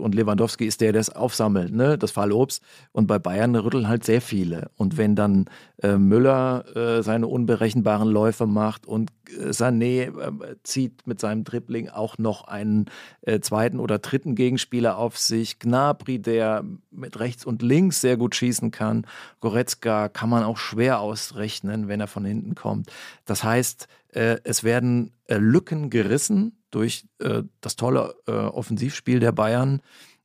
Und 0.00 0.14
Lewandowski 0.14 0.66
ist 0.66 0.80
der, 0.80 0.92
der 0.92 1.00
es 1.00 1.10
aufsammelt, 1.10 1.72
ne? 1.72 1.98
das 1.98 2.10
Fallobst. 2.10 2.62
Und 2.92 3.06
bei 3.06 3.18
Bayern 3.18 3.54
rütteln 3.54 3.88
halt 3.88 4.04
sehr 4.04 4.20
viele. 4.20 4.70
Und 4.76 4.96
wenn 4.96 5.14
dann 5.14 5.46
äh, 5.82 5.96
Müller 5.96 6.64
äh, 6.74 7.02
seine 7.02 7.26
unberechenbaren 7.26 8.08
Läufe 8.08 8.46
macht 8.46 8.86
und 8.86 9.10
äh, 9.28 9.50
Sané 9.50 10.08
äh, 10.08 10.56
zieht 10.62 11.06
mit 11.06 11.20
seinem 11.20 11.44
Dribbling 11.44 11.88
auch 11.88 12.18
noch 12.18 12.44
einen 12.44 12.86
äh, 13.22 13.40
zweiten 13.40 13.78
oder 13.78 13.98
dritten 13.98 14.34
Gegenspieler 14.34 14.96
auf 14.96 15.18
sich, 15.18 15.58
Gnabry, 15.58 16.18
der 16.18 16.64
mit 16.90 17.20
rechts 17.20 17.44
und 17.44 17.62
links 17.62 18.00
sehr 18.00 18.16
gut 18.16 18.34
schießen 18.34 18.70
kann, 18.70 19.06
Goretzka 19.40 20.08
kann 20.08 20.30
man 20.30 20.44
auch 20.44 20.56
schwer 20.56 21.00
ausrechnen, 21.00 21.88
wenn 21.88 22.00
er 22.00 22.08
von 22.08 22.24
hinten 22.24 22.54
kommt. 22.54 22.90
Das 23.26 23.44
heißt, 23.44 23.86
es 24.12 24.64
werden 24.64 25.12
äh, 25.26 25.36
Lücken 25.36 25.90
gerissen 25.90 26.58
durch 26.70 27.06
äh, 27.18 27.42
das 27.60 27.76
tolle 27.76 28.14
Offensivspiel 28.26 29.20
der 29.20 29.32
Bayern. 29.32 29.80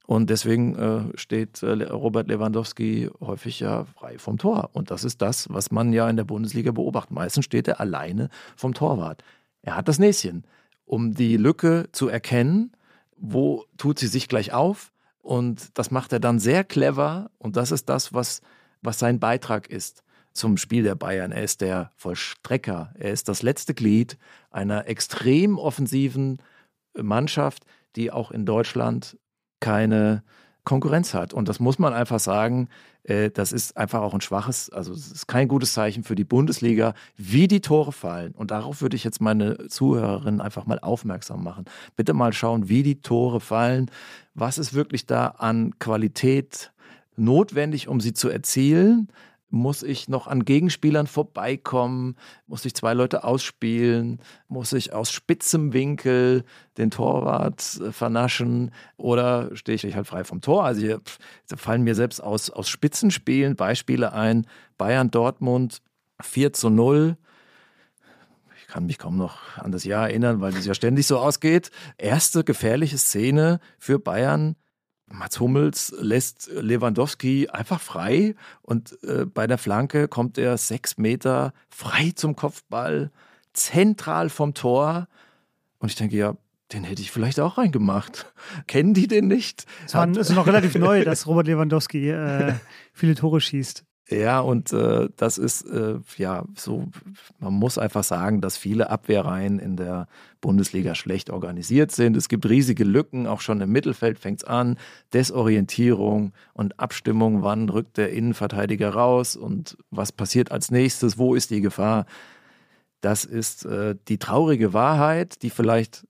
Und 0.07 0.29
deswegen 0.29 1.11
steht 1.15 1.63
Robert 1.63 2.27
Lewandowski 2.27 3.09
häufig 3.21 3.61
ja 3.61 3.85
frei 3.85 4.19
vom 4.19 4.37
Tor. 4.37 4.69
Und 4.73 4.91
das 4.91 5.03
ist 5.03 5.19
das, 5.23 5.47
was 5.49 5.71
man 5.71 5.93
ja 5.93 6.07
in 6.07 6.15
der 6.15 6.25
Bundesliga 6.25 6.71
beobachtet. 6.71 7.11
Meistens 7.15 7.45
steht 7.45 7.67
er 7.67 7.79
alleine 7.79 8.29
vom 8.55 8.75
Torwart. 8.75 9.23
Er 9.63 9.75
hat 9.75 9.87
das 9.87 9.97
Näschen, 9.97 10.45
um 10.85 11.15
die 11.15 11.37
Lücke 11.37 11.87
zu 11.91 12.07
erkennen, 12.07 12.73
wo 13.17 13.65
tut 13.77 13.97
sie 13.97 14.05
sich 14.05 14.27
gleich 14.27 14.53
auf. 14.53 14.91
Und 15.23 15.75
das 15.75 15.89
macht 15.89 16.13
er 16.13 16.19
dann 16.19 16.37
sehr 16.37 16.63
clever. 16.63 17.31
Und 17.39 17.55
das 17.55 17.71
ist 17.71 17.89
das, 17.89 18.13
was, 18.13 18.41
was 18.83 18.99
sein 18.99 19.19
Beitrag 19.19 19.67
ist 19.71 20.04
zum 20.35 20.57
Spiel 20.57 20.83
der 20.83 20.95
Bayern. 20.95 21.31
Er 21.31 21.43
ist 21.43 21.61
der 21.61 21.91
Vollstrecker. 21.95 22.93
Er 22.99 23.11
ist 23.11 23.27
das 23.29 23.41
letzte 23.41 23.73
Glied 23.73 24.17
einer 24.51 24.87
extrem 24.87 25.57
offensiven 25.57 26.37
Mannschaft, 26.93 27.65
die 27.95 28.11
auch 28.11 28.31
in 28.31 28.45
Deutschland 28.45 29.17
keine 29.59 30.23
Konkurrenz 30.65 31.13
hat. 31.13 31.33
Und 31.33 31.47
das 31.47 31.59
muss 31.59 31.79
man 31.79 31.93
einfach 31.93 32.19
sagen, 32.19 32.67
äh, 33.03 33.29
das 33.29 33.53
ist 33.53 33.77
einfach 33.77 34.01
auch 34.01 34.13
ein 34.13 34.21
schwaches, 34.21 34.69
also 34.71 34.93
es 34.93 35.11
ist 35.11 35.27
kein 35.27 35.47
gutes 35.47 35.73
Zeichen 35.73 36.03
für 36.03 36.15
die 36.15 36.23
Bundesliga, 36.25 36.93
wie 37.15 37.47
die 37.47 37.61
Tore 37.61 37.93
fallen. 37.93 38.33
Und 38.33 38.51
darauf 38.51 38.81
würde 38.81 38.97
ich 38.97 39.03
jetzt 39.03 39.21
meine 39.21 39.67
Zuhörerinnen 39.69 40.41
einfach 40.41 40.65
mal 40.65 40.79
aufmerksam 40.79 41.43
machen. 41.43 41.65
Bitte 41.95 42.13
mal 42.13 42.33
schauen, 42.33 42.67
wie 42.67 42.83
die 42.83 42.99
Tore 43.01 43.39
fallen. 43.39 43.89
Was 44.33 44.57
ist 44.57 44.73
wirklich 44.73 45.05
da 45.05 45.27
an 45.27 45.79
Qualität 45.79 46.73
notwendig, 47.15 47.87
um 47.87 48.01
sie 48.01 48.13
zu 48.13 48.27
erzielen? 48.27 49.07
Muss 49.49 49.83
ich 49.83 50.09
noch 50.09 50.27
an 50.27 50.43
Gegenspielern 50.43 51.07
vorbeikommen? 51.07 52.15
Muss 52.47 52.65
ich 52.65 52.73
zwei 52.73 52.93
Leute 52.93 53.23
ausspielen? 53.23 54.19
Muss 54.47 54.73
ich 54.73 54.91
aus 54.93 55.11
spitzem 55.11 55.71
Winkel 55.71 56.43
den 56.77 56.91
Torwart 56.91 57.79
äh, 57.79 57.91
vernaschen? 57.91 58.71
Oder 58.97 59.55
stehe 59.55 59.75
ich 59.75 59.95
halt 59.95 60.07
frei 60.07 60.23
vom 60.23 60.41
Tor? 60.41 60.65
Also 60.65 60.81
hier 60.81 61.01
fallen 61.55 61.83
mir 61.83 61.95
selbst 61.95 62.21
aus, 62.21 62.49
aus 62.49 62.67
Spitzenspielen 62.67 63.55
Beispiele 63.55 64.13
ein. 64.13 64.47
Bayern 64.77 65.11
Dortmund 65.11 65.81
4 66.21 66.53
zu 66.53 66.69
0 66.69 67.15
Ich 68.59 68.67
kann 68.67 68.87
mich 68.87 68.97
kaum 68.97 69.15
noch 69.15 69.57
an 69.57 69.71
das 69.71 69.83
Jahr 69.83 70.09
erinnern, 70.09 70.41
weil 70.41 70.53
es 70.55 70.65
ja 70.65 70.73
ständig 70.73 71.05
so 71.05 71.19
ausgeht. 71.19 71.69
Erste 71.97 72.43
gefährliche 72.43 72.97
Szene 72.97 73.59
für 73.77 73.99
Bayern 73.99 74.55
Mats 75.07 75.39
Hummels 75.39 75.93
lässt 75.99 76.49
Lewandowski 76.51 77.47
einfach 77.49 77.79
frei 77.79 78.35
und 78.61 78.97
äh, 79.03 79.25
bei 79.25 79.47
der 79.47 79.57
Flanke 79.57 80.07
kommt 80.07 80.37
er 80.37 80.57
sechs 80.57 80.97
Meter 80.97 81.53
frei 81.69 82.11
zum 82.15 82.35
Kopfball, 82.35 83.11
zentral 83.53 84.29
vom 84.29 84.53
Tor. 84.53 85.07
Und 85.79 85.89
ich 85.89 85.95
denke, 85.95 86.15
ja, 86.15 86.35
den 86.73 86.83
hätte 86.83 87.01
ich 87.01 87.11
vielleicht 87.11 87.39
auch 87.39 87.57
reingemacht. 87.57 88.33
Kennen 88.67 88.93
die 88.93 89.07
den 89.07 89.27
nicht? 89.27 89.65
Es 89.85 89.93
ist 89.93 90.31
noch 90.35 90.47
relativ 90.47 90.75
neu, 90.79 91.03
dass 91.03 91.27
Robert 91.27 91.47
Lewandowski 91.47 92.09
äh, 92.09 92.53
viele 92.91 93.15
Tore 93.15 93.41
schießt. 93.41 93.85
Ja, 94.07 94.39
und 94.39 94.71
äh, 94.71 95.09
das 95.17 95.39
ist 95.39 95.63
äh, 95.63 95.95
ja 96.17 96.45
so, 96.55 96.87
man 97.39 97.53
muss 97.53 97.79
einfach 97.79 98.03
sagen, 98.03 98.39
dass 98.39 98.55
viele 98.55 98.91
Abwehrreihen 98.91 99.57
in 99.57 99.77
der 99.77 100.07
Bundesliga 100.41 100.93
schlecht 100.93 101.31
organisiert 101.31 101.91
sind. 101.91 102.15
Es 102.15 102.29
gibt 102.29 102.47
riesige 102.47 102.83
Lücken, 102.83 103.25
auch 103.25 103.41
schon 103.41 103.61
im 103.61 103.71
Mittelfeld 103.71 104.19
fängt 104.19 104.41
es 104.41 104.43
an. 104.43 104.77
Desorientierung 105.13 106.33
und 106.53 106.79
Abstimmung, 106.79 107.41
wann 107.41 107.67
rückt 107.67 107.97
der 107.97 108.11
Innenverteidiger 108.11 108.91
raus 108.91 109.35
und 109.35 109.75
was 109.89 110.11
passiert 110.11 110.51
als 110.51 110.69
nächstes, 110.69 111.17
wo 111.17 111.33
ist 111.33 111.49
die 111.49 111.61
Gefahr. 111.61 112.05
Das 113.01 113.25
ist 113.25 113.65
äh, 113.65 113.95
die 114.07 114.19
traurige 114.19 114.73
Wahrheit, 114.73 115.41
die 115.41 115.49
vielleicht 115.49 116.05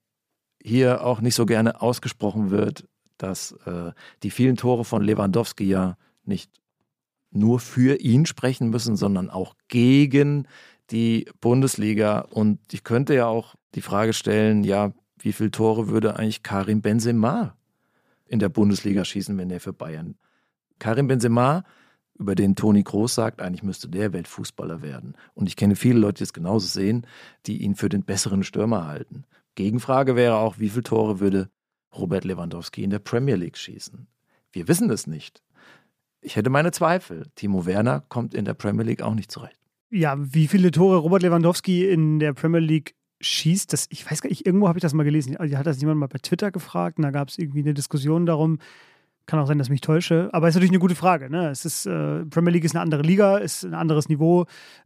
hier 0.61 1.05
auch 1.05 1.21
nicht 1.21 1.35
so 1.35 1.45
gerne 1.45 1.81
ausgesprochen 1.81 2.51
wird, 2.51 2.89
dass 3.17 3.53
äh, 3.65 3.93
die 4.21 4.31
vielen 4.31 4.57
Tore 4.57 4.83
von 4.83 5.01
Lewandowski 5.01 5.63
ja 5.63 5.95
nicht 6.25 6.51
nur 7.35 7.59
für 7.59 7.99
ihn 7.99 8.25
sprechen 8.25 8.69
müssen, 8.69 8.95
sondern 8.95 9.29
auch 9.29 9.55
gegen 9.67 10.47
die 10.91 11.27
Bundesliga. 11.41 12.19
Und 12.19 12.59
ich 12.71 12.83
könnte 12.83 13.13
ja 13.13 13.27
auch 13.27 13.55
die 13.75 13.81
Frage 13.81 14.13
stellen, 14.13 14.63
ja, 14.63 14.93
wie 15.19 15.33
viele 15.33 15.51
Tore 15.51 15.89
würde 15.89 16.17
eigentlich 16.17 16.43
Karim 16.43 16.81
Benzema 16.81 17.55
in 18.27 18.39
der 18.39 18.49
Bundesliga 18.49 19.05
schießen, 19.05 19.37
wenn 19.37 19.49
er 19.49 19.59
für 19.59 19.73
Bayern? 19.73 20.15
Karim 20.79 21.07
Benzema, 21.07 21.63
über 22.17 22.35
den 22.35 22.55
Toni 22.55 22.83
Groß 22.83 23.13
sagt, 23.13 23.41
eigentlich 23.41 23.63
müsste 23.63 23.89
der 23.89 24.13
Weltfußballer 24.13 24.81
werden. 24.81 25.15
Und 25.33 25.47
ich 25.47 25.55
kenne 25.55 25.75
viele 25.75 25.99
Leute, 25.99 26.19
die 26.19 26.23
es 26.23 26.33
genauso 26.33 26.67
sehen, 26.67 27.05
die 27.45 27.61
ihn 27.61 27.75
für 27.75 27.89
den 27.89 28.03
besseren 28.03 28.43
Stürmer 28.43 28.87
halten. 28.87 29.25
Gegenfrage 29.55 30.15
wäre 30.15 30.35
auch, 30.35 30.59
wie 30.59 30.69
viele 30.69 30.83
Tore 30.83 31.19
würde 31.19 31.49
Robert 31.93 32.23
Lewandowski 32.23 32.83
in 32.83 32.89
der 32.89 32.99
Premier 32.99 33.35
League 33.35 33.57
schießen? 33.57 34.07
Wir 34.51 34.67
wissen 34.67 34.89
es 34.89 35.07
nicht. 35.07 35.43
Ich 36.25 36.35
hätte 36.35 36.49
meine 36.49 36.71
Zweifel. 36.71 37.27
Timo 37.35 37.67
Werner 37.67 38.03
kommt 38.09 38.33
in 38.33 38.45
der 38.45 38.55
Premier 38.55 38.83
League 38.83 39.03
auch 39.03 39.13
nicht 39.13 39.31
zurecht. 39.31 39.59
Ja, 39.91 40.15
wie 40.17 40.47
viele 40.47 40.71
Tore 40.71 40.97
Robert 40.97 41.21
Lewandowski 41.21 41.87
in 41.87 42.17
der 42.17 42.33
Premier 42.33 42.59
League 42.59 42.95
schießt, 43.21 43.71
das, 43.71 43.85
ich 43.91 44.09
weiß 44.09 44.21
gar 44.21 44.29
nicht, 44.29 44.43
irgendwo 44.43 44.67
habe 44.67 44.79
ich 44.79 44.81
das 44.81 44.95
mal 44.95 45.03
gelesen. 45.03 45.37
Also, 45.37 45.55
hat 45.55 45.67
das 45.67 45.79
jemand 45.79 45.99
mal 45.99 46.07
bei 46.07 46.17
Twitter 46.17 46.51
gefragt 46.51 46.97
und 46.97 47.03
da 47.03 47.11
gab 47.11 47.29
es 47.29 47.37
irgendwie 47.37 47.59
eine 47.59 47.75
Diskussion 47.75 48.25
darum. 48.25 48.57
Kann 49.27 49.39
auch 49.39 49.45
sein, 49.45 49.59
dass 49.59 49.67
ich 49.67 49.71
mich 49.71 49.81
täusche, 49.81 50.29
aber 50.33 50.47
es 50.47 50.53
ist 50.53 50.55
natürlich 50.55 50.71
eine 50.71 50.79
gute 50.79 50.95
Frage. 50.95 51.29
Ne? 51.29 51.49
Es 51.49 51.63
ist, 51.63 51.85
äh, 51.85 52.25
Premier 52.25 52.51
League 52.51 52.65
ist 52.65 52.75
eine 52.75 52.81
andere 52.81 53.03
Liga, 53.03 53.37
ist 53.37 53.63
ein 53.63 53.75
anderes 53.75 54.09
Niveau. 54.09 54.45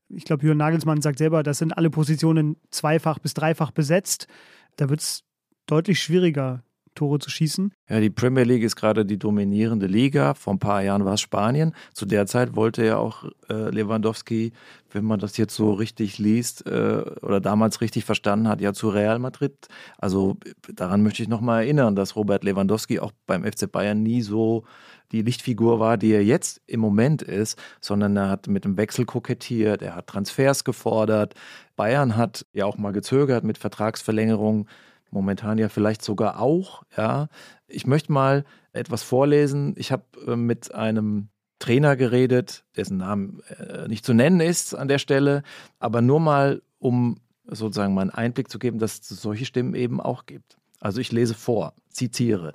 Ich 0.10 0.26
glaube, 0.26 0.44
Jürgen 0.44 0.60
Nagelsmann 0.60 1.02
sagt 1.02 1.20
selber, 1.20 1.42
das 1.42 1.58
sind 1.58 1.72
alle 1.78 1.90
Positionen 1.90 2.58
zweifach 2.70 3.20
bis 3.20 3.34
dreifach 3.34 3.72
besetzt. 3.72 4.28
Da 4.76 4.90
wird 4.90 5.00
es 5.00 5.24
deutlich 5.68 6.02
schwieriger, 6.02 6.64
Tore 7.00 7.20
zu 7.20 7.30
schießen. 7.30 7.74
Ja, 7.88 8.02
die 8.02 8.10
Premier 8.10 8.44
League 8.44 8.62
ist 8.62 8.76
gerade 8.76 9.06
die 9.06 9.18
dominierende 9.18 9.88
Liga. 9.88 10.34
Vor 10.34 10.54
ein 10.54 10.60
paar 10.60 10.84
Jahren 10.84 11.06
war 11.06 11.14
es 11.14 11.22
Spanien. 11.22 11.74
Zu 11.94 12.06
der 12.06 12.26
Zeit 12.26 12.58
wollte 12.58 12.84
ja 12.86 12.98
auch 12.98 13.24
äh, 13.50 13.70
Lewandowski, 13.70 14.52
wenn 14.92 15.06
man 15.06 15.18
das 15.18 15.38
jetzt 15.38 15.56
so 15.56 15.72
richtig 15.72 16.18
liest 16.18 16.68
äh, 16.68 17.04
oder 17.22 17.40
damals 17.40 17.80
richtig 17.80 18.04
verstanden 18.04 18.50
hat, 18.50 18.60
ja 18.60 18.74
zu 18.74 18.90
Real 18.90 19.18
Madrid. 19.18 19.70
Also 19.98 20.36
daran 20.74 21.02
möchte 21.02 21.24
ich 21.24 21.30
nochmal 21.30 21.64
erinnern, 21.64 21.96
dass 21.96 22.18
Robert 22.18 22.44
Lewandowski 22.44 23.00
auch 23.00 23.14
beim 23.26 23.46
FC 23.46 23.72
Bayern 23.72 24.04
nie 24.04 24.22
so 24.22 24.66
die 25.14 25.22
Lichtfigur 25.22 25.80
war, 25.80 25.96
die 25.96 26.12
er 26.12 26.24
jetzt 26.24 26.62
im 26.68 26.82
Moment 26.82 27.22
ist, 27.22 27.58
sondern 27.80 28.18
er 28.18 28.30
hat 28.30 28.48
mit 28.48 28.66
dem 28.66 28.76
Wechsel 28.76 29.06
kokettiert, 29.06 29.82
er 29.82 29.96
hat 29.96 30.08
Transfers 30.08 30.66
gefordert. 30.66 31.34
Bayern 31.78 32.18
hat 32.18 32.46
ja 32.52 32.66
auch 32.66 32.78
mal 32.78 32.92
gezögert 32.92 33.46
mit 33.46 33.58
Vertragsverlängerungen 33.58 34.68
momentan 35.12 35.58
ja 35.58 35.70
vielleicht 35.70 36.04
sogar 36.04 36.40
auch. 36.40 36.84
Ja, 36.96 37.28
ich 37.68 37.88
möchte 37.88 38.12
mal 38.12 38.46
etwas 38.74 39.04
vorlesen. 39.04 39.74
Ich 39.78 39.92
habe 39.92 40.04
äh, 40.28 40.36
mit 40.36 40.74
einem 40.74 41.30
Trainer 41.60 41.96
geredet, 41.96 42.64
dessen 42.76 42.98
Namen 42.98 43.42
äh, 43.58 43.88
nicht 43.88 44.06
zu 44.06 44.14
nennen 44.14 44.40
ist 44.40 44.74
an 44.74 44.88
der 44.88 44.98
Stelle, 44.98 45.44
aber 45.80 46.02
nur 46.02 46.20
mal, 46.20 46.62
um 46.80 47.18
sozusagen 47.46 47.94
mal 47.94 48.02
einen 48.02 48.12
Einblick 48.12 48.50
zu 48.50 48.60
geben, 48.60 48.80
dass 48.80 49.00
es 49.00 49.22
solche 49.22 49.46
Stimmen 49.46 49.76
eben 49.76 50.00
auch 50.00 50.26
gibt. 50.26 50.58
Also 50.80 51.02
ich 51.02 51.12
lese 51.12 51.34
vor, 51.34 51.74
zitiere. 51.90 52.54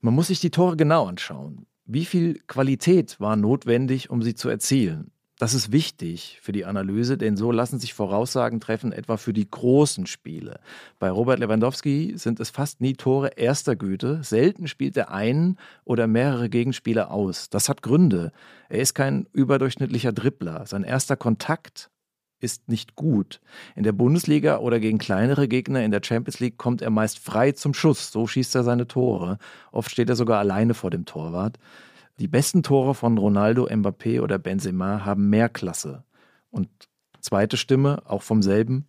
Man 0.00 0.14
muss 0.14 0.28
sich 0.28 0.40
die 0.40 0.50
Tore 0.50 0.76
genau 0.76 1.06
anschauen. 1.06 1.66
Wie 1.84 2.04
viel 2.04 2.40
Qualität 2.46 3.20
war 3.20 3.36
notwendig, 3.36 4.10
um 4.10 4.22
sie 4.22 4.34
zu 4.34 4.48
erzielen? 4.48 5.10
Das 5.42 5.54
ist 5.54 5.72
wichtig 5.72 6.38
für 6.40 6.52
die 6.52 6.64
Analyse, 6.64 7.18
denn 7.18 7.36
so 7.36 7.50
lassen 7.50 7.80
sich 7.80 7.94
Voraussagen 7.94 8.60
treffen, 8.60 8.92
etwa 8.92 9.16
für 9.16 9.32
die 9.32 9.50
großen 9.50 10.06
Spiele. 10.06 10.60
Bei 11.00 11.10
Robert 11.10 11.40
Lewandowski 11.40 12.12
sind 12.14 12.38
es 12.38 12.50
fast 12.50 12.80
nie 12.80 12.92
Tore 12.92 13.32
erster 13.34 13.74
Güte. 13.74 14.22
Selten 14.22 14.68
spielt 14.68 14.96
er 14.96 15.10
einen 15.10 15.58
oder 15.84 16.06
mehrere 16.06 16.48
Gegenspieler 16.48 17.10
aus. 17.10 17.50
Das 17.50 17.68
hat 17.68 17.82
Gründe. 17.82 18.30
Er 18.68 18.78
ist 18.78 18.94
kein 18.94 19.26
überdurchschnittlicher 19.32 20.12
Dribbler. 20.12 20.64
Sein 20.64 20.84
erster 20.84 21.16
Kontakt 21.16 21.90
ist 22.38 22.68
nicht 22.68 22.94
gut. 22.94 23.40
In 23.74 23.82
der 23.82 23.90
Bundesliga 23.90 24.58
oder 24.58 24.78
gegen 24.78 24.98
kleinere 24.98 25.48
Gegner 25.48 25.82
in 25.82 25.90
der 25.90 26.02
Champions 26.04 26.38
League 26.38 26.56
kommt 26.56 26.82
er 26.82 26.90
meist 26.90 27.18
frei 27.18 27.50
zum 27.50 27.74
Schuss. 27.74 28.12
So 28.12 28.28
schießt 28.28 28.54
er 28.54 28.62
seine 28.62 28.86
Tore. 28.86 29.38
Oft 29.72 29.90
steht 29.90 30.08
er 30.08 30.14
sogar 30.14 30.38
alleine 30.38 30.74
vor 30.74 30.90
dem 30.90 31.04
Torwart. 31.04 31.58
Die 32.18 32.28
besten 32.28 32.62
Tore 32.62 32.94
von 32.94 33.16
Ronaldo, 33.18 33.66
Mbappé 33.66 34.20
oder 34.20 34.38
Benzema 34.38 35.04
haben 35.04 35.30
mehr 35.30 35.48
Klasse. 35.48 36.04
Und 36.50 36.68
zweite 37.20 37.56
Stimme, 37.56 38.02
auch 38.06 38.22
vom 38.22 38.42
selben 38.42 38.86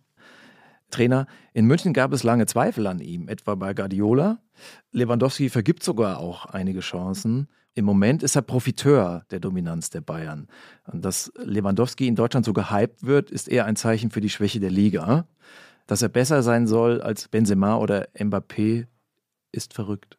Trainer. 0.90 1.26
In 1.52 1.66
München 1.66 1.92
gab 1.92 2.12
es 2.12 2.22
lange 2.22 2.46
Zweifel 2.46 2.86
an 2.86 3.00
ihm, 3.00 3.28
etwa 3.28 3.54
bei 3.54 3.74
Guardiola. 3.74 4.38
Lewandowski 4.92 5.48
vergibt 5.48 5.82
sogar 5.82 6.18
auch 6.18 6.46
einige 6.46 6.80
Chancen. 6.80 7.48
Im 7.74 7.84
Moment 7.84 8.22
ist 8.22 8.36
er 8.36 8.42
Profiteur 8.42 9.24
der 9.30 9.40
Dominanz 9.40 9.90
der 9.90 10.00
Bayern. 10.00 10.46
Und 10.86 11.04
dass 11.04 11.32
Lewandowski 11.36 12.06
in 12.06 12.14
Deutschland 12.14 12.46
so 12.46 12.52
gehypt 12.52 13.02
wird, 13.02 13.30
ist 13.30 13.48
eher 13.48 13.64
ein 13.64 13.74
Zeichen 13.74 14.10
für 14.10 14.20
die 14.20 14.30
Schwäche 14.30 14.60
der 14.60 14.70
Liga. 14.70 15.26
Dass 15.86 16.02
er 16.02 16.08
besser 16.08 16.42
sein 16.42 16.66
soll 16.66 17.02
als 17.02 17.28
Benzema 17.28 17.76
oder 17.76 18.08
Mbappé, 18.14 18.86
ist 19.50 19.74
verrückt. 19.74 20.18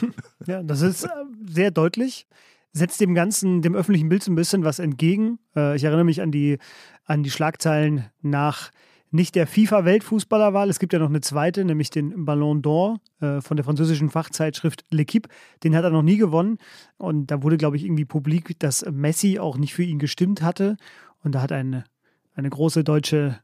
Ja, 0.46 0.62
das 0.62 0.82
ist 0.82 1.04
äh, 1.04 1.08
sehr 1.46 1.70
deutlich. 1.70 2.26
Setzt 2.72 3.00
dem 3.00 3.14
Ganzen, 3.14 3.62
dem 3.62 3.74
öffentlichen 3.74 4.08
Bild 4.08 4.22
so 4.22 4.32
ein 4.32 4.34
bisschen 4.34 4.64
was 4.64 4.78
entgegen. 4.78 5.38
Äh, 5.54 5.76
ich 5.76 5.84
erinnere 5.84 6.04
mich 6.04 6.20
an 6.22 6.32
die, 6.32 6.58
an 7.04 7.22
die 7.22 7.30
Schlagzeilen 7.30 8.06
nach 8.22 8.70
nicht 9.12 9.34
der 9.34 9.46
FIFA-Weltfußballerwahl. 9.46 10.70
Es 10.70 10.78
gibt 10.78 10.94
ja 10.94 10.98
noch 10.98 11.10
eine 11.10 11.20
zweite, 11.20 11.64
nämlich 11.64 11.90
den 11.90 12.24
Ballon 12.24 12.62
d'Or 12.62 12.96
äh, 13.20 13.42
von 13.42 13.56
der 13.56 13.64
französischen 13.64 14.08
Fachzeitschrift 14.08 14.84
L'Equipe. 14.90 15.28
Den 15.62 15.76
hat 15.76 15.84
er 15.84 15.90
noch 15.90 16.02
nie 16.02 16.16
gewonnen. 16.16 16.58
Und 16.96 17.26
da 17.26 17.42
wurde, 17.42 17.58
glaube 17.58 17.76
ich, 17.76 17.84
irgendwie 17.84 18.06
publik, 18.06 18.58
dass 18.58 18.84
Messi 18.90 19.38
auch 19.38 19.58
nicht 19.58 19.74
für 19.74 19.82
ihn 19.82 19.98
gestimmt 19.98 20.40
hatte. 20.40 20.76
Und 21.22 21.34
da 21.34 21.42
hat 21.42 21.52
eine, 21.52 21.84
eine 22.34 22.48
große 22.48 22.84
deutsche 22.84 23.38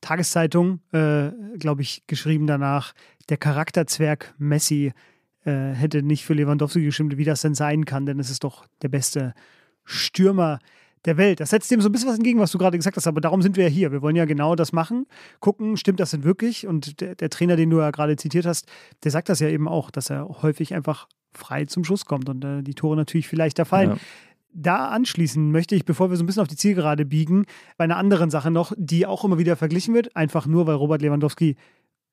Tageszeitung, 0.00 0.80
äh, 0.92 1.30
glaube 1.58 1.82
ich, 1.82 2.04
geschrieben 2.06 2.46
danach, 2.46 2.92
der 3.28 3.38
Charakterzwerg 3.38 4.34
Messi 4.38 4.92
äh, 5.44 5.72
hätte 5.72 6.02
nicht 6.02 6.24
für 6.24 6.34
Lewandowski 6.34 6.84
gestimmt, 6.84 7.16
wie 7.16 7.24
das 7.24 7.42
denn 7.42 7.54
sein 7.54 7.84
kann, 7.84 8.06
denn 8.06 8.18
es 8.18 8.30
ist 8.30 8.44
doch 8.44 8.66
der 8.82 8.88
beste 8.88 9.34
Stürmer 9.84 10.58
der 11.04 11.16
Welt. 11.16 11.40
Das 11.40 11.50
setzt 11.50 11.70
dem 11.70 11.80
so 11.80 11.88
ein 11.88 11.92
bisschen 11.92 12.08
was 12.08 12.16
entgegen, 12.16 12.38
was 12.38 12.52
du 12.52 12.58
gerade 12.58 12.76
gesagt 12.76 12.96
hast, 12.96 13.06
aber 13.06 13.20
darum 13.20 13.42
sind 13.42 13.56
wir 13.56 13.64
ja 13.64 13.70
hier. 13.70 13.92
Wir 13.92 14.02
wollen 14.02 14.16
ja 14.16 14.24
genau 14.24 14.54
das 14.54 14.72
machen, 14.72 15.06
gucken, 15.40 15.76
stimmt 15.76 16.00
das 16.00 16.12
denn 16.12 16.24
wirklich? 16.24 16.66
Und 16.66 17.00
der, 17.00 17.14
der 17.16 17.30
Trainer, 17.30 17.56
den 17.56 17.70
du 17.70 17.78
ja 17.78 17.90
gerade 17.90 18.16
zitiert 18.16 18.46
hast, 18.46 18.70
der 19.02 19.10
sagt 19.10 19.28
das 19.28 19.40
ja 19.40 19.48
eben 19.48 19.68
auch, 19.68 19.90
dass 19.90 20.10
er 20.10 20.28
häufig 20.42 20.74
einfach 20.74 21.08
frei 21.32 21.64
zum 21.64 21.84
Schuss 21.84 22.04
kommt 22.04 22.28
und 22.28 22.44
äh, 22.44 22.62
die 22.62 22.74
Tore 22.74 22.96
natürlich 22.96 23.26
viel 23.26 23.38
leichter 23.38 23.64
fallen. 23.64 23.90
Ja. 23.90 23.96
Da 24.54 24.88
anschließen 24.88 25.50
möchte 25.50 25.74
ich, 25.74 25.86
bevor 25.86 26.10
wir 26.10 26.16
so 26.18 26.22
ein 26.22 26.26
bisschen 26.26 26.42
auf 26.42 26.48
die 26.48 26.56
Zielgerade 26.56 27.06
biegen, 27.06 27.46
bei 27.78 27.84
einer 27.84 27.96
anderen 27.96 28.30
Sache 28.30 28.50
noch, 28.50 28.72
die 28.76 29.06
auch 29.06 29.24
immer 29.24 29.38
wieder 29.38 29.56
verglichen 29.56 29.94
wird, 29.94 30.14
einfach 30.14 30.46
nur, 30.46 30.66
weil 30.66 30.74
Robert 30.74 31.00
Lewandowski 31.00 31.56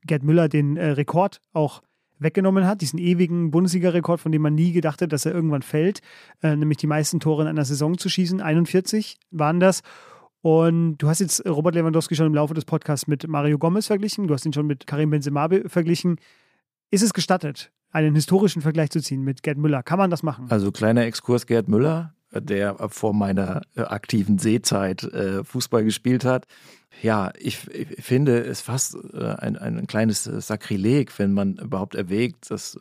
Gerd 0.05 0.23
Müller 0.23 0.47
den 0.47 0.77
äh, 0.77 0.91
Rekord 0.91 1.41
auch 1.51 1.81
weggenommen 2.19 2.67
hat, 2.67 2.81
diesen 2.81 2.99
ewigen 2.99 3.51
Bundesliga-Rekord, 3.51 4.19
von 4.19 4.31
dem 4.31 4.41
man 4.41 4.55
nie 4.55 4.71
gedacht 4.71 5.01
hat, 5.01 5.11
dass 5.11 5.25
er 5.25 5.33
irgendwann 5.33 5.61
fällt, 5.61 6.01
äh, 6.43 6.55
nämlich 6.55 6.77
die 6.77 6.87
meisten 6.87 7.19
Tore 7.19 7.43
in 7.43 7.47
einer 7.47 7.65
Saison 7.65 7.97
zu 7.97 8.09
schießen. 8.09 8.41
41 8.41 9.17
waren 9.31 9.59
das. 9.59 9.81
Und 10.41 10.97
du 10.97 11.07
hast 11.09 11.19
jetzt 11.19 11.45
Robert 11.45 11.75
Lewandowski 11.75 12.15
schon 12.15 12.27
im 12.27 12.33
Laufe 12.33 12.53
des 12.53 12.65
Podcasts 12.65 13.07
mit 13.07 13.27
Mario 13.27 13.57
Gomez 13.57 13.87
verglichen, 13.87 14.27
du 14.27 14.33
hast 14.33 14.45
ihn 14.45 14.53
schon 14.53 14.67
mit 14.67 14.87
Karim 14.87 15.09
Benzema 15.09 15.49
verglichen. 15.65 16.17
Ist 16.91 17.03
es 17.03 17.13
gestattet, 17.13 17.71
einen 17.91 18.15
historischen 18.15 18.61
Vergleich 18.61 18.89
zu 18.89 19.01
ziehen 19.01 19.23
mit 19.23 19.43
Gerd 19.43 19.57
Müller? 19.57 19.83
Kann 19.83 19.97
man 19.97 20.09
das 20.09 20.23
machen? 20.23 20.45
Also 20.49 20.71
kleiner 20.71 21.03
Exkurs 21.05 21.45
Gerd 21.45 21.67
Müller, 21.67 22.13
der 22.31 22.75
vor 22.89 23.13
meiner 23.13 23.61
äh, 23.75 23.81
aktiven 23.81 24.37
Seezeit 24.37 25.03
äh, 25.03 25.43
Fußball 25.43 25.83
gespielt 25.83 26.25
hat. 26.25 26.45
Ja, 27.01 27.31
ich, 27.39 27.67
ich 27.71 28.03
finde 28.03 28.39
es 28.43 28.61
fast 28.61 28.97
äh, 29.13 29.23
ein, 29.23 29.57
ein 29.57 29.87
kleines 29.87 30.23
Sakrileg, 30.23 31.17
wenn 31.17 31.33
man 31.33 31.55
überhaupt 31.55 31.95
erwägt, 31.95 32.51
dass, 32.51 32.77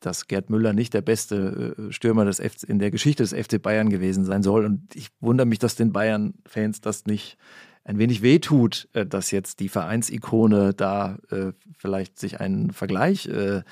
dass 0.00 0.28
Gerd 0.28 0.50
Müller 0.50 0.72
nicht 0.72 0.92
der 0.92 1.00
beste 1.00 1.74
Stürmer 1.90 2.24
des 2.24 2.38
FC, 2.38 2.64
in 2.64 2.78
der 2.78 2.90
Geschichte 2.90 3.22
des 3.22 3.32
FC 3.32 3.62
Bayern 3.62 3.88
gewesen 3.88 4.24
sein 4.24 4.42
soll. 4.42 4.64
Und 4.64 4.94
ich 4.94 5.08
wundere 5.20 5.46
mich, 5.46 5.58
dass 5.58 5.74
den 5.74 5.92
Bayern-Fans 5.92 6.80
das 6.80 7.06
nicht 7.06 7.38
ein 7.84 7.98
wenig 7.98 8.20
wehtut, 8.20 8.88
dass 8.92 9.30
jetzt 9.30 9.60
die 9.60 9.68
Vereinsikone 9.68 10.74
da 10.74 11.18
äh, 11.30 11.52
vielleicht 11.78 12.18
sich 12.18 12.40
einen 12.40 12.72
Vergleich 12.72 13.26
äh, 13.28 13.62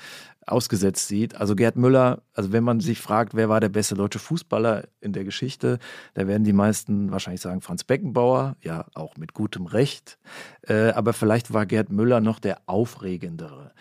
ausgesetzt 0.45 1.07
sieht. 1.07 1.35
Also 1.35 1.55
Gerd 1.55 1.75
Müller, 1.75 2.21
also 2.33 2.51
wenn 2.51 2.63
man 2.63 2.79
sich 2.79 2.99
fragt, 2.99 3.35
wer 3.35 3.49
war 3.49 3.59
der 3.59 3.69
beste 3.69 3.95
deutsche 3.95 4.19
Fußballer 4.19 4.87
in 5.01 5.13
der 5.13 5.23
Geschichte, 5.23 5.79
da 6.13 6.27
werden 6.27 6.43
die 6.43 6.53
meisten 6.53 7.11
wahrscheinlich 7.11 7.41
sagen 7.41 7.61
Franz 7.61 7.83
Beckenbauer, 7.83 8.55
ja 8.61 8.85
auch 8.93 9.17
mit 9.17 9.33
gutem 9.33 9.65
Recht. 9.65 10.17
Äh, 10.61 10.89
aber 10.91 11.13
vielleicht 11.13 11.53
war 11.53 11.65
Gerd 11.65 11.91
Müller 11.91 12.21
noch 12.21 12.39
der 12.39 12.61
aufregendere. 12.67 13.71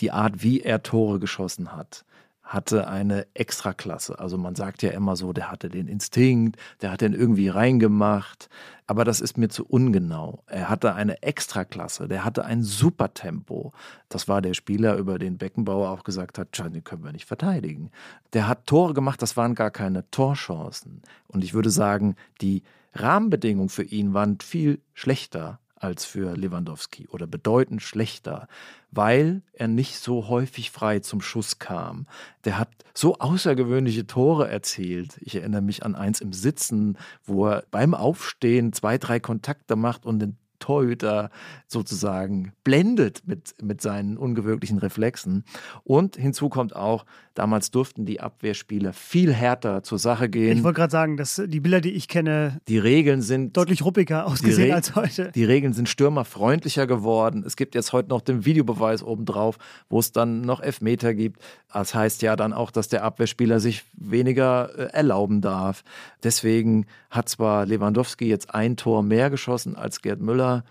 Die 0.00 0.10
Art, 0.10 0.42
wie 0.42 0.60
er 0.60 0.82
Tore 0.82 1.20
geschossen 1.20 1.76
hat, 1.76 2.04
hatte 2.50 2.88
eine 2.88 3.28
Extraklasse. 3.34 4.18
Also 4.18 4.36
man 4.36 4.56
sagt 4.56 4.82
ja 4.82 4.90
immer 4.90 5.14
so, 5.14 5.32
der 5.32 5.52
hatte 5.52 5.68
den 5.68 5.86
Instinkt, 5.86 6.56
der 6.82 6.90
hat 6.90 7.00
den 7.00 7.14
irgendwie 7.14 7.48
reingemacht. 7.48 8.48
Aber 8.88 9.04
das 9.04 9.20
ist 9.20 9.38
mir 9.38 9.48
zu 9.48 9.64
ungenau. 9.64 10.42
Er 10.46 10.68
hatte 10.68 10.96
eine 10.96 11.22
Extraklasse, 11.22 12.08
der 12.08 12.24
hatte 12.24 12.44
ein 12.44 12.64
Supertempo. 12.64 13.72
Das 14.08 14.26
war 14.26 14.42
der 14.42 14.54
Spieler, 14.54 14.96
über 14.96 15.20
den 15.20 15.38
Beckenbauer 15.38 15.90
auch 15.90 16.02
gesagt 16.02 16.38
hat, 16.38 16.58
den 16.58 16.82
können 16.82 17.04
wir 17.04 17.12
nicht 17.12 17.26
verteidigen. 17.26 17.92
Der 18.32 18.48
hat 18.48 18.66
Tore 18.66 18.94
gemacht, 18.94 19.22
das 19.22 19.36
waren 19.36 19.54
gar 19.54 19.70
keine 19.70 20.10
Torchancen. 20.10 21.02
Und 21.28 21.44
ich 21.44 21.54
würde 21.54 21.70
sagen, 21.70 22.16
die 22.40 22.64
Rahmenbedingungen 22.94 23.68
für 23.68 23.84
ihn 23.84 24.12
waren 24.12 24.40
viel 24.40 24.80
schlechter 24.92 25.59
als 25.80 26.04
für 26.04 26.36
Lewandowski 26.36 27.08
oder 27.08 27.26
bedeutend 27.26 27.82
schlechter, 27.82 28.46
weil 28.90 29.42
er 29.52 29.66
nicht 29.66 29.96
so 29.96 30.28
häufig 30.28 30.70
frei 30.70 31.00
zum 31.00 31.20
Schuss 31.20 31.58
kam. 31.58 32.06
Der 32.44 32.58
hat 32.58 32.68
so 32.94 33.18
außergewöhnliche 33.18 34.06
Tore 34.06 34.48
erzielt. 34.48 35.18
Ich 35.22 35.34
erinnere 35.34 35.62
mich 35.62 35.84
an 35.84 35.94
eins 35.94 36.20
im 36.20 36.32
Sitzen, 36.32 36.98
wo 37.24 37.46
er 37.46 37.64
beim 37.70 37.94
Aufstehen 37.94 38.72
zwei, 38.72 38.98
drei 38.98 39.20
Kontakte 39.20 39.74
macht 39.74 40.06
und 40.06 40.20
den 40.20 40.36
Torhüter 40.60 41.30
sozusagen 41.66 42.52
blendet 42.62 43.22
mit, 43.26 43.54
mit 43.62 43.80
seinen 43.80 44.16
ungewöhnlichen 44.16 44.78
Reflexen. 44.78 45.44
Und 45.82 46.16
hinzu 46.16 46.48
kommt 46.48 46.76
auch, 46.76 47.06
damals 47.34 47.70
durften 47.70 48.04
die 48.04 48.20
Abwehrspieler 48.20 48.92
viel 48.92 49.32
härter 49.32 49.82
zur 49.82 49.98
Sache 49.98 50.28
gehen. 50.28 50.58
Ich 50.58 50.64
wollte 50.64 50.78
gerade 50.78 50.90
sagen, 50.90 51.16
dass 51.16 51.40
die 51.44 51.60
Bilder, 51.60 51.80
die 51.80 51.92
ich 51.92 52.08
kenne, 52.08 52.60
die 52.68 52.78
Regeln 52.78 53.22
sind 53.22 53.56
deutlich 53.56 53.84
ruppiger 53.84 54.26
ausgesehen 54.26 54.72
als 54.74 54.94
heute. 54.94 55.30
Die 55.34 55.44
Regeln 55.44 55.72
sind 55.72 55.88
stürmerfreundlicher 55.88 56.86
geworden. 56.86 57.44
Es 57.46 57.56
gibt 57.56 57.74
jetzt 57.74 57.92
heute 57.92 58.08
noch 58.08 58.20
den 58.20 58.44
Videobeweis 58.44 59.02
obendrauf, 59.02 59.58
wo 59.88 59.98
es 59.98 60.12
dann 60.12 60.42
noch 60.42 60.60
Elfmeter 60.60 61.14
gibt. 61.14 61.40
Das 61.72 61.94
heißt 61.94 62.22
ja 62.22 62.36
dann 62.36 62.52
auch, 62.52 62.70
dass 62.70 62.88
der 62.88 63.04
Abwehrspieler 63.04 63.60
sich 63.60 63.84
weniger 63.94 64.70
äh, 64.76 64.92
erlauben 64.92 65.40
darf. 65.40 65.84
Deswegen 66.22 66.86
hat 67.10 67.28
zwar 67.28 67.66
Lewandowski 67.66 68.26
jetzt 68.26 68.54
ein 68.54 68.76
Tor 68.76 69.02
mehr 69.02 69.30
geschossen 69.30 69.76
als 69.76 70.02
Gerd 70.02 70.20
Müller, 70.20 70.64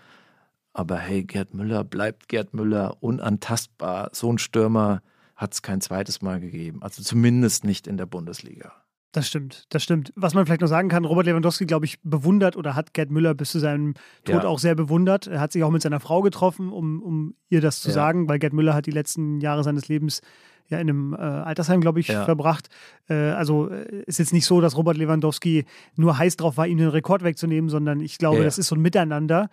aber 0.72 0.98
hey, 0.98 1.24
Gerd 1.24 1.54
Müller 1.54 1.84
bleibt 1.84 2.28
Gerd 2.28 2.54
Müller 2.54 2.96
unantastbar. 3.00 4.10
So 4.12 4.32
ein 4.32 4.38
Stürmer 4.38 5.02
hat 5.40 5.54
es 5.54 5.62
kein 5.62 5.80
zweites 5.80 6.20
Mal 6.20 6.38
gegeben. 6.38 6.82
Also 6.82 7.02
zumindest 7.02 7.64
nicht 7.64 7.86
in 7.86 7.96
der 7.96 8.04
Bundesliga. 8.04 8.72
Das 9.12 9.26
stimmt, 9.26 9.64
das 9.70 9.82
stimmt. 9.82 10.12
Was 10.14 10.34
man 10.34 10.44
vielleicht 10.44 10.60
noch 10.60 10.68
sagen 10.68 10.88
kann, 10.88 11.04
Robert 11.06 11.26
Lewandowski, 11.26 11.64
glaube 11.64 11.86
ich, 11.86 11.98
bewundert 12.02 12.56
oder 12.56 12.76
hat 12.76 12.92
Gerd 12.92 13.10
Müller 13.10 13.34
bis 13.34 13.50
zu 13.50 13.58
seinem 13.58 13.94
Tod 14.24 14.42
ja. 14.42 14.48
auch 14.48 14.58
sehr 14.58 14.74
bewundert. 14.74 15.26
Er 15.26 15.40
hat 15.40 15.50
sich 15.50 15.64
auch 15.64 15.70
mit 15.70 15.82
seiner 15.82 15.98
Frau 15.98 16.20
getroffen, 16.20 16.70
um, 16.70 17.02
um 17.02 17.34
ihr 17.48 17.62
das 17.62 17.80
zu 17.80 17.88
ja. 17.88 17.94
sagen, 17.94 18.28
weil 18.28 18.38
Gerd 18.38 18.52
Müller 18.52 18.74
hat 18.74 18.84
die 18.84 18.92
letzten 18.92 19.40
Jahre 19.40 19.64
seines 19.64 19.88
Lebens 19.88 20.20
ja 20.68 20.78
in 20.78 20.90
einem 20.90 21.14
äh, 21.14 21.16
Altersheim, 21.16 21.80
glaube 21.80 22.00
ich, 22.00 22.08
ja. 22.08 22.24
verbracht. 22.24 22.68
Äh, 23.08 23.14
also 23.14 23.70
äh, 23.70 24.02
ist 24.06 24.18
jetzt 24.18 24.34
nicht 24.34 24.46
so, 24.46 24.60
dass 24.60 24.76
Robert 24.76 24.98
Lewandowski 24.98 25.64
nur 25.96 26.18
heiß 26.18 26.36
drauf 26.36 26.58
war, 26.58 26.66
ihm 26.66 26.78
den 26.78 26.88
Rekord 26.88 27.24
wegzunehmen, 27.24 27.70
sondern 27.70 28.00
ich 28.00 28.18
glaube, 28.18 28.44
das 28.44 28.58
ist 28.58 28.68
so 28.68 28.76
ein 28.76 28.82
Miteinander. 28.82 29.48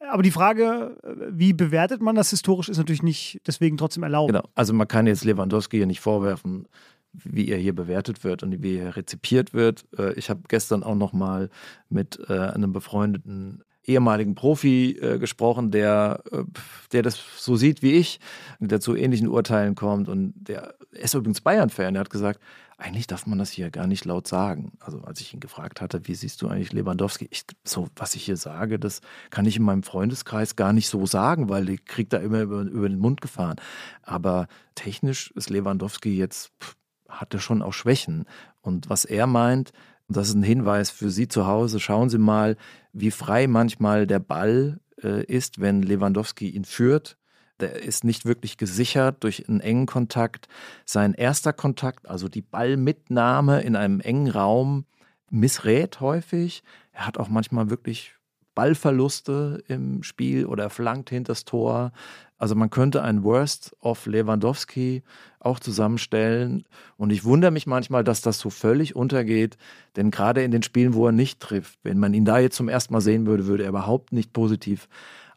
Aber 0.00 0.22
die 0.22 0.30
Frage, 0.30 0.96
wie 1.30 1.52
bewertet 1.52 2.00
man 2.00 2.14
das 2.14 2.30
historisch, 2.30 2.68
ist 2.68 2.78
natürlich 2.78 3.02
nicht 3.02 3.40
deswegen 3.46 3.76
trotzdem 3.76 4.04
erlaubt. 4.04 4.32
Genau, 4.32 4.48
also 4.54 4.72
man 4.72 4.88
kann 4.88 5.06
jetzt 5.06 5.24
Lewandowski 5.24 5.78
hier 5.78 5.86
nicht 5.86 6.00
vorwerfen, 6.00 6.68
wie 7.12 7.48
er 7.48 7.58
hier 7.58 7.74
bewertet 7.74 8.22
wird 8.22 8.42
und 8.42 8.62
wie 8.62 8.76
er 8.76 8.96
rezipiert 8.96 9.54
wird. 9.54 9.86
Äh, 9.98 10.12
ich 10.14 10.30
habe 10.30 10.42
gestern 10.48 10.82
auch 10.82 10.94
noch 10.94 11.12
mal 11.12 11.50
mit 11.88 12.18
äh, 12.28 12.38
einem 12.38 12.72
befreundeten 12.72 13.64
ehemaligen 13.88 14.34
Profi 14.34 14.98
äh, 15.00 15.18
gesprochen, 15.18 15.70
der, 15.70 16.22
äh, 16.30 16.44
der 16.92 17.02
das 17.02 17.18
so 17.38 17.56
sieht 17.56 17.82
wie 17.82 17.92
ich, 17.92 18.20
der 18.60 18.80
zu 18.80 18.94
ähnlichen 18.94 19.28
Urteilen 19.28 19.74
kommt. 19.74 20.08
Und 20.08 20.34
der 20.36 20.74
ist 20.90 21.14
übrigens 21.14 21.40
Bayern-Fan. 21.40 21.94
Der 21.94 22.00
hat 22.00 22.10
gesagt, 22.10 22.40
eigentlich 22.78 23.08
darf 23.08 23.26
man 23.26 23.38
das 23.38 23.50
hier 23.50 23.70
gar 23.70 23.88
nicht 23.88 24.04
laut 24.04 24.28
sagen. 24.28 24.72
Also 24.78 25.02
als 25.02 25.20
ich 25.20 25.34
ihn 25.34 25.40
gefragt 25.40 25.80
hatte, 25.80 26.06
wie 26.06 26.14
siehst 26.14 26.40
du 26.40 26.48
eigentlich 26.48 26.72
Lewandowski? 26.72 27.26
Ich, 27.30 27.44
so, 27.64 27.88
was 27.96 28.14
ich 28.14 28.24
hier 28.24 28.36
sage, 28.36 28.78
das 28.78 29.00
kann 29.30 29.46
ich 29.46 29.56
in 29.56 29.64
meinem 29.64 29.82
Freundeskreis 29.82 30.54
gar 30.54 30.72
nicht 30.72 30.88
so 30.88 31.04
sagen, 31.04 31.48
weil 31.48 31.68
ich 31.68 31.84
kriege 31.84 32.08
da 32.08 32.18
immer 32.18 32.40
über, 32.40 32.62
über, 32.62 32.88
den 32.88 33.00
Mund 33.00 33.20
gefahren. 33.20 33.56
Aber 34.02 34.46
technisch 34.76 35.32
ist 35.32 35.50
Lewandowski 35.50 36.16
jetzt, 36.16 36.52
pff, 36.60 36.76
hatte 37.08 37.40
schon 37.40 37.62
auch 37.62 37.72
Schwächen. 37.72 38.26
Und 38.60 38.88
was 38.88 39.04
er 39.04 39.26
meint, 39.26 39.72
das 40.08 40.28
ist 40.28 40.34
ein 40.34 40.42
Hinweis 40.44 40.90
für 40.90 41.10
Sie 41.10 41.26
zu 41.26 41.46
Hause. 41.46 41.80
Schauen 41.80 42.10
Sie 42.10 42.18
mal, 42.18 42.56
wie 42.92 43.10
frei 43.10 43.48
manchmal 43.48 44.06
der 44.06 44.20
Ball 44.20 44.78
äh, 45.02 45.24
ist, 45.24 45.60
wenn 45.60 45.82
Lewandowski 45.82 46.48
ihn 46.48 46.64
führt. 46.64 47.17
Der 47.60 47.82
ist 47.82 48.04
nicht 48.04 48.24
wirklich 48.24 48.56
gesichert 48.56 49.24
durch 49.24 49.48
einen 49.48 49.60
engen 49.60 49.86
Kontakt. 49.86 50.48
Sein 50.84 51.14
erster 51.14 51.52
Kontakt, 51.52 52.08
also 52.08 52.28
die 52.28 52.42
Ballmitnahme 52.42 53.62
in 53.62 53.74
einem 53.76 54.00
engen 54.00 54.30
Raum, 54.30 54.84
missrät 55.30 56.00
häufig. 56.00 56.62
Er 56.92 57.06
hat 57.06 57.18
auch 57.18 57.28
manchmal 57.28 57.70
wirklich 57.70 58.14
Ballverluste 58.54 59.62
im 59.68 60.02
Spiel 60.02 60.44
oder 60.44 60.64
er 60.64 60.70
flankt 60.70 61.10
hinters 61.10 61.44
Tor. 61.44 61.92
Also 62.38 62.56
man 62.56 62.70
könnte 62.70 63.02
ein 63.02 63.22
Worst 63.22 63.76
of 63.80 64.06
Lewandowski 64.06 65.04
auch 65.38 65.60
zusammenstellen. 65.60 66.64
Und 66.96 67.10
ich 67.10 67.24
wundere 67.24 67.52
mich 67.52 67.68
manchmal, 67.68 68.02
dass 68.02 68.20
das 68.20 68.40
so 68.40 68.50
völlig 68.50 68.96
untergeht. 68.96 69.58
Denn 69.94 70.10
gerade 70.10 70.42
in 70.42 70.50
den 70.50 70.64
Spielen, 70.64 70.94
wo 70.94 71.06
er 71.06 71.12
nicht 71.12 71.38
trifft, 71.38 71.78
wenn 71.84 71.98
man 71.98 72.14
ihn 72.14 72.24
da 72.24 72.38
jetzt 72.38 72.56
zum 72.56 72.68
ersten 72.68 72.92
Mal 72.92 73.00
sehen 73.00 73.26
würde, 73.26 73.46
würde 73.46 73.62
er 73.62 73.68
überhaupt 73.68 74.12
nicht 74.12 74.32
positiv 74.32 74.88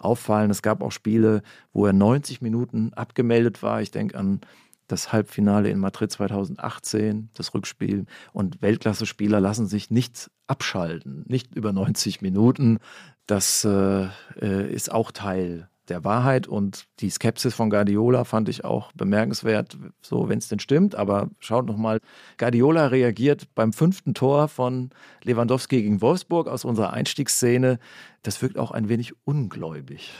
auffallen. 0.01 0.51
Es 0.51 0.61
gab 0.61 0.81
auch 0.81 0.91
Spiele, 0.91 1.41
wo 1.73 1.85
er 1.85 1.93
90 1.93 2.41
Minuten 2.41 2.93
abgemeldet 2.93 3.63
war. 3.63 3.81
Ich 3.81 3.91
denke 3.91 4.17
an 4.17 4.41
das 4.87 5.13
Halbfinale 5.13 5.69
in 5.69 5.79
Madrid 5.79 6.11
2018, 6.11 7.29
das 7.33 7.53
Rückspiel. 7.53 8.05
Und 8.33 8.61
Weltklasse-Spieler 8.61 9.39
lassen 9.39 9.67
sich 9.67 9.89
nicht 9.89 10.29
abschalten, 10.47 11.23
nicht 11.27 11.55
über 11.55 11.71
90 11.71 12.21
Minuten. 12.21 12.79
Das 13.25 13.63
äh, 13.63 14.07
äh, 14.41 14.73
ist 14.73 14.91
auch 14.91 15.11
Teil 15.11 15.69
der 15.87 16.03
Wahrheit 16.03 16.47
und 16.47 16.85
die 16.99 17.09
Skepsis 17.09 17.53
von 17.53 17.69
Guardiola 17.69 18.23
fand 18.23 18.49
ich 18.49 18.63
auch 18.63 18.91
bemerkenswert, 18.93 19.77
so 20.01 20.29
wenn 20.29 20.37
es 20.37 20.47
denn 20.47 20.59
stimmt. 20.59 20.95
Aber 20.95 21.29
schaut 21.39 21.65
nochmal, 21.65 21.99
Guardiola 22.37 22.87
reagiert 22.87 23.47
beim 23.55 23.73
fünften 23.73 24.13
Tor 24.13 24.47
von 24.47 24.91
Lewandowski 25.23 25.81
gegen 25.81 26.01
Wolfsburg 26.01 26.47
aus 26.47 26.65
unserer 26.65 26.93
Einstiegsszene. 26.93 27.79
Das 28.23 28.41
wirkt 28.41 28.57
auch 28.57 28.71
ein 28.71 28.89
wenig 28.89 29.13
ungläubig 29.25 30.11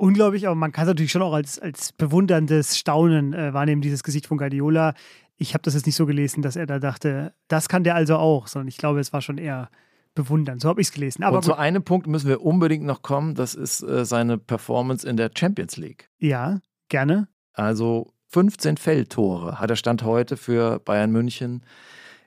unglaublich, 0.00 0.46
aber 0.46 0.54
man 0.56 0.72
kann 0.72 0.84
es 0.84 0.88
natürlich 0.88 1.12
schon 1.12 1.22
auch 1.22 1.34
als, 1.34 1.58
als 1.58 1.92
bewunderndes 1.92 2.78
Staunen 2.78 3.34
äh, 3.34 3.52
wahrnehmen, 3.52 3.82
dieses 3.82 4.02
Gesicht 4.02 4.26
von 4.26 4.38
Guardiola. 4.38 4.94
Ich 5.36 5.52
habe 5.54 5.62
das 5.62 5.74
jetzt 5.74 5.86
nicht 5.86 5.96
so 5.96 6.06
gelesen, 6.06 6.42
dass 6.42 6.56
er 6.56 6.66
da 6.66 6.78
dachte, 6.78 7.34
das 7.48 7.68
kann 7.68 7.84
der 7.84 7.94
also 7.94 8.16
auch, 8.16 8.46
sondern 8.46 8.68
ich 8.68 8.78
glaube, 8.78 9.00
es 9.00 9.12
war 9.12 9.20
schon 9.20 9.38
eher 9.38 9.68
bewundernd. 10.14 10.60
So 10.60 10.68
habe 10.68 10.80
ich 10.80 10.88
es 10.88 10.92
gelesen. 10.92 11.22
Aber 11.22 11.38
Und 11.38 11.44
zu 11.44 11.54
einem 11.54 11.82
Punkt 11.82 12.06
müssen 12.06 12.28
wir 12.28 12.42
unbedingt 12.42 12.84
noch 12.84 13.02
kommen, 13.02 13.34
das 13.34 13.54
ist 13.54 13.82
äh, 13.82 14.04
seine 14.04 14.38
Performance 14.38 15.08
in 15.08 15.16
der 15.16 15.30
Champions 15.36 15.76
League. 15.76 16.10
Ja, 16.18 16.60
gerne. 16.88 17.28
Also 17.52 18.12
15 18.28 18.76
Feldtore 18.76 19.60
hat 19.60 19.70
er 19.70 19.76
Stand 19.76 20.02
heute 20.02 20.36
für 20.36 20.78
Bayern 20.80 21.10
München 21.10 21.64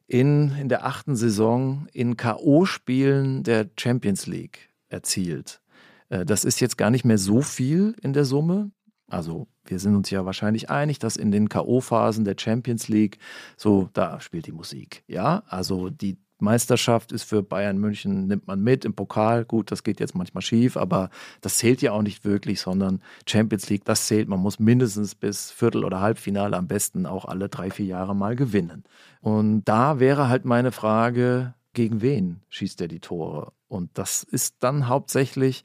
in, 0.08 0.56
in 0.60 0.70
der 0.70 0.86
achten 0.86 1.16
Saison 1.16 1.88
in 1.94 2.18
K.O.-Spielen 2.18 3.44
der 3.44 3.70
Champions 3.80 4.28
League 4.28 4.70
erzielt. 4.90 5.62
Äh, 6.10 6.26
das 6.26 6.46
ist 6.46 6.60
jetzt 6.60 6.78
gar 6.78 6.90
nicht 6.90 7.06
mehr 7.06 7.18
so 7.18 7.42
viel 7.42 7.96
in 8.02 8.14
der 8.14 8.26
Summe. 8.26 8.72
Also 9.10 9.48
wir 9.66 9.80
sind 9.80 9.96
uns 9.96 10.10
ja 10.10 10.26
wahrscheinlich 10.26 10.70
einig, 10.70 11.00
dass 11.00 11.18
in 11.18 11.32
den 11.32 11.50
KO-Phasen 11.50 12.26
der 12.26 12.36
Champions 12.38 12.88
League 12.88 13.18
so, 13.58 13.90
da 13.94 14.20
spielt 14.20 14.48
die 14.48 14.52
Musik. 14.52 15.04
Ja, 15.08 15.44
also 15.48 15.90
die 15.90 16.18
Meisterschaft 16.44 17.12
ist 17.12 17.24
für 17.24 17.42
Bayern 17.42 17.78
München, 17.78 18.28
nimmt 18.28 18.48
man 18.48 18.62
mit 18.62 18.86
im 18.86 18.94
Pokal. 18.94 19.46
Gut, 19.46 19.72
das 19.72 19.84
geht 19.84 20.00
jetzt 20.00 20.14
manchmal 20.16 20.42
schief, 20.42 20.78
aber 20.78 21.10
das 21.42 21.58
zählt 21.58 21.82
ja 21.82 21.92
auch 21.94 22.02
nicht 22.02 22.26
wirklich, 22.26 22.62
sondern 22.62 23.02
Champions 23.28 23.70
League, 23.70 23.86
das 23.86 24.08
zählt. 24.08 24.28
Man 24.28 24.40
muss 24.40 24.60
mindestens 24.60 25.16
bis 25.16 25.52
Viertel- 25.52 25.86
oder 25.86 26.02
Halbfinale 26.02 26.56
am 26.56 26.68
besten 26.68 27.06
auch 27.06 27.26
alle 27.26 27.50
drei, 27.50 27.72
vier 27.72 27.86
Jahre 27.86 28.16
mal 28.16 28.36
gewinnen. 28.36 28.84
Und 29.22 29.64
da 29.66 30.00
wäre 30.00 30.30
halt 30.30 30.46
meine 30.46 30.72
Frage, 30.72 31.54
gegen 31.74 32.02
wen 32.02 32.42
schießt 32.50 32.82
er 32.82 32.88
die 32.88 33.00
Tore? 33.00 33.52
Und 33.68 33.90
das 33.96 34.24
ist 34.24 34.58
dann 34.60 34.88
hauptsächlich 34.88 35.64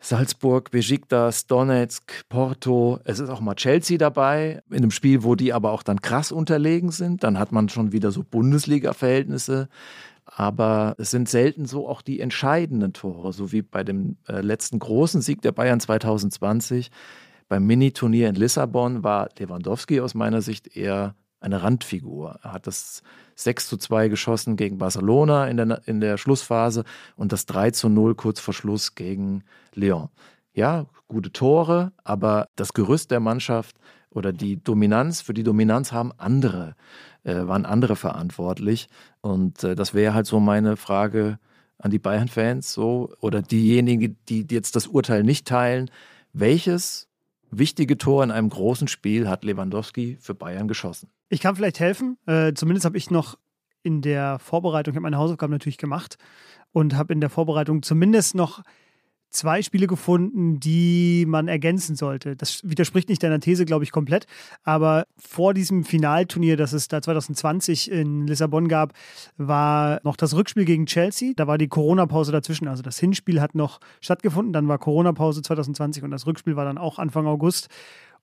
Salzburg, 0.00 0.70
Besiktas, 0.70 1.46
Donetsk, 1.46 2.28
Porto. 2.28 3.00
Es 3.04 3.18
ist 3.18 3.30
auch 3.30 3.40
mal 3.40 3.56
Chelsea 3.56 3.98
dabei, 3.98 4.62
in 4.70 4.76
einem 4.76 4.92
Spiel, 4.92 5.24
wo 5.24 5.34
die 5.34 5.52
aber 5.52 5.72
auch 5.72 5.82
dann 5.82 6.00
krass 6.00 6.30
unterlegen 6.30 6.92
sind. 6.92 7.24
Dann 7.24 7.38
hat 7.38 7.50
man 7.50 7.68
schon 7.68 7.90
wieder 7.90 8.12
so 8.12 8.22
Bundesliga-Verhältnisse. 8.22 9.68
Aber 10.38 10.94
es 10.98 11.10
sind 11.10 11.28
selten 11.28 11.66
so 11.66 11.88
auch 11.88 12.00
die 12.00 12.20
entscheidenden 12.20 12.92
Tore, 12.92 13.32
so 13.32 13.50
wie 13.50 13.62
bei 13.62 13.82
dem 13.82 14.18
äh, 14.28 14.40
letzten 14.40 14.78
großen 14.78 15.20
Sieg 15.20 15.42
der 15.42 15.50
Bayern 15.50 15.80
2020. 15.80 16.92
Beim 17.48 17.66
Mini-Turnier 17.66 18.28
in 18.28 18.36
Lissabon 18.36 19.02
war 19.02 19.30
Lewandowski 19.36 20.00
aus 20.00 20.14
meiner 20.14 20.40
Sicht 20.40 20.76
eher 20.76 21.16
eine 21.40 21.64
Randfigur. 21.64 22.38
Er 22.44 22.52
hat 22.52 22.68
das 22.68 23.02
6 23.34 23.66
zu 23.66 23.78
2 23.78 24.06
geschossen 24.06 24.54
gegen 24.54 24.78
Barcelona 24.78 25.48
in 25.48 25.56
der, 25.56 25.82
in 25.86 26.00
der 26.00 26.18
Schlussphase 26.18 26.84
und 27.16 27.32
das 27.32 27.44
3 27.46 27.72
zu 27.72 27.88
0 27.88 28.14
kurz 28.14 28.38
vor 28.38 28.54
Schluss 28.54 28.94
gegen 28.94 29.42
Lyon. 29.74 30.08
Ja, 30.52 30.86
gute 31.08 31.32
Tore, 31.32 31.90
aber 32.04 32.46
das 32.54 32.74
Gerüst 32.74 33.10
der 33.10 33.18
Mannschaft 33.18 33.74
oder 34.10 34.32
die 34.32 34.62
Dominanz, 34.62 35.20
für 35.20 35.34
die 35.34 35.42
Dominanz 35.42 35.90
haben 35.90 36.12
andere, 36.16 36.76
waren 37.24 37.66
andere 37.66 37.96
verantwortlich. 37.96 38.88
Und 39.20 39.64
äh, 39.64 39.74
das 39.74 39.94
wäre 39.94 40.14
halt 40.14 40.26
so 40.26 40.40
meine 40.40 40.76
Frage 40.76 41.38
an 41.78 41.90
die 41.90 41.98
Bayern-Fans 41.98 42.72
so 42.72 43.12
oder 43.20 43.42
diejenigen, 43.42 44.16
die 44.28 44.46
jetzt 44.50 44.76
das 44.76 44.86
Urteil 44.86 45.22
nicht 45.22 45.46
teilen. 45.46 45.90
Welches 46.32 47.08
wichtige 47.50 47.98
Tor 47.98 48.24
in 48.24 48.30
einem 48.30 48.48
großen 48.48 48.88
Spiel 48.88 49.28
hat 49.28 49.44
Lewandowski 49.44 50.18
für 50.20 50.34
Bayern 50.34 50.68
geschossen? 50.68 51.08
Ich 51.28 51.40
kann 51.40 51.56
vielleicht 51.56 51.80
helfen. 51.80 52.18
Äh, 52.26 52.54
zumindest 52.54 52.84
habe 52.84 52.98
ich 52.98 53.10
noch 53.10 53.38
in 53.82 54.02
der 54.02 54.38
Vorbereitung, 54.38 54.92
ich 54.92 54.96
habe 54.96 55.04
meine 55.04 55.18
Hausaufgaben 55.18 55.52
natürlich 55.52 55.78
gemacht 55.78 56.18
und 56.72 56.96
habe 56.96 57.12
in 57.12 57.20
der 57.20 57.30
Vorbereitung 57.30 57.82
zumindest 57.82 58.34
noch 58.34 58.62
zwei 59.30 59.62
Spiele 59.62 59.86
gefunden, 59.86 60.58
die 60.60 61.24
man 61.26 61.48
ergänzen 61.48 61.96
sollte. 61.96 62.36
Das 62.36 62.60
widerspricht 62.64 63.08
nicht 63.08 63.22
deiner 63.22 63.40
These, 63.40 63.64
glaube 63.64 63.84
ich, 63.84 63.92
komplett. 63.92 64.26
Aber 64.62 65.06
vor 65.16 65.54
diesem 65.54 65.84
Finalturnier, 65.84 66.56
das 66.56 66.72
es 66.72 66.88
da 66.88 67.02
2020 67.02 67.90
in 67.90 68.26
Lissabon 68.26 68.68
gab, 68.68 68.92
war 69.36 70.00
noch 70.04 70.16
das 70.16 70.34
Rückspiel 70.34 70.64
gegen 70.64 70.86
Chelsea. 70.86 71.32
Da 71.36 71.46
war 71.46 71.58
die 71.58 71.68
Corona-Pause 71.68 72.32
dazwischen. 72.32 72.68
Also 72.68 72.82
das 72.82 72.98
Hinspiel 72.98 73.40
hat 73.40 73.54
noch 73.54 73.80
stattgefunden. 74.00 74.52
Dann 74.52 74.68
war 74.68 74.78
Corona-Pause 74.78 75.42
2020 75.42 76.02
und 76.02 76.10
das 76.10 76.26
Rückspiel 76.26 76.56
war 76.56 76.64
dann 76.64 76.78
auch 76.78 76.98
Anfang 76.98 77.26
August. 77.26 77.68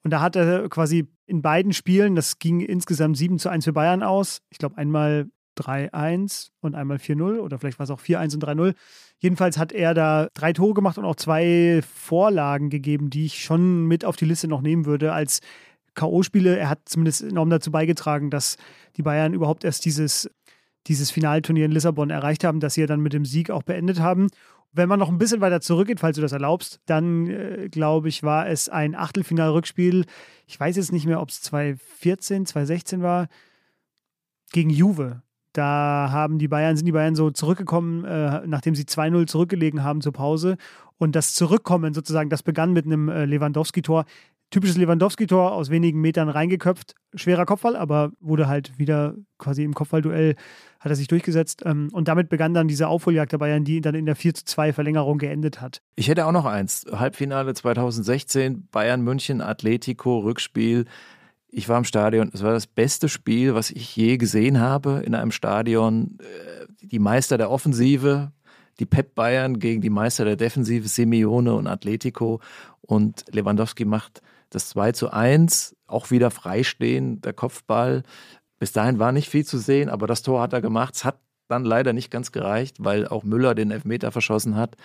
Und 0.03 0.12
da 0.12 0.22
hat 0.22 0.36
er 0.36 0.70
quasi 0.70 1.08
in 1.26 1.41
beiden 1.41 1.74
Spielen, 1.74 2.16
das 2.16 2.38
ging 2.38 2.60
insgesamt 2.60 3.18
7 3.18 3.39
zu 3.39 3.49
1 3.49 3.66
für 3.66 3.74
Bayern 3.74 4.03
aus. 4.03 4.41
Ich 4.51 4.60
glaube, 4.60 4.78
einmal 4.78 5.28
3-1 5.58 6.49
und 6.62 6.76
einmal 6.76 6.97
4-0 6.97 7.39
oder 7.39 7.60
vielleicht 7.60 7.80
war 7.80 7.86
es 7.86 7.91
auch 7.91 8.01
4-1 8.01 8.36
und 8.36 8.43
3-0. 8.43 8.76
Jedenfalls 9.20 9.58
hat 9.58 9.72
er 9.72 9.93
da 9.93 10.28
drei 10.34 10.53
Tore 10.53 10.74
gemacht 10.74 10.97
und 10.97 11.06
auch 11.06 11.16
zwei 11.16 11.82
Vorlagen 11.82 12.70
gegeben, 12.70 13.10
die 13.10 13.26
ich 13.26 13.43
schon 13.43 13.86
mit 13.86 14.06
auf 14.06 14.16
die 14.16 14.26
Liste 14.26 14.47
noch 14.47 14.62
nehmen 14.62 14.86
würde 14.86 15.14
als 15.14 15.39
K.O.-Spiele. 15.95 16.56
Er 16.56 16.70
hat 16.70 16.82
zumindest 16.86 17.24
enorm 17.24 17.49
dazu 17.49 17.72
beigetragen, 17.72 18.30
dass 18.30 18.58
die 18.97 19.03
Bayern 19.03 19.34
überhaupt 19.34 19.64
erst 19.64 19.86
dieses, 19.86 20.30
dieses 20.88 21.12
Finalturnier 21.12 21.66
in 21.66 21.72
Lissabon 21.72 22.10
erreicht 22.10 22.43
haben, 22.43 22.60
dass 22.60 22.76
sie 22.76 22.82
ja 22.82 22.88
dann 22.88 23.01
mit 23.01 23.14
dem 23.14 23.26
Sieg 23.26 23.49
auch 23.49 23.64
beendet 23.64 23.99
haben. 23.99 24.28
Wenn 24.74 24.89
man 24.89 24.99
noch 24.99 25.08
ein 25.08 25.18
bisschen 25.18 25.39
weiter 25.39 25.62
zurückgeht, 25.62 26.01
falls 26.01 26.18
du 26.18 26.22
das 26.22 26.34
erlaubst, 26.34 26.82
dann 26.86 27.28
äh, 27.28 27.70
glaube 27.70 28.10
ich, 28.10 28.24
war 28.24 28.47
es 28.49 28.68
ein 28.68 28.93
Achtelfinal-Rückspiel. 28.93 30.06
Ich 30.47 30.60
weiß 30.60 30.76
jetzt 30.76 30.91
nicht 30.91 31.06
mehr, 31.06 31.22
ob 31.22 31.30
es 31.30 31.41
2014, 31.43 32.45
2016 32.45 33.01
war, 33.01 33.30
gegen 34.51 34.70
Juve. 34.70 35.22
Da 35.56 36.10
haben 36.12 36.38
die 36.38 36.49
Bayern, 36.49 36.76
sind 36.76 36.86
die 36.86 36.91
Bayern 36.91 37.16
so 37.16 37.32
zurückgekommen, 37.32 38.03
äh, 38.03 38.41
nachdem 38.45 38.76
sie 38.76 38.84
2-0 38.84 39.26
zurückgelegen 39.26 39.84
haben 39.84 40.01
zur 40.01 40.12
Pause. 40.12 40.58
Und 40.97 41.16
das 41.16 41.34
Zurückkommen 41.34 41.93
sozusagen, 41.93 42.30
das 42.30 42.43
begann 42.43 42.74
mit 42.74 42.86
einem 42.86 43.08
äh, 43.08 43.24
Lewandowski-Tor. 43.24 44.03
Typisches 44.51 44.78
Lewandowski-Tor 44.78 45.53
aus 45.53 45.70
wenigen 45.70 46.01
Metern 46.01 46.28
reingeköpft. 46.28 46.95
Schwerer 47.16 47.45
Kopfball, 47.45 47.78
aber 47.78 48.12
wurde 48.20 48.47
halt 48.47 48.78
wieder 48.78 49.16
quasi 49.38 49.64
im 49.64 49.74
Kopfballduell 49.74 50.36
hat 50.82 50.91
er 50.91 50.95
sich 50.95 51.08
durchgesetzt. 51.08 51.64
Ähm, 51.66 51.88
und 51.93 52.10
damit 52.10 52.28
begann 52.28 52.53
dann 52.53 52.68
diese 52.68 52.89
Aufholjagd 52.89 53.32
der 53.32 53.38
Bayern, 53.38 53.64
die 53.64 53.80
dann 53.80 53.95
in 53.95 54.06
der 54.06 54.18
4 54.18 54.34
2 54.34 54.74
Verlängerung 54.74 55.20
geendet 55.20 55.62
hat. 55.62 55.82
Ich 55.95 56.10
hätte 56.10 56.26
auch 56.26 56.34
noch 56.34 56.45
eins. 56.45 56.86
Halbfinale 56.91 57.53
2016, 57.53 58.68
Bayern 58.72 59.01
München, 59.01 59.39
Atletico, 59.39 60.20
Rückspiel. 60.20 60.86
Ich 61.58 61.70
war 61.70 61.78
im 61.78 61.86
Stadion. 61.86 62.32
Es 62.34 62.43
war 62.43 62.51
das 62.51 62.68
beste 62.68 63.08
Spiel, 63.08 63.56
was 63.56 63.72
ich 63.72 63.95
je 63.95 64.18
gesehen 64.18 64.60
habe 64.60 65.01
in 65.06 65.16
einem 65.16 65.32
Stadion. 65.32 66.18
Äh, 66.20 66.66
die 66.82 66.99
Meister 66.99 67.38
der 67.38 67.49
Offensive, 67.49 68.34
die 68.78 68.86
Pep 68.86 69.16
Bayern 69.16 69.58
gegen 69.60 69.80
die 69.80 69.89
Meister 69.89 70.26
der 70.26 70.36
Defensive, 70.36 70.89
Simeone 70.89 71.53
und 71.53 71.68
Atletico. 71.68 72.41
Und 72.82 73.24
Lewandowski 73.32 73.86
macht 73.86 74.22
das 74.49 74.68
2 74.68 74.91
zu 74.91 75.14
1, 75.14 75.78
auch 75.88 76.12
wieder 76.12 76.30
freistehen, 76.30 77.22
der 77.22 77.32
Kopfball. 77.32 78.03
Bis 78.60 78.74
dahin 78.74 78.99
war 78.99 79.14
nicht 79.14 79.30
viel 79.30 79.45
zu 79.45 79.58
sehen, 79.58 79.88
aber 79.89 80.08
das 80.08 80.24
Tor 80.24 80.41
hat 80.41 80.51
er 80.51 80.60
gemacht. 80.60 80.95
Es 80.95 81.06
hat 81.06 81.22
dann 81.47 81.64
leider 81.64 81.93
nicht 81.93 82.12
ganz 82.12 82.34
gereicht, 82.34 82.84
weil 82.84 83.08
auch 83.08 83.24
Müller 83.24 83.56
den 83.56 83.72
Elfmeter 83.72 84.12
verschossen 84.12 84.58
hat. 84.58 84.76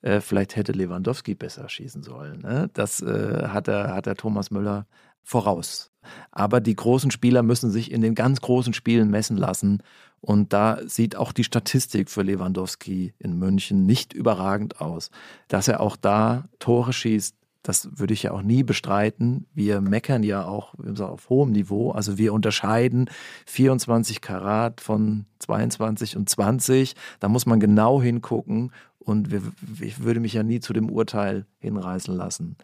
Äh, 0.00 0.22
vielleicht 0.22 0.56
hätte 0.56 0.72
Lewandowski 0.72 1.34
besser 1.34 1.68
schießen 1.68 2.02
sollen. 2.02 2.40
Ne? 2.40 2.70
Das 2.72 3.02
äh, 3.02 3.48
hat, 3.48 3.66
der, 3.66 3.94
hat 3.94 4.06
der 4.06 4.14
Thomas 4.14 4.50
Müller 4.50 4.86
voraus. 5.22 5.90
Aber 6.30 6.60
die 6.60 6.76
großen 6.76 7.10
Spieler 7.10 7.42
müssen 7.42 7.70
sich 7.70 7.90
in 7.90 8.00
den 8.00 8.14
ganz 8.14 8.40
großen 8.40 8.74
Spielen 8.74 9.10
messen 9.10 9.36
lassen. 9.36 9.82
Und 10.20 10.52
da 10.52 10.78
sieht 10.86 11.16
auch 11.16 11.32
die 11.32 11.44
Statistik 11.44 12.10
für 12.10 12.22
Lewandowski 12.22 13.12
in 13.18 13.38
München 13.38 13.84
nicht 13.84 14.12
überragend 14.14 14.80
aus. 14.80 15.10
Dass 15.48 15.68
er 15.68 15.80
auch 15.80 15.96
da 15.96 16.48
Tore 16.58 16.92
schießt, 16.92 17.34
das 17.64 17.88
würde 17.98 18.12
ich 18.12 18.22
ja 18.22 18.32
auch 18.32 18.42
nie 18.42 18.62
bestreiten. 18.62 19.46
Wir 19.54 19.80
meckern 19.80 20.22
ja 20.22 20.44
auch 20.44 20.74
auf 21.00 21.30
hohem 21.30 21.50
Niveau. 21.52 21.92
Also 21.92 22.18
wir 22.18 22.34
unterscheiden 22.34 23.08
24 23.46 24.20
Karat 24.20 24.82
von 24.82 25.24
22 25.38 26.16
und 26.16 26.28
20. 26.28 26.94
Da 27.20 27.28
muss 27.28 27.46
man 27.46 27.60
genau 27.60 28.02
hingucken. 28.02 28.70
Und 28.98 29.30
wir, 29.30 29.42
ich 29.80 30.02
würde 30.02 30.20
mich 30.20 30.34
ja 30.34 30.42
nie 30.42 30.60
zu 30.60 30.74
dem 30.74 30.90
Urteil 30.90 31.46
hinreißen 31.58 32.14
lassen, 32.14 32.56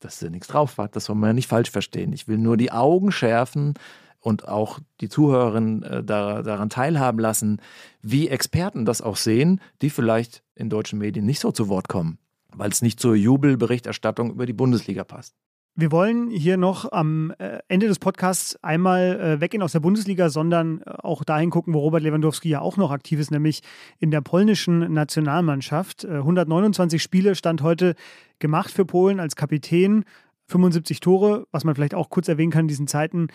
dass 0.00 0.22
er 0.22 0.30
nichts 0.30 0.48
drauf 0.48 0.78
hat. 0.78 0.96
Das 0.96 1.06
soll 1.06 1.16
man 1.16 1.30
ja 1.30 1.34
nicht 1.34 1.48
falsch 1.48 1.70
verstehen. 1.70 2.12
Ich 2.12 2.28
will 2.28 2.38
nur 2.38 2.56
die 2.56 2.72
Augen 2.72 3.12
schärfen 3.12 3.74
und 4.20 4.48
auch 4.48 4.80
die 5.00 5.08
Zuhörerinnen 5.08 5.82
äh, 5.82 6.04
daran 6.04 6.70
teilhaben 6.70 7.18
lassen, 7.18 7.60
wie 8.02 8.28
Experten 8.28 8.84
das 8.84 9.00
auch 9.02 9.16
sehen, 9.16 9.60
die 9.82 9.90
vielleicht 9.90 10.42
in 10.54 10.70
deutschen 10.70 10.98
Medien 10.98 11.24
nicht 11.26 11.40
so 11.40 11.52
zu 11.52 11.68
Wort 11.68 11.88
kommen 11.88 12.18
weil 12.58 12.70
es 12.70 12.82
nicht 12.82 13.00
zur 13.00 13.14
Jubelberichterstattung 13.14 14.30
über 14.30 14.46
die 14.46 14.52
Bundesliga 14.52 15.04
passt. 15.04 15.34
Wir 15.80 15.92
wollen 15.92 16.28
hier 16.28 16.56
noch 16.56 16.90
am 16.90 17.32
äh, 17.38 17.60
Ende 17.68 17.86
des 17.86 18.00
Podcasts 18.00 18.58
einmal 18.64 19.20
äh, 19.20 19.40
weggehen 19.40 19.62
aus 19.62 19.70
der 19.70 19.78
Bundesliga, 19.78 20.28
sondern 20.28 20.80
äh, 20.80 20.90
auch 20.90 21.22
dahin 21.22 21.50
gucken, 21.50 21.72
wo 21.72 21.78
Robert 21.78 22.02
Lewandowski 22.02 22.48
ja 22.48 22.60
auch 22.60 22.76
noch 22.76 22.90
aktiv 22.90 23.20
ist, 23.20 23.30
nämlich 23.30 23.62
in 24.00 24.10
der 24.10 24.20
polnischen 24.20 24.92
Nationalmannschaft. 24.92 26.04
129 26.04 27.00
Spiele 27.00 27.36
stand 27.36 27.62
heute 27.62 27.94
gemacht 28.40 28.72
für 28.72 28.86
Polen 28.86 29.20
als 29.20 29.36
Kapitän. 29.36 30.04
75 30.48 30.98
Tore, 30.98 31.46
was 31.52 31.62
man 31.62 31.76
vielleicht 31.76 31.94
auch 31.94 32.10
kurz 32.10 32.26
erwähnen 32.26 32.50
kann 32.50 32.62
in 32.62 32.68
diesen 32.68 32.88
Zeiten, 32.88 33.28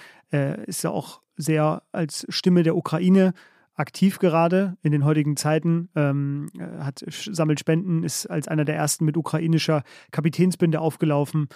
ist 0.66 0.84
ja 0.84 0.90
auch 0.90 1.22
sehr 1.38 1.84
als 1.94 2.26
Stimme 2.28 2.64
der 2.64 2.76
Ukraine 2.76 3.34
aktiv 3.76 4.20
gerade 4.20 4.78
in 4.82 4.92
den 4.92 5.06
heutigen 5.06 5.36
Zeiten, 5.36 5.90
ähm, 5.96 6.50
hat, 6.80 7.04
sammelt 7.08 7.60
Spenden, 7.60 8.04
ist 8.04 8.28
als 8.28 8.48
einer 8.48 8.66
der 8.66 8.76
ersten 8.76 9.06
mit 9.06 9.18
ukrainischer 9.18 9.84
Kapitänsbinde 10.12 10.80
aufgelaufen. 10.80 11.48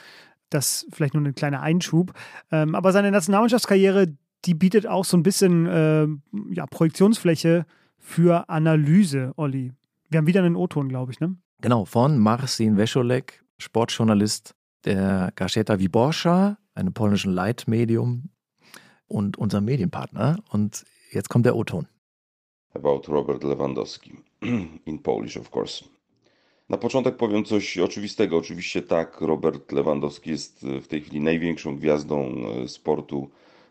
Das 0.50 0.88
vielleicht 0.92 1.14
nur 1.14 1.24
ein 1.24 1.36
kleiner 1.36 1.62
Einschub. 1.62 2.14
Ähm, 2.52 2.76
aber 2.76 2.92
seine 2.92 3.12
Nationalmannschaftskarriere, 3.12 4.16
die 4.46 4.54
bietet 4.54 4.88
auch 4.88 5.06
so 5.06 5.18
ein 5.18 5.24
bisschen 5.24 5.66
äh, 5.66 6.08
ja, 6.54 6.66
Projektionsfläche 6.66 7.66
für 7.98 8.50
Analyse, 8.50 9.34
Olli. 9.36 9.74
Wir 10.10 10.20
haben 10.20 10.28
wieder 10.28 10.42
einen 10.42 10.56
O-Ton, 10.56 10.88
glaube 10.88 11.12
ich, 11.12 11.20
ne? 11.20 11.36
Genau, 11.62 11.86
von 11.86 12.18
Marcin 12.18 12.78
Wescholek, 12.78 13.44
Sportjournalist 13.58 14.54
der 14.86 15.32
Gazeta 15.36 15.80
Wyborcza, 15.80 16.58
einem 16.76 16.94
polnischen 16.94 17.34
Leitmedium 17.34 18.30
und 19.08 19.38
unser 19.38 19.60
Medienpartner. 19.60 20.38
Und 20.50 20.86
jetzt 21.12 21.30
kommt 21.30 21.46
der 21.46 21.56
O-Ton 21.56 21.88
about 22.78 23.08
Robert 23.08 23.44
Lewandowski. 23.44 24.14
In 24.86 25.02
Polish, 25.02 25.38
of 25.38 25.52
course. 25.52 25.84
Na 26.70 26.78
początek 26.78 27.18
powiem 27.18 27.46
coś 27.46 27.78
oczywistego. 27.78 28.38
Oczywiście 28.38 28.82
tak, 28.82 29.22
Robert 29.22 29.72
Lewandowski 29.72 30.30
jest 30.30 30.66
w 30.82 30.88
tej 30.88 31.02
chwili 31.02 31.22
największą 31.22 31.78
gwiazdą 31.78 32.34
e, 32.64 32.68
sportu 32.68 33.30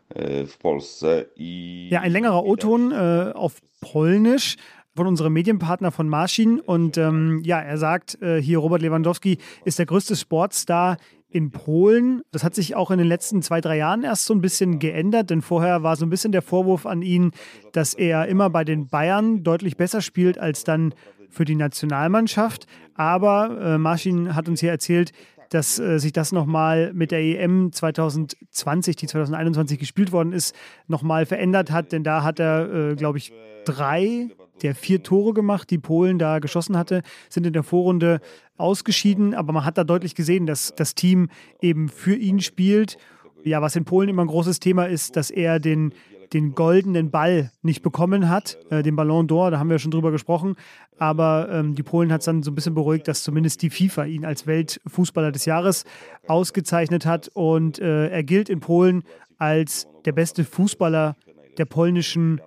e, 0.09 0.45
w 0.45 0.57
Polsce. 0.57 1.25
I 1.35 1.89
ja, 1.91 2.01
ein 2.01 2.11
längerer 2.11 2.45
O-Ton 2.45 2.91
äh, 2.91 3.33
auf 3.33 3.61
Polnisch 3.81 4.57
von 4.95 5.07
unserem 5.07 5.33
Medienpartner 5.33 5.91
von 5.91 6.09
Marschin. 6.09 6.59
Und 6.59 6.97
ähm, 6.97 7.41
ja, 7.45 7.59
er 7.59 7.77
sagt 7.77 8.21
äh, 8.21 8.41
hier, 8.41 8.57
Robert 8.57 8.81
Lewandowski 8.81 9.37
ist 9.63 9.77
der 9.77 9.85
größte 9.85 10.15
Sportstar 10.15 10.97
in 11.29 11.51
Polen. 11.51 12.21
Das 12.31 12.43
hat 12.43 12.55
sich 12.55 12.75
auch 12.75 12.89
in 12.89 12.97
den 12.97 13.07
letzten 13.07 13.41
zwei, 13.41 13.61
drei 13.61 13.77
Jahren 13.77 14.03
erst 14.03 14.25
so 14.25 14.33
ein 14.33 14.41
bisschen 14.41 14.79
geändert, 14.79 15.29
denn 15.29 15.41
vorher 15.41 15.83
war 15.83 15.95
so 15.95 16.05
ein 16.05 16.09
bisschen 16.09 16.31
der 16.31 16.41
Vorwurf 16.41 16.85
an 16.85 17.01
ihn, 17.01 17.31
dass 17.73 17.93
er 17.93 18.27
immer 18.27 18.49
bei 18.49 18.63
den 18.63 18.87
Bayern 18.87 19.43
deutlich 19.43 19.77
besser 19.77 20.01
spielt 20.01 20.39
als 20.39 20.63
dann 20.63 20.95
für 21.29 21.45
die 21.45 21.55
Nationalmannschaft. 21.55 22.67
Aber 22.95 23.59
äh, 23.61 23.77
Marcin 23.77 24.35
hat 24.35 24.49
uns 24.49 24.59
hier 24.59 24.71
erzählt, 24.71 25.11
dass 25.49 25.79
äh, 25.79 25.99
sich 25.99 26.13
das 26.13 26.31
nochmal 26.31 26.91
mit 26.93 27.11
der 27.11 27.19
EM 27.19 27.71
2020, 27.71 28.95
die 28.95 29.07
2021 29.07 29.79
gespielt 29.79 30.11
worden 30.11 30.33
ist, 30.33 30.55
nochmal 30.87 31.25
verändert 31.25 31.71
hat. 31.71 31.91
Denn 31.91 32.03
da 32.03 32.23
hat 32.23 32.39
er, 32.39 32.91
äh, 32.91 32.95
glaube 32.95 33.17
ich, 33.17 33.31
drei 33.65 34.29
der 34.61 34.75
vier 34.75 35.03
Tore 35.03 35.33
gemacht, 35.33 35.69
die 35.69 35.77
Polen 35.77 36.17
da 36.17 36.39
geschossen 36.39 36.77
hatte, 36.77 37.03
sind 37.29 37.45
in 37.45 37.53
der 37.53 37.63
Vorrunde 37.63 38.19
ausgeschieden. 38.57 39.33
Aber 39.33 39.53
man 39.53 39.65
hat 39.65 39.77
da 39.77 39.83
deutlich 39.83 40.15
gesehen, 40.15 40.45
dass 40.45 40.73
das 40.75 40.95
Team 40.95 41.29
eben 41.61 41.89
für 41.89 42.15
ihn 42.15 42.39
spielt. 42.41 42.97
Ja, 43.43 43.61
was 43.61 43.75
in 43.75 43.85
Polen 43.85 44.09
immer 44.09 44.23
ein 44.23 44.27
großes 44.27 44.59
Thema 44.59 44.85
ist, 44.85 45.15
dass 45.15 45.29
er 45.29 45.59
den, 45.59 45.93
den 46.33 46.55
goldenen 46.55 47.11
Ball 47.11 47.51
nicht 47.61 47.81
bekommen 47.81 48.29
hat, 48.29 48.57
äh, 48.69 48.83
den 48.83 48.95
Ballon 48.95 49.27
d'Or, 49.27 49.51
da 49.51 49.59
haben 49.59 49.69
wir 49.69 49.79
schon 49.79 49.91
drüber 49.91 50.11
gesprochen. 50.11 50.55
Aber 50.97 51.49
ähm, 51.51 51.75
die 51.75 51.83
Polen 51.83 52.11
hat 52.11 52.21
es 52.21 52.25
dann 52.25 52.43
so 52.43 52.51
ein 52.51 52.55
bisschen 52.55 52.73
beruhigt, 52.73 53.07
dass 53.07 53.23
zumindest 53.23 53.61
die 53.61 53.69
FIFA 53.69 54.05
ihn 54.05 54.25
als 54.25 54.47
Weltfußballer 54.47 55.31
des 55.31 55.45
Jahres 55.45 55.85
ausgezeichnet 56.27 57.05
hat. 57.05 57.29
Und 57.33 57.79
äh, 57.79 58.09
er 58.09 58.23
gilt 58.23 58.49
in 58.49 58.59
Polen 58.59 59.03
als 59.37 59.87
der 60.05 60.11
beste 60.11 60.43
Fußballer 60.43 61.15
der 61.57 61.65
polnischen 61.65 62.41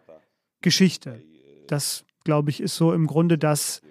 Geschichte. 0.60 1.22
Das, 1.68 2.04
glaube 2.24 2.50
ich, 2.50 2.60
ist 2.60 2.76
so 2.76 2.92
im 2.92 3.06
Grunde 3.06 3.38
das, 3.38 3.82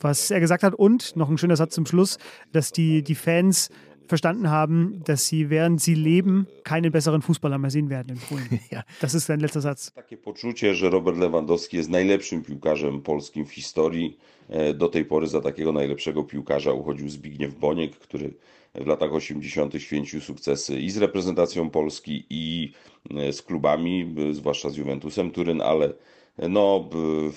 was 0.00 0.30
er 0.30 0.40
gesagt 0.40 0.62
hat. 0.62 0.74
Und 0.74 1.16
noch 1.16 1.28
ein 1.28 1.38
schöner 1.38 1.56
Satz 1.56 1.74
zum 1.74 1.86
Schluss, 1.86 2.18
dass 2.52 2.72
die, 2.72 3.02
die 3.02 3.14
Fans 3.14 3.70
verstanden 4.08 4.50
haben, 4.50 5.02
dass 5.04 5.26
sie, 5.26 5.50
während 5.50 5.80
sie 5.80 5.94
leben, 5.94 6.46
keinen 6.64 6.92
besseren 6.92 7.22
Fußballer 7.22 7.58
mehr 7.58 7.70
sehen 7.70 7.90
werden 7.90 8.16
in 8.16 8.20
Polen. 8.28 8.60
ja. 8.70 8.84
Das 9.00 9.14
ist 9.14 9.26
sein 9.26 9.40
letzter 9.40 9.60
Satz. 9.60 9.92
Takie 9.92 10.16
poczucie, 10.16 10.74
że 10.74 10.90
Robert 10.90 11.18
Lewandowski 11.18 11.76
jest 11.76 11.90
najlepszym 11.90 12.42
piłkarzem 12.42 13.02
polskim 13.02 13.46
w 13.46 13.52
historii. 13.52 14.18
E, 14.48 14.74
do 14.74 14.88
tej 14.88 15.04
pory 15.04 15.26
za 15.26 15.40
takiego 15.40 15.72
najlepszego 15.72 16.24
piłkarza 16.24 16.72
uchodził 16.72 17.08
Zbigniew 17.08 17.54
Boniek, 17.54 17.96
który 17.96 18.34
w 18.74 18.86
latach 18.86 19.12
80. 19.12 19.74
święcił 19.78 20.20
sukcesy 20.20 20.80
i 20.80 20.90
z 20.90 20.96
reprezentacją 20.96 21.70
Polski, 21.70 22.26
i 22.30 22.72
e, 23.10 23.32
z 23.32 23.42
klubami, 23.42 24.14
zwłaszcza 24.32 24.70
z 24.70 24.76
Juventusem 24.76 25.30
Turyn, 25.30 25.60
ale 25.60 25.92
No, 26.38 26.90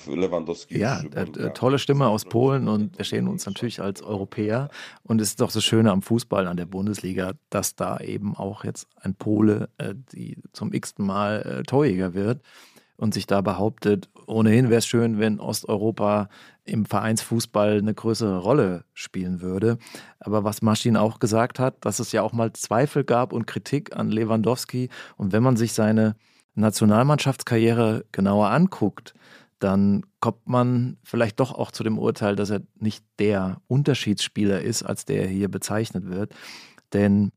Lewandowski. 0.06 0.78
Ja, 0.78 1.00
äh, 1.14 1.52
tolle 1.54 1.78
Stimme 1.78 2.08
aus 2.08 2.26
Polen 2.26 2.68
und 2.68 2.98
wir 2.98 3.04
stehen 3.04 3.28
uns 3.28 3.46
natürlich 3.46 3.80
als 3.80 4.02
Europäer. 4.02 4.68
Und 5.02 5.20
es 5.22 5.30
ist 5.30 5.40
doch 5.40 5.50
das 5.50 5.64
Schöne 5.64 5.90
am 5.90 6.02
Fußball, 6.02 6.46
an 6.46 6.58
der 6.58 6.66
Bundesliga, 6.66 7.32
dass 7.48 7.74
da 7.74 7.98
eben 7.98 8.36
auch 8.36 8.64
jetzt 8.64 8.88
ein 9.00 9.14
Pole, 9.14 9.70
äh, 9.78 9.94
die 10.12 10.36
zum 10.52 10.72
x-ten 10.72 11.06
Mal 11.06 11.60
äh, 11.60 11.62
Torjäger 11.62 12.12
wird 12.12 12.42
und 12.98 13.14
sich 13.14 13.26
da 13.26 13.40
behauptet. 13.40 14.10
Ohnehin 14.26 14.68
wäre 14.68 14.80
es 14.80 14.86
schön, 14.86 15.18
wenn 15.18 15.40
Osteuropa 15.40 16.28
im 16.64 16.84
Vereinsfußball 16.84 17.78
eine 17.78 17.94
größere 17.94 18.38
Rolle 18.38 18.84
spielen 18.92 19.40
würde. 19.40 19.78
Aber 20.18 20.44
was 20.44 20.60
Maschin 20.60 20.98
auch 20.98 21.18
gesagt 21.18 21.58
hat, 21.58 21.82
dass 21.86 21.98
es 22.00 22.12
ja 22.12 22.20
auch 22.20 22.34
mal 22.34 22.52
Zweifel 22.52 23.02
gab 23.04 23.32
und 23.32 23.46
Kritik 23.46 23.96
an 23.96 24.10
Lewandowski. 24.10 24.90
Und 25.16 25.32
wenn 25.32 25.42
man 25.42 25.56
sich 25.56 25.72
seine 25.72 26.16
Nationalmannschaftskarriere 26.54 28.04
genauer 28.12 28.50
anguckt, 28.50 29.14
dann 29.58 30.04
kommt 30.20 30.46
man 30.46 30.96
vielleicht 31.04 31.38
doch 31.38 31.52
auch 31.52 31.70
zu 31.70 31.84
dem 31.84 31.98
Urteil, 31.98 32.34
dass 32.34 32.50
er 32.50 32.62
nicht 32.76 33.04
der 33.18 33.60
Unterschiedsspieler 33.68 34.60
ist, 34.62 34.82
als 34.82 35.04
der 35.04 35.26
hier 35.26 35.48
bezeichnet 35.48 36.08
wird. 36.08 36.34
Denn 36.92 37.32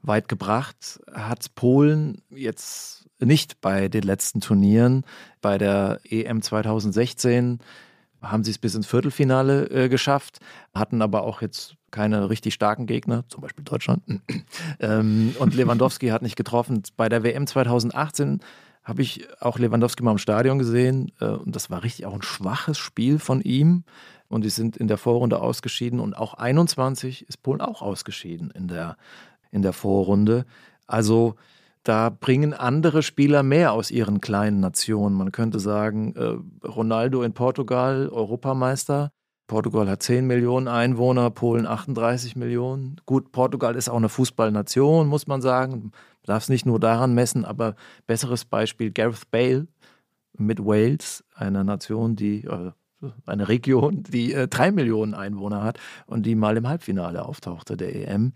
weit 0.00 0.28
gebracht 0.28 1.00
hat 1.12 1.54
Polen 1.54 2.22
jetzt 2.30 3.06
nicht 3.20 3.60
bei 3.60 3.88
den 3.88 4.02
letzten 4.02 4.40
Turnieren. 4.40 5.04
Bei 5.40 5.58
der 5.58 6.00
EM 6.04 6.40
2016 6.40 7.58
haben 8.22 8.44
sie 8.44 8.50
es 8.50 8.58
bis 8.58 8.74
ins 8.74 8.86
Viertelfinale 8.86 9.68
äh, 9.70 9.88
geschafft, 9.88 10.38
hatten 10.74 11.02
aber 11.02 11.22
auch 11.22 11.42
jetzt 11.42 11.77
keine 11.90 12.30
richtig 12.30 12.54
starken 12.54 12.86
Gegner, 12.86 13.24
zum 13.28 13.40
Beispiel 13.40 13.64
Deutschland. 13.64 14.02
ähm, 14.80 15.34
und 15.38 15.54
Lewandowski 15.54 16.08
hat 16.08 16.22
nicht 16.22 16.36
getroffen. 16.36 16.82
Bei 16.96 17.08
der 17.08 17.22
WM 17.22 17.46
2018 17.46 18.40
habe 18.84 19.02
ich 19.02 19.26
auch 19.40 19.58
Lewandowski 19.58 20.02
mal 20.02 20.12
im 20.12 20.18
Stadion 20.18 20.58
gesehen 20.58 21.12
äh, 21.20 21.26
und 21.26 21.54
das 21.54 21.70
war 21.70 21.82
richtig 21.82 22.06
auch 22.06 22.14
ein 22.14 22.22
schwaches 22.22 22.78
Spiel 22.78 23.18
von 23.18 23.40
ihm. 23.40 23.84
Und 24.28 24.44
die 24.44 24.50
sind 24.50 24.76
in 24.76 24.88
der 24.88 24.98
Vorrunde 24.98 25.40
ausgeschieden 25.40 26.00
und 26.00 26.14
auch 26.14 26.34
21 26.34 27.26
ist 27.28 27.42
Polen 27.42 27.62
auch 27.62 27.80
ausgeschieden 27.80 28.50
in 28.50 28.68
der, 28.68 28.96
in 29.50 29.62
der 29.62 29.72
Vorrunde. 29.72 30.44
Also 30.86 31.36
da 31.82 32.10
bringen 32.10 32.52
andere 32.52 33.02
Spieler 33.02 33.42
mehr 33.42 33.72
aus 33.72 33.90
ihren 33.90 34.20
kleinen 34.20 34.60
Nationen. 34.60 35.16
Man 35.16 35.32
könnte 35.32 35.58
sagen, 35.58 36.14
äh, 36.16 36.66
Ronaldo 36.66 37.22
in 37.22 37.32
Portugal, 37.32 38.10
Europameister. 38.10 39.10
Portugal 39.48 39.88
hat 39.88 40.02
10 40.02 40.26
Millionen 40.26 40.68
Einwohner, 40.68 41.30
Polen 41.30 41.66
38 41.66 42.36
Millionen. 42.36 43.00
Gut, 43.06 43.32
Portugal 43.32 43.74
ist 43.74 43.88
auch 43.88 43.96
eine 43.96 44.10
Fußballnation, 44.10 45.08
muss 45.08 45.26
man 45.26 45.40
sagen. 45.40 45.90
Darf 46.24 46.44
es 46.44 46.48
nicht 46.50 46.66
nur 46.66 46.78
daran 46.78 47.14
messen, 47.14 47.44
aber 47.44 47.74
besseres 48.06 48.44
Beispiel 48.44 48.92
Gareth 48.92 49.30
Bale 49.30 49.66
mit 50.36 50.64
Wales, 50.64 51.24
einer 51.34 51.64
Nation, 51.64 52.14
die, 52.14 52.44
äh, 52.44 52.72
eine 53.26 53.48
Region, 53.48 54.02
die 54.02 54.34
äh, 54.34 54.48
drei 54.48 54.70
Millionen 54.70 55.14
Einwohner 55.14 55.64
hat 55.64 55.80
und 56.06 56.26
die 56.26 56.34
mal 56.34 56.56
im 56.58 56.68
Halbfinale 56.68 57.24
auftauchte 57.24 57.76
der 57.76 57.94
EM 58.08 58.34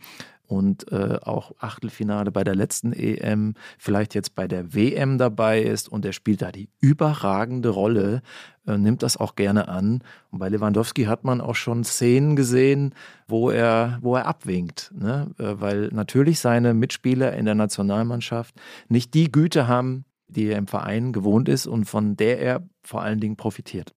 und 0.53 0.93
äh, 0.93 1.19
auch 1.23 1.53
Achtelfinale 1.61 2.31
bei 2.31 2.45
der 2.45 2.55
letzten 2.55 2.93
EM, 2.93 3.55
vielleicht 3.79 4.15
jetzt 4.15 4.35
bei 4.35 4.47
der 4.47 4.75
WM 4.75 5.17
dabei 5.17 5.63
ist 5.63 5.89
und 5.89 6.05
er 6.05 6.13
spielt 6.13 6.43
da 6.43 6.53
die 6.53 6.69
überragende 6.79 7.71
Rolle, 7.71 8.21
äh, 8.67 8.77
nimmt 8.77 9.03
das 9.03 9.17
auch 9.17 9.35
gerne 9.35 9.69
an. 9.69 10.05
Und 10.31 10.41
bei 10.41 10.51
Lewandowski 10.51 11.05
hat 11.05 11.25
man 11.25 11.41
auch 11.41 11.55
schon 11.55 11.85
Szenen 11.85 12.37
gesehen, 12.37 12.95
wo 13.27 13.49
er, 13.49 13.99
wo 14.03 14.15
er 14.15 14.27
abwinkt, 14.27 14.93
ne? 14.95 15.31
Äh, 15.39 15.55
weil 15.59 15.89
natürlich 15.91 16.39
seine 16.39 16.75
Mitspieler 16.75 17.33
in 17.33 17.47
der 17.47 17.55
Nationalmannschaft 17.55 18.55
nicht 18.91 19.15
die 19.15 19.33
Güte 19.33 19.69
haben, 19.69 20.05
die 20.27 20.49
er 20.49 20.59
im 20.59 20.67
Verein 20.67 21.15
gewohnt 21.15 21.49
ist 21.49 21.67
und 21.67 21.87
von 21.87 22.15
der 22.17 22.41
er 22.41 22.63
vor 22.83 23.01
allen 23.01 23.21
Dingen 23.21 23.37
profitiert. 23.37 23.95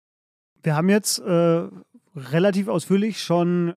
Wir 0.61 0.75
haben 0.75 0.89
jetzt 0.89 1.17
äh, 1.17 1.63
relativ 2.15 2.67
ausführlich 2.67 3.23
schon 3.23 3.73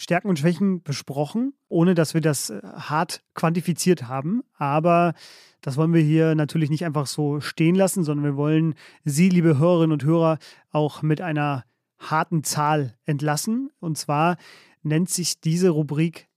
Stärken 0.00 0.30
und 0.30 0.38
Schwächen 0.38 0.82
besprochen, 0.82 1.52
ohne 1.68 1.94
dass 1.94 2.14
wir 2.14 2.22
das 2.22 2.48
äh, 2.48 2.62
hart 2.62 3.22
quantifiziert 3.34 4.08
haben. 4.08 4.42
Aber 4.56 5.12
das 5.60 5.76
wollen 5.76 5.92
wir 5.92 6.00
hier 6.00 6.34
natürlich 6.34 6.70
nicht 6.70 6.86
einfach 6.86 7.06
so 7.06 7.40
stehen 7.40 7.74
lassen, 7.74 8.02
sondern 8.02 8.24
wir 8.24 8.36
wollen 8.36 8.74
Sie, 9.04 9.28
liebe 9.28 9.58
Hörerinnen 9.58 9.92
und 9.92 10.02
Hörer, 10.02 10.38
auch 10.70 11.02
mit 11.02 11.20
einer 11.20 11.64
harten 11.98 12.44
Zahl 12.44 12.96
entlassen. 13.04 13.70
Und 13.78 13.98
zwar 13.98 14.38
nennt 14.82 15.10
sich 15.10 15.38
diese 15.42 15.68
Rubrik 15.68 16.28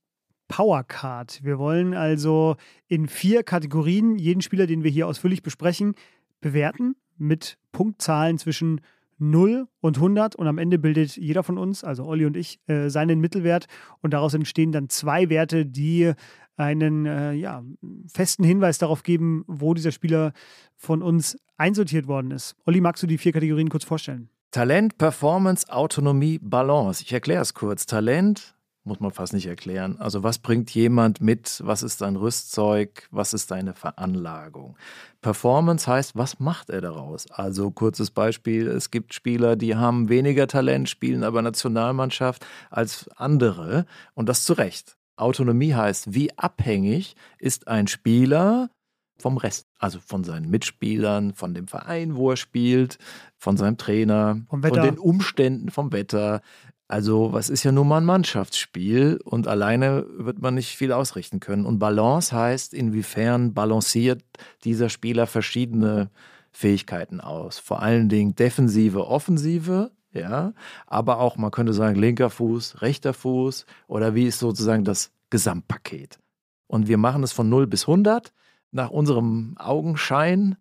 Powercard. 0.48 1.42
Wir 1.42 1.58
wollen 1.58 1.94
also 1.94 2.56
in 2.86 3.08
vier 3.08 3.44
Kategorien 3.44 4.18
jeden 4.18 4.42
Spieler, 4.42 4.66
den 4.66 4.84
wir 4.84 4.90
hier 4.90 5.08
ausführlich 5.08 5.42
besprechen, 5.42 5.94
bewerten 6.42 6.96
mit 7.16 7.56
Punktzahlen 7.72 8.36
zwischen 8.36 8.82
0 9.18 9.66
und 9.80 9.96
100 9.96 10.36
und 10.36 10.46
am 10.46 10.58
Ende 10.58 10.78
bildet 10.78 11.16
jeder 11.16 11.42
von 11.42 11.58
uns, 11.58 11.84
also 11.84 12.04
Olli 12.04 12.26
und 12.26 12.36
ich, 12.36 12.58
äh, 12.66 12.88
seinen 12.88 13.20
Mittelwert 13.20 13.66
und 14.00 14.12
daraus 14.12 14.34
entstehen 14.34 14.72
dann 14.72 14.88
zwei 14.88 15.28
Werte, 15.28 15.66
die 15.66 16.12
einen 16.56 17.06
äh, 17.06 17.32
ja, 17.32 17.64
festen 18.12 18.44
Hinweis 18.44 18.78
darauf 18.78 19.02
geben, 19.02 19.44
wo 19.46 19.74
dieser 19.74 19.92
Spieler 19.92 20.32
von 20.76 21.02
uns 21.02 21.36
einsortiert 21.56 22.06
worden 22.06 22.30
ist. 22.30 22.54
Olli, 22.64 22.80
magst 22.80 23.02
du 23.02 23.06
die 23.06 23.18
vier 23.18 23.32
Kategorien 23.32 23.68
kurz 23.68 23.84
vorstellen? 23.84 24.28
Talent, 24.50 24.98
Performance, 24.98 25.68
Autonomie, 25.68 26.38
Balance. 26.40 27.02
Ich 27.02 27.12
erkläre 27.12 27.42
es 27.42 27.54
kurz. 27.54 27.86
Talent, 27.86 28.53
muss 28.84 29.00
man 29.00 29.10
fast 29.10 29.32
nicht 29.32 29.46
erklären. 29.46 29.96
Also 29.98 30.22
was 30.22 30.38
bringt 30.38 30.70
jemand 30.70 31.20
mit? 31.20 31.60
Was 31.64 31.82
ist 31.82 31.98
sein 31.98 32.16
Rüstzeug? 32.16 33.08
Was 33.10 33.32
ist 33.32 33.48
seine 33.48 33.74
Veranlagung? 33.74 34.76
Performance 35.22 35.90
heißt, 35.90 36.16
was 36.16 36.38
macht 36.38 36.70
er 36.70 36.82
daraus? 36.82 37.30
Also 37.30 37.70
kurzes 37.70 38.10
Beispiel, 38.10 38.68
es 38.68 38.90
gibt 38.90 39.14
Spieler, 39.14 39.56
die 39.56 39.74
haben 39.74 40.08
weniger 40.08 40.46
Talent, 40.46 40.88
spielen 40.88 41.24
aber 41.24 41.40
Nationalmannschaft 41.40 42.46
als 42.70 43.08
andere 43.16 43.86
und 44.14 44.28
das 44.28 44.44
zu 44.44 44.52
Recht. 44.52 44.96
Autonomie 45.16 45.74
heißt, 45.74 46.12
wie 46.12 46.36
abhängig 46.36 47.14
ist 47.38 47.68
ein 47.68 47.86
Spieler 47.86 48.70
vom 49.16 49.36
Rest, 49.36 49.68
also 49.78 50.00
von 50.00 50.24
seinen 50.24 50.50
Mitspielern, 50.50 51.34
von 51.34 51.54
dem 51.54 51.68
Verein, 51.68 52.16
wo 52.16 52.30
er 52.30 52.36
spielt, 52.36 52.98
von 53.38 53.56
seinem 53.56 53.78
Trainer, 53.78 54.40
von 54.50 54.60
den 54.60 54.98
Umständen, 54.98 55.70
vom 55.70 55.92
Wetter. 55.92 56.40
Also, 56.86 57.32
was 57.32 57.48
ist 57.48 57.64
ja 57.64 57.72
nun 57.72 57.88
mal 57.88 57.98
ein 57.98 58.04
Mannschaftsspiel 58.04 59.18
und 59.24 59.48
alleine 59.48 60.06
wird 60.18 60.40
man 60.40 60.54
nicht 60.54 60.76
viel 60.76 60.92
ausrichten 60.92 61.40
können. 61.40 61.64
Und 61.64 61.78
Balance 61.78 62.36
heißt, 62.36 62.74
inwiefern 62.74 63.54
balanciert 63.54 64.22
dieser 64.64 64.90
Spieler 64.90 65.26
verschiedene 65.26 66.10
Fähigkeiten 66.52 67.20
aus. 67.20 67.58
Vor 67.58 67.80
allen 67.80 68.08
Dingen 68.08 68.36
defensive, 68.36 69.06
offensive, 69.06 69.92
ja, 70.12 70.52
aber 70.86 71.18
auch, 71.18 71.36
man 71.36 71.50
könnte 71.50 71.72
sagen, 71.72 71.98
linker 71.98 72.30
Fuß, 72.30 72.82
rechter 72.82 73.14
Fuß 73.14 73.66
oder 73.88 74.14
wie 74.14 74.26
ist 74.26 74.38
sozusagen 74.38 74.84
das 74.84 75.10
Gesamtpaket. 75.30 76.18
Und 76.66 76.86
wir 76.86 76.98
machen 76.98 77.22
es 77.22 77.32
von 77.32 77.48
0 77.48 77.66
bis 77.66 77.88
100 77.88 78.32
nach 78.70 78.90
unserem 78.90 79.56
Augenschein 79.58 80.56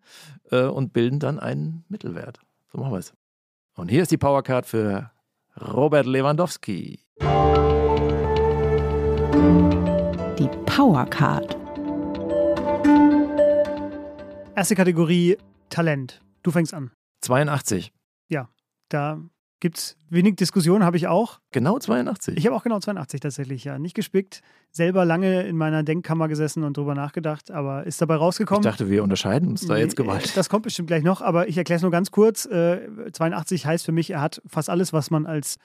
äh, 0.52 0.64
und 0.64 0.94
bilden 0.94 1.20
dann 1.20 1.40
einen 1.40 1.84
Mittelwert. 1.90 2.40
So 2.72 2.80
machen 2.80 2.94
wir 2.94 3.00
es. 3.00 3.14
Und 3.76 3.90
hier 3.90 4.02
ist 4.02 4.12
die 4.12 4.18
Powercard 4.18 4.66
für 4.66 5.12
Robert 5.62 6.06
Lewandowski. 6.08 7.00
Die 10.40 10.50
Powercard. 10.66 11.56
Erste 14.56 14.76
Kategorie 14.76 15.38
Talent. 15.70 16.22
Du 16.42 16.52
fängst 16.52 16.74
an. 16.74 16.92
82. 17.22 17.94
Ja, 18.30 18.50
da 18.90 19.22
gibt 19.64 19.78
es 19.78 19.98
wenig 20.10 20.36
Diskussion, 20.36 20.84
habe 20.84 20.98
ich 20.98 21.08
auch. 21.08 21.40
Genau 21.54 21.80
82. 21.80 22.38
Ich 22.38 22.46
habe 22.46 22.54
auch 22.54 22.64
genau 22.64 22.80
82 22.80 23.22
tatsächlich, 23.22 23.64
ja. 23.64 23.80
Nicht 23.80 23.96
gespickt. 23.96 24.42
Selber 24.72 25.06
lange 25.06 25.44
in 25.44 25.56
meiner 25.56 25.84
Denkkammer 25.84 26.28
gesessen 26.28 26.66
und 26.66 26.76
drüber 26.76 26.96
nachgedacht, 26.96 27.50
aber 27.50 27.86
ist 27.86 28.02
dabei 28.02 28.16
rausgekommen. 28.16 28.62
Ich 28.62 28.70
dachte, 28.70 28.90
wir 28.90 29.04
unterscheiden 29.04 29.48
uns 29.48 29.66
da 29.66 29.78
jetzt 29.78 29.96
gewaltig. 29.96 30.34
Das 30.34 30.50
kommt 30.50 30.64
bestimmt 30.64 30.90
gleich 30.90 31.04
noch, 31.04 31.22
aber 31.22 31.48
ich 31.48 31.58
erkläre 31.58 31.78
es 31.78 31.82
nur 31.82 31.92
ganz 31.92 32.12
kurz. 32.12 32.46
Äh, 32.46 32.90
82 33.14 33.66
heißt 33.66 33.86
für 33.86 33.94
mich, 33.94 34.10
er 34.10 34.20
hat 34.20 34.42
fast 34.46 34.70
alles, 34.70 34.92
was 34.92 35.10
man 35.10 35.26
als 35.26 35.56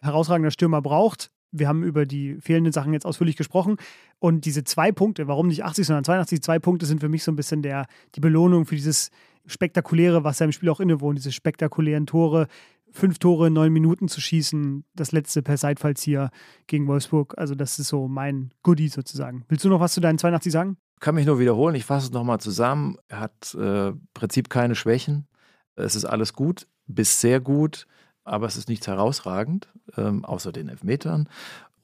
herausragender 0.00 0.50
Stürmer 0.50 0.82
braucht. 0.82 1.30
Wir 1.52 1.68
haben 1.68 1.84
über 1.84 2.06
die 2.06 2.40
fehlenden 2.40 2.72
Sachen 2.72 2.92
jetzt 2.92 3.06
ausführlich 3.06 3.36
gesprochen. 3.36 3.76
Und 4.18 4.46
diese 4.46 4.64
zwei 4.64 4.90
Punkte, 4.90 5.28
warum 5.28 5.46
nicht 5.46 5.62
80, 5.62 5.86
sondern 5.86 6.02
82, 6.02 6.42
zwei 6.42 6.58
Punkte 6.58 6.86
sind 6.86 6.98
für 6.98 7.08
mich 7.08 7.22
so 7.22 7.30
ein 7.30 7.36
bisschen 7.36 7.62
der, 7.62 7.86
die 8.16 8.20
Belohnung 8.20 8.66
für 8.66 8.74
dieses 8.74 9.12
Spektakuläre, 9.46 10.24
was 10.24 10.38
seinem 10.38 10.52
Spiel 10.52 10.70
auch 10.70 10.80
innewohnt, 10.80 11.18
diese 11.18 11.32
spektakulären 11.32 12.06
Tore, 12.06 12.48
fünf 12.94 13.18
Tore 13.18 13.48
in 13.48 13.52
neun 13.52 13.72
Minuten 13.72 14.08
zu 14.08 14.20
schießen, 14.20 14.84
das 14.94 15.12
letzte 15.12 15.42
per 15.42 15.56
Seitfallzieher 15.56 16.30
gegen 16.68 16.86
Wolfsburg. 16.86 17.34
Also 17.36 17.54
das 17.54 17.78
ist 17.78 17.88
so 17.88 18.06
mein 18.06 18.54
Goodie 18.62 18.88
sozusagen. 18.88 19.44
Willst 19.48 19.64
du 19.64 19.68
noch 19.68 19.80
was 19.80 19.92
zu 19.92 20.00
deinen 20.00 20.18
82 20.18 20.52
sagen? 20.52 20.76
Kann 21.00 21.16
mich 21.16 21.26
nur 21.26 21.40
wiederholen, 21.40 21.74
ich 21.74 21.84
fasse 21.84 22.06
es 22.06 22.12
nochmal 22.12 22.40
zusammen. 22.40 22.96
Er 23.08 23.20
hat 23.20 23.54
äh, 23.58 23.88
im 23.88 24.06
Prinzip 24.14 24.48
keine 24.48 24.76
Schwächen. 24.76 25.26
Es 25.74 25.96
ist 25.96 26.04
alles 26.04 26.32
gut, 26.34 26.68
bis 26.86 27.20
sehr 27.20 27.40
gut, 27.40 27.86
aber 28.22 28.46
es 28.46 28.56
ist 28.56 28.68
nichts 28.68 28.86
herausragend, 28.86 29.68
ähm, 29.96 30.24
außer 30.24 30.52
den 30.52 30.68
Elfmetern. 30.68 31.28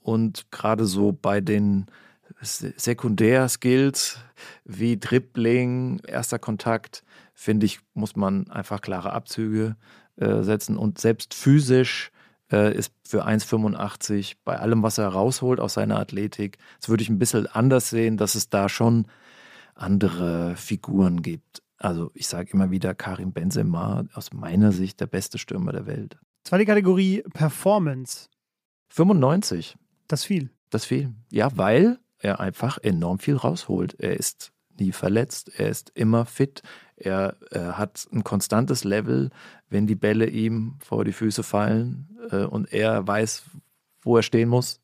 Und 0.01 0.51
gerade 0.53 0.87
so 0.87 1.13
bei 1.13 1.41
den 1.41 1.87
Sekundärskills 2.41 4.19
wie 4.65 4.97
Dribbling, 4.97 6.01
erster 6.07 6.39
Kontakt, 6.39 7.03
finde 7.35 7.67
ich, 7.67 7.81
muss 7.95 8.15
man 8.15 8.49
einfach 8.49 8.81
klare 8.81 9.13
Abzüge 9.13 9.77
äh, 10.21 10.43
setzen. 10.43 10.77
Und 10.77 10.99
selbst 10.99 11.35
physisch 11.35 12.13
äh, 12.53 12.75
ist 12.77 12.93
für 13.07 13.27
1,85 13.27 14.37
bei 14.45 14.59
allem, 14.59 14.83
was 14.83 14.99
er 14.99 15.09
rausholt 15.09 15.61
aus 15.61 15.75
seiner 15.75 15.99
Athletik, 15.99 16.59
das 16.81 16.89
würde 16.89 17.03
ich 17.03 17.09
ein 17.09 17.19
bisschen 17.19 17.47
anders 17.47 17.91
sehen, 17.91 18.17
dass 18.17 18.35
es 18.35 18.49
da 18.49 18.69
schon 18.69 19.07
andere 19.75 20.55
Figuren 20.57 21.23
gibt. 21.23 21.63
Also 21.79 22.11
ich 22.15 22.29
sage 22.29 22.51
immer 22.53 22.71
wieder 22.71 22.95
Karim 22.95 23.33
Benzema, 23.33 24.05
aus 24.13 24.33
meiner 24.33 24.73
Sicht 24.73 25.01
der 25.01 25.07
beste 25.07 25.39
Stürmer 25.39 25.73
der 25.73 25.87
Welt. 25.87 26.19
Zweite 26.45 26.67
Kategorie 26.67 27.23
Performance. 27.33 28.29
95. 28.91 29.77
Das 30.07 30.25
viel. 30.25 30.51
Das 30.69 30.85
viel. 30.85 31.15
Ja, 31.31 31.57
weil 31.57 31.99
er 32.19 32.41
einfach 32.41 32.79
enorm 32.79 33.19
viel 33.19 33.37
rausholt. 33.37 33.95
Er 33.99 34.19
ist 34.19 34.53
nie 34.81 34.93
verletzt, 34.93 35.51
er 35.57 35.69
ist 35.69 35.91
immer 35.95 36.27
fit, 36.27 36.63
er, 36.97 37.37
er 37.51 37.79
hat 37.79 38.07
ein 38.13 38.25
konstantes 38.25 38.85
Level, 38.85 39.31
wenn 39.69 39.87
die 39.87 39.95
Bälle 39.95 40.29
ihm 40.29 40.77
vor 40.81 41.05
die 41.05 41.13
Füße 41.13 41.43
fallen 41.43 42.17
äh, 42.31 42.45
und 42.45 42.73
er 42.73 43.07
weiß, 43.07 43.45
wo 44.03 44.17
er 44.17 44.23
stehen 44.23 44.49
muss, 44.49 44.81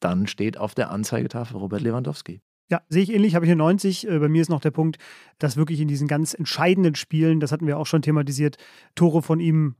dann 0.00 0.26
steht 0.26 0.58
auf 0.58 0.74
der 0.74 0.90
Anzeigetafel 0.90 1.56
Robert 1.56 1.80
Lewandowski. 1.80 2.40
Ja, 2.70 2.82
sehe 2.88 3.02
ich 3.02 3.12
ähnlich, 3.12 3.34
habe 3.34 3.46
ich 3.46 3.50
eine 3.50 3.58
90. 3.58 4.08
Äh, 4.08 4.18
bei 4.18 4.28
mir 4.28 4.42
ist 4.42 4.50
noch 4.50 4.60
der 4.60 4.70
Punkt, 4.70 4.98
dass 5.38 5.56
wirklich 5.56 5.80
in 5.80 5.88
diesen 5.88 6.06
ganz 6.06 6.34
entscheidenden 6.34 6.94
Spielen, 6.94 7.40
das 7.40 7.50
hatten 7.50 7.66
wir 7.66 7.78
auch 7.78 7.86
schon 7.86 8.02
thematisiert, 8.02 8.56
Tore 8.94 9.22
von 9.22 9.40
ihm 9.40 9.76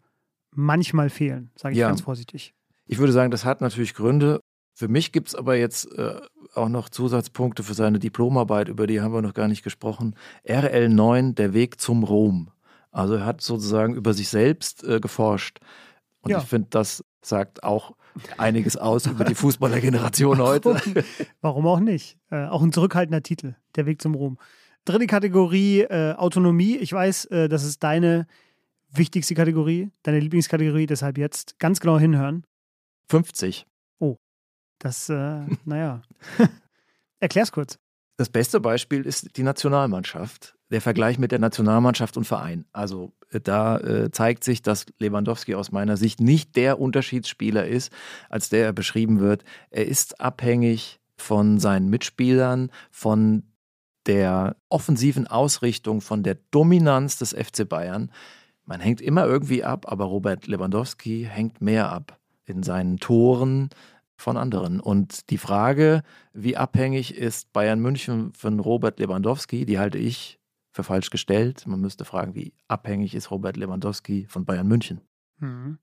manchmal 0.53 1.11
fehlen, 1.11 1.51
sage 1.55 1.75
ich 1.75 1.81
ja. 1.81 1.89
ganz 1.89 2.01
vorsichtig. 2.01 2.55
Ich 2.87 2.99
würde 2.99 3.13
sagen, 3.13 3.31
das 3.31 3.45
hat 3.45 3.61
natürlich 3.61 3.95
Gründe. 3.95 4.41
Für 4.79 4.87
mich 4.87 5.11
gibt 5.11 5.27
es 5.27 5.35
aber 5.35 5.57
jetzt 5.57 5.93
äh, 5.99 6.21
auch 6.55 6.69
noch 6.69 6.89
Zusatzpunkte 6.89 7.65
für 7.65 7.75
seine 7.75 7.99
Diplomarbeit, 7.99 8.69
über 8.69 8.87
die 8.87 9.01
haben 9.01 9.13
wir 9.13 9.23
noch 9.23 9.35
gar 9.35 9.49
nicht 9.49 9.65
gesprochen. 9.65 10.15
RL9, 10.47 11.35
der 11.35 11.53
Weg 11.53 11.81
zum 11.81 12.05
Rom. 12.05 12.53
Also 12.93 13.15
er 13.15 13.27
hat 13.27 13.41
sozusagen 13.41 13.97
über 13.97 14.15
sich 14.15 14.29
selbst 14.29 14.85
äh, 14.85 15.01
geforscht. 15.01 15.59
Und 16.21 16.31
ja. 16.31 16.39
ich 16.39 16.45
finde, 16.45 16.69
das 16.71 17.05
sagt 17.23 17.65
auch 17.65 17.97
einiges 18.37 18.77
aus 18.77 19.07
über 19.07 19.25
die 19.25 19.35
Fußballergeneration 19.35 20.39
heute. 20.43 20.81
Warum 21.41 21.67
auch 21.67 21.81
nicht? 21.81 22.17
Äh, 22.31 22.47
auch 22.47 22.63
ein 22.63 22.73
zurückhaltender 22.73 23.25
Titel, 23.25 23.57
der 23.75 23.85
Weg 23.85 24.01
zum 24.01 24.15
Rom. 24.15 24.39
Dritte 24.85 25.09
Kategorie, 25.09 25.81
äh, 25.81 26.13
Autonomie. 26.13 26.77
Ich 26.77 26.93
weiß, 26.93 27.25
äh, 27.25 27.49
das 27.49 27.65
ist 27.65 27.83
deine 27.83 28.29
wichtigste 28.93 29.35
Kategorie, 29.35 29.91
deine 30.05 30.21
Lieblingskategorie, 30.21 30.87
deshalb 30.87 31.19
jetzt 31.19 31.59
ganz 31.59 31.81
genau 31.81 31.99
hinhören. 31.99 32.45
50. 33.09 33.67
Das, 34.79 35.09
äh, 35.09 35.41
naja. 35.65 36.03
Erklär's 37.21 37.53
kurz. 37.53 37.79
Das 38.17 38.29
beste 38.29 38.61
Beispiel 38.61 39.03
ist 39.03 39.37
die 39.37 39.43
Nationalmannschaft. 39.43 40.57
Der 40.71 40.81
Vergleich 40.81 41.19
mit 41.19 41.33
der 41.33 41.39
Nationalmannschaft 41.39 42.17
und 42.17 42.25
Verein. 42.25 42.67
Also 42.73 43.13
äh, 43.31 43.41
da 43.41 43.79
äh, 43.79 44.11
zeigt 44.11 44.45
sich, 44.45 44.61
dass 44.63 44.87
Lewandowski 44.99 45.55
aus 45.55 45.73
meiner 45.73 45.97
Sicht 45.97 46.21
nicht 46.21 46.57
der 46.57 46.81
Unterschiedsspieler 46.81 47.67
ist, 47.67 47.93
als 48.29 48.49
der 48.49 48.67
er 48.67 48.73
beschrieben 48.73 49.21
wird. 49.21 49.45
Er 49.71 49.87
ist 49.87 50.21
abhängig 50.21 51.01
von 51.17 51.59
seinen 51.59 51.89
Mitspielern, 51.91 52.71
von 52.91 53.45
der 54.07 54.57
offensiven 54.69 55.27
Ausrichtung, 55.27 56.01
von 56.01 56.23
der 56.23 56.39
Dominanz 56.51 57.19
des 57.19 57.33
FC 57.33 57.69
Bayern. 57.69 58.11
Man 58.65 58.81
hängt 58.81 59.01
immer 59.01 59.27
irgendwie 59.27 59.65
ab, 59.65 59.87
aber 59.91 60.07
Robert 60.07 60.47
Lewandowski 60.47 61.29
hängt 61.31 61.61
mehr 61.61 61.91
ab 61.91 62.19
in 62.45 62.63
seinen 62.63 62.99
Toren 62.99 63.71
von 64.19 64.37
anderen. 64.37 64.81
Und 64.81 65.31
die 65.31 65.39
Frage, 65.39 66.03
wie 66.35 66.57
abhängig 66.57 67.17
ist 67.17 67.53
Bayern 67.53 67.81
München 67.81 68.33
von 68.35 68.61
Robert 68.61 68.99
Lewandowski, 68.99 69.65
die 69.65 69.79
halte 69.79 69.97
ich 69.97 70.39
für 70.73 70.83
falsch 70.83 71.11
gestellt. 71.11 71.67
Man 71.67 71.81
müsste 71.81 72.05
fragen, 72.05 72.35
wie 72.35 72.53
abhängig 72.67 73.15
ist 73.15 73.31
Robert 73.31 73.57
Lewandowski 73.57 74.27
von 74.29 74.45
Bayern 74.45 74.69
München? 74.69 75.01
Mhm. 75.39 75.79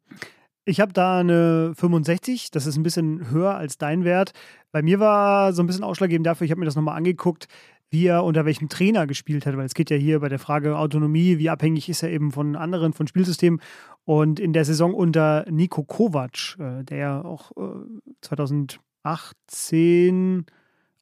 Ich 0.68 0.82
habe 0.82 0.94
da 0.94 1.20
eine 1.20 1.74
65, 1.76 2.50
das 2.50 2.66
ist 2.66 2.76
ein 2.76 2.84
bisschen 2.84 3.30
höher 3.30 3.56
als 3.56 3.78
dein 3.78 4.04
Wert. 4.04 4.34
Bei 4.72 4.82
mir 4.82 5.00
war 5.00 5.54
so 5.54 5.62
ein 5.62 5.68
bisschen 5.68 5.84
ausschlaggebend 5.84 6.26
dafür, 6.26 6.46
ich 6.46 6.52
habe 6.52 6.60
mir 6.60 6.66
das 6.66 6.76
nochmal 6.76 6.98
angeguckt, 6.98 7.48
wie 7.96 8.08
er 8.08 8.26
unter 8.26 8.44
welchem 8.44 8.68
Trainer 8.68 9.08
gespielt 9.08 9.46
hat, 9.46 9.56
weil 9.56 9.66
es 9.66 9.74
geht 9.74 9.90
ja 9.90 9.96
hier 9.96 10.20
bei 10.20 10.28
der 10.28 10.38
Frage 10.38 10.78
Autonomie, 10.78 11.38
wie 11.38 11.50
abhängig 11.50 11.88
ist 11.88 12.04
er 12.04 12.12
eben 12.12 12.34
von 12.34 12.58
anderen, 12.58 12.92
von 12.92 13.08
Spielsystemen. 13.08 13.62
Und 14.04 14.38
in 14.38 14.52
der 14.52 14.66
Saison 14.66 14.94
unter 14.94 15.46
Nico 15.50 15.84
Kovac, 15.84 16.58
äh, 16.60 16.84
der 16.84 16.98
ja 16.98 17.24
auch 17.24 17.54
2018 18.20 20.40
äh, 20.40 20.44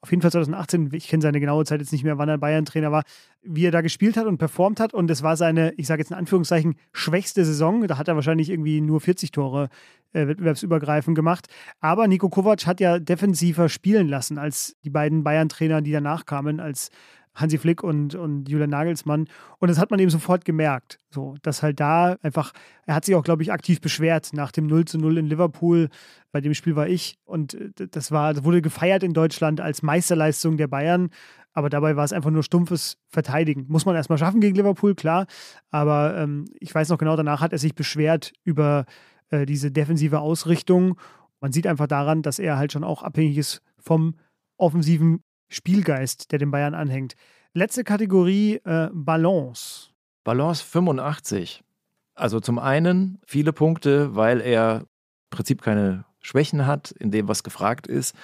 auf 0.03 0.11
jeden 0.11 0.21
Fall 0.21 0.31
2018, 0.31 0.89
ich 0.91 1.07
kenne 1.07 1.21
seine 1.21 1.39
genaue 1.39 1.63
Zeit 1.63 1.79
jetzt 1.79 1.93
nicht 1.93 2.03
mehr, 2.03 2.17
wann 2.17 2.27
er 2.27 2.37
Bayern-Trainer 2.37 2.91
war, 2.91 3.03
wie 3.41 3.65
er 3.65 3.71
da 3.71 3.79
gespielt 3.79 4.17
hat 4.17 4.25
und 4.25 4.37
performt 4.37 4.81
hat. 4.81 4.93
Und 4.93 5.09
es 5.09 5.23
war 5.23 5.37
seine, 5.37 5.73
ich 5.77 5.87
sage 5.87 6.01
jetzt 6.01 6.11
in 6.11 6.17
Anführungszeichen, 6.17 6.75
schwächste 6.91 7.45
Saison. 7.45 7.87
Da 7.87 7.97
hat 7.97 8.09
er 8.09 8.15
wahrscheinlich 8.15 8.49
irgendwie 8.49 8.81
nur 8.81 8.99
40 8.99 9.31
Tore 9.31 9.69
äh, 10.11 10.27
wettbewerbsübergreifend 10.27 11.15
gemacht. 11.15 11.47
Aber 11.79 12.09
Nico 12.09 12.27
Kovac 12.27 12.67
hat 12.67 12.81
ja 12.81 12.99
defensiver 12.99 13.69
spielen 13.69 14.09
lassen 14.09 14.37
als 14.37 14.75
die 14.83 14.89
beiden 14.89 15.23
Bayern-Trainer, 15.23 15.81
die 15.81 15.93
danach 15.93 16.25
kamen, 16.25 16.59
als 16.59 16.89
Hansi 17.35 17.57
Flick 17.57 17.83
und, 17.83 18.15
und 18.15 18.47
Julian 18.47 18.69
Nagelsmann. 18.69 19.27
Und 19.59 19.67
das 19.69 19.79
hat 19.79 19.91
man 19.91 19.99
eben 19.99 20.11
sofort 20.11 20.45
gemerkt. 20.45 20.99
So, 21.09 21.35
dass 21.41 21.63
halt 21.63 21.79
da 21.79 22.17
einfach, 22.21 22.53
er 22.85 22.95
hat 22.95 23.05
sich 23.05 23.15
auch, 23.15 23.23
glaube 23.23 23.43
ich, 23.43 23.51
aktiv 23.51 23.81
beschwert 23.81 24.29
nach 24.33 24.51
dem 24.51 24.67
0 24.67 24.85
zu 24.85 24.97
0 24.97 25.17
in 25.17 25.27
Liverpool. 25.27 25.89
Bei 26.31 26.41
dem 26.41 26.53
Spiel 26.53 26.75
war 26.75 26.87
ich. 26.87 27.15
Und 27.25 27.55
äh, 27.55 27.87
das 27.89 28.11
war, 28.11 28.33
das 28.33 28.43
wurde 28.43 28.61
gefeiert 28.61 29.03
in 29.03 29.13
Deutschland 29.13 29.61
als 29.61 29.81
Meisterleistung 29.81 30.57
der 30.57 30.67
Bayern. 30.67 31.09
Aber 31.53 31.69
dabei 31.69 31.95
war 31.95 32.03
es 32.03 32.13
einfach 32.13 32.31
nur 32.31 32.43
stumpfes 32.43 32.97
Verteidigen. 33.09 33.65
Muss 33.67 33.85
man 33.85 33.95
erstmal 33.95 34.17
schaffen 34.17 34.41
gegen 34.41 34.55
Liverpool, 34.55 34.95
klar. 34.95 35.27
Aber 35.69 36.17
ähm, 36.17 36.45
ich 36.59 36.73
weiß 36.73 36.89
noch 36.89 36.97
genau, 36.97 37.15
danach 37.15 37.41
hat 37.41 37.51
er 37.51 37.59
sich 37.59 37.75
beschwert 37.75 38.33
über 38.43 38.85
äh, 39.29 39.45
diese 39.45 39.71
defensive 39.71 40.19
Ausrichtung. 40.19 40.97
Man 41.39 41.51
sieht 41.51 41.67
einfach 41.67 41.87
daran, 41.87 42.21
dass 42.21 42.39
er 42.39 42.57
halt 42.57 42.71
schon 42.71 42.83
auch 42.83 43.03
abhängig 43.03 43.37
ist 43.37 43.61
vom 43.77 44.15
offensiven 44.57 45.23
Spielgeist, 45.49 46.31
der 46.31 46.39
den 46.39 46.51
Bayern 46.51 46.73
anhängt. 46.73 47.15
Letzte 47.53 47.83
Kategorie, 47.83 48.55
äh, 48.65 48.89
Balance. 48.91 49.89
Balance 50.23 50.63
85. 50.63 51.63
Also 52.15 52.39
zum 52.39 52.59
einen 52.59 53.19
viele 53.25 53.53
Punkte, 53.53 54.15
weil 54.15 54.41
er 54.41 54.81
im 54.81 54.87
Prinzip 55.29 55.61
keine 55.61 56.05
Schwächen 56.19 56.65
hat 56.65 56.91
in 56.91 57.11
dem, 57.11 57.27
was 57.27 57.43
gefragt 57.43 57.87
ist, 57.87 58.15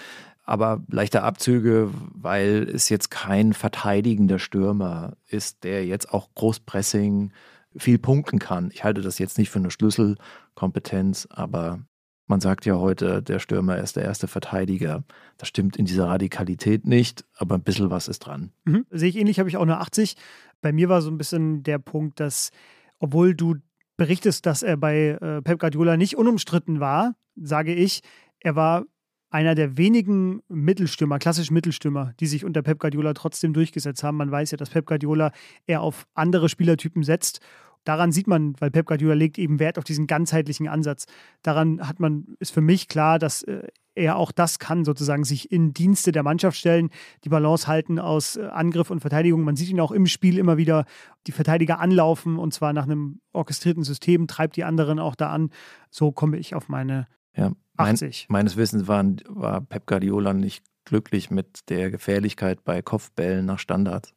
aber 0.44 0.82
leichte 0.88 1.22
Abzüge, 1.22 1.92
weil 2.14 2.68
es 2.74 2.90
jetzt 2.90 3.12
kein 3.12 3.54
verteidigender 3.54 4.40
Stürmer 4.40 5.14
ist, 5.28 5.64
der 5.64 5.86
jetzt 5.86 6.12
auch 6.12 6.30
Großpressing 6.34 7.32
viel 7.76 8.00
punkten 8.00 8.40
kann. 8.40 8.72
Ich 8.74 8.84
halte 8.84 9.02
das 9.02 9.20
jetzt 9.20 9.38
nicht 9.38 9.52
für 9.52 9.60
eine 9.60 9.70
Schlüsselkompetenz, 9.70 11.28
aber 11.30 11.82
man 12.30 12.40
sagt 12.42 12.66
ja 12.68 12.78
heute, 12.78 13.24
der 13.24 13.40
Stürmer 13.40 13.78
ist 13.80 13.96
der 13.96 14.04
erste 14.04 14.28
Verteidiger. 14.28 15.04
Das 15.38 15.48
stimmt 15.48 15.78
in 15.78 15.86
dieser 15.86 16.08
Radikalität 16.08 16.86
nicht, 16.86 17.26
aber 17.36 17.56
ein 17.56 17.64
bisschen 17.64 17.90
was 17.90 18.08
ist 18.08 18.20
dran. 18.20 18.52
Mhm. 18.66 18.86
Sehe 18.92 19.10
ich 19.10 19.18
ähnlich, 19.18 19.40
habe 19.40 19.50
ich 19.50 19.58
auch 19.58 19.64
eine 19.64 19.80
80. 19.80 20.16
Bei 20.62 20.72
mir 20.72 20.90
war 20.90 21.02
so 21.02 21.10
ein 21.10 21.18
bisschen 21.18 21.64
der 21.64 21.80
Punkt, 21.80 22.20
dass, 22.20 22.52
obwohl 23.00 23.34
du 23.34 23.56
berichtest, 23.98 24.46
dass 24.46 24.62
er 24.62 24.78
bei 24.78 25.18
äh, 25.20 25.42
Pep 25.42 25.60
Guardiola 25.60 25.98
nicht 25.98 26.18
unumstritten 26.18 26.80
war, 26.80 27.16
sage 27.36 27.74
ich, 27.74 28.02
er 28.40 28.56
war 28.56 28.86
einer 29.32 29.56
der 29.56 29.78
wenigen 29.78 30.42
Mittelstürmer, 30.50 31.18
klassischen 31.18 31.54
Mittelstürmer, 31.56 32.14
die 32.20 32.28
sich 32.28 32.46
unter 32.46 32.62
Pep 32.62 32.80
Guardiola 32.80 33.14
trotzdem 33.14 33.54
durchgesetzt 33.54 34.04
haben. 34.04 34.18
Man 34.18 34.32
weiß 34.32 34.52
ja, 34.52 34.58
dass 34.58 34.70
Pep 34.70 34.86
Guardiola 34.86 35.32
eher 35.66 35.82
auf 35.82 36.06
andere 36.14 36.48
Spielertypen 36.48 37.04
setzt 37.04 37.40
daran 37.84 38.12
sieht 38.12 38.28
man, 38.28 38.56
weil 38.60 38.72
Pep 38.72 38.86
Guardiola 38.86 39.16
legt 39.16 39.38
eben 39.38 39.60
Wert 39.60 39.78
auf 39.78 39.84
diesen 39.84 40.08
ganzheitlichen 40.08 40.68
Ansatz. 40.68 41.06
Daran 41.42 41.88
hat 41.88 42.00
man, 42.00 42.36
ist 42.40 42.52
für 42.52 42.62
mich 42.62 42.88
klar, 42.88 43.20
dass 43.20 43.44
äh, 43.44 43.68
er 43.96 44.16
auch 44.16 44.32
das 44.32 44.60
kann, 44.60 44.86
sozusagen 44.86 45.24
sich 45.24 45.52
in 45.52 45.74
Dienste 45.74 46.12
der 46.12 46.24
Mannschaft 46.24 46.58
stellen, 46.58 46.90
die 47.24 47.30
Balance 47.30 47.68
halten 47.68 48.00
aus 48.00 48.38
äh, 48.38 48.46
Angriff 48.46 48.90
und 48.90 49.02
Verteidigung. 49.02 49.44
Man 49.44 49.56
sieht 49.56 49.70
ihn 49.70 49.80
auch 49.80 49.92
im 49.92 50.08
Spiel 50.08 50.38
immer 50.38 50.58
wieder 50.58 50.86
die 51.28 51.32
Verteidiger 51.32 51.80
anlaufen 51.80 52.38
und 52.38 52.54
zwar 52.54 52.74
nach 52.74 52.84
einem 52.84 53.20
orchestrierten 53.34 53.84
System, 53.84 54.28
treibt 54.28 54.56
die 54.56 54.64
anderen 54.64 55.00
auch 55.00 55.16
da 55.16 55.30
an. 55.30 55.52
So 55.90 56.12
komme 56.12 56.38
ich 56.38 56.56
auf 56.56 56.70
meine 56.70 57.08
ja, 57.36 57.52
mein, 57.78 57.94
80. 57.94 58.28
Meines 58.30 58.58
Wissens 58.58 58.88
waren, 58.88 59.18
war 59.28 59.62
Pep 59.62 59.86
Guardiola 59.86 60.34
nicht 60.34 60.64
glücklich 60.86 61.30
mit 61.30 61.70
der 61.70 61.92
Gefährlichkeit 61.92 62.64
bei 62.64 62.82
Kopfbällen 62.82 63.46
nach 63.46 63.60
Standards. 63.60 64.14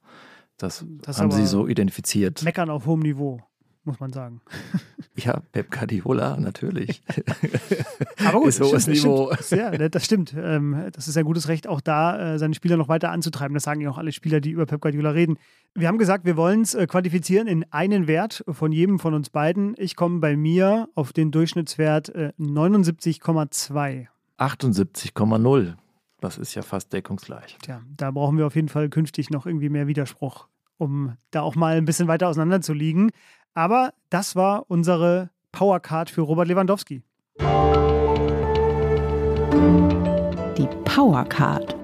Das, 0.57 0.87
das 1.03 1.19
haben 1.21 1.33
sie 1.33 1.47
so 1.47 1.67
identifiziert. 1.67 2.43
Meckern 2.45 2.71
auf 2.71 2.87
hohem 2.87 3.01
Niveau 3.01 3.41
muss 3.85 4.01
man 4.01 4.12
sagen. 4.12 4.41
Ja, 5.14 5.43
Pep 5.53 5.70
Guardiola, 5.70 6.39
natürlich. 6.39 7.03
Aber 8.26 8.41
gut, 8.41 8.49
ist 8.49 8.62
hohes 8.62 8.85
stimmt, 8.85 8.97
Niveau. 8.97 9.30
Stimmt. 9.39 9.61
Ja, 9.61 9.89
das 9.91 10.07
stimmt. 10.07 10.35
Ähm, 10.35 10.89
das 10.93 11.07
ist 11.07 11.18
ein 11.18 11.26
gutes 11.26 11.49
Recht, 11.49 11.66
auch 11.66 11.83
da 11.83 12.35
äh, 12.35 12.39
seine 12.39 12.55
Spieler 12.55 12.78
noch 12.78 12.89
weiter 12.89 13.11
anzutreiben. 13.11 13.53
Das 13.53 13.64
sagen 13.64 13.83
ja 13.83 13.91
auch 13.91 13.99
alle 13.99 14.12
Spieler, 14.12 14.41
die 14.41 14.51
über 14.51 14.64
Pep 14.64 14.80
Guardiola 14.80 15.11
reden. 15.11 15.37
Wir 15.74 15.89
haben 15.89 15.99
gesagt, 15.99 16.24
wir 16.24 16.39
wollen 16.39 16.62
es 16.62 16.74
äh, 16.74 16.87
quantifizieren 16.87 17.47
in 17.47 17.66
einen 17.70 18.07
Wert 18.07 18.43
von 18.49 18.72
jedem 18.72 18.99
von 18.99 19.12
uns 19.12 19.28
beiden. 19.28 19.74
Ich 19.76 19.97
komme 19.97 20.20
bei 20.20 20.35
mir 20.35 20.89
auf 20.95 21.12
den 21.12 21.30
Durchschnittswert 21.30 22.09
79,2. 22.14 23.91
Äh, 23.91 24.07
78,0. 24.39 25.74
Das 26.22 26.39
ist 26.39 26.55
ja 26.55 26.62
fast 26.62 26.93
deckungsgleich. 26.93 27.59
Tja, 27.62 27.83
da 27.97 28.11
brauchen 28.12 28.39
wir 28.39 28.47
auf 28.47 28.55
jeden 28.55 28.68
Fall 28.68 28.89
künftig 28.89 29.28
noch 29.30 29.45
irgendwie 29.45 29.68
mehr 29.68 29.89
Widerspruch, 29.89 30.47
um 30.78 31.16
da 31.33 31.43
auch 31.43 31.57
mal 31.57 31.76
ein 31.76 31.85
bisschen 31.85 32.09
weiter 32.09 32.28
auseinander 32.28 32.61
zu 32.61 32.72
liegen. 32.72 33.11
Aber 33.55 33.92
das 34.09 34.34
war 34.34 34.64
unsere 34.68 35.30
Powercard 35.53 36.09
für 36.09 36.22
Robert 36.22 36.48
Lewandowski. 36.48 37.03
Die 40.57 40.68
Powercard. 40.84 41.76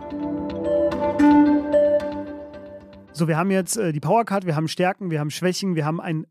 So, 3.13 3.29
wir 3.29 3.37
haben 3.37 3.51
jetzt 3.51 3.77
äh, 3.77 3.93
die 3.93 4.01
Powercard, 4.01 4.47
wir 4.47 4.57
haben 4.57 4.69
Stärken, 4.69 5.11
wir 5.11 5.21
haben 5.21 5.31
Schwächen, 5.31 5.75
wir 5.75 5.85
haben 5.85 6.01
ein, 6.01 6.27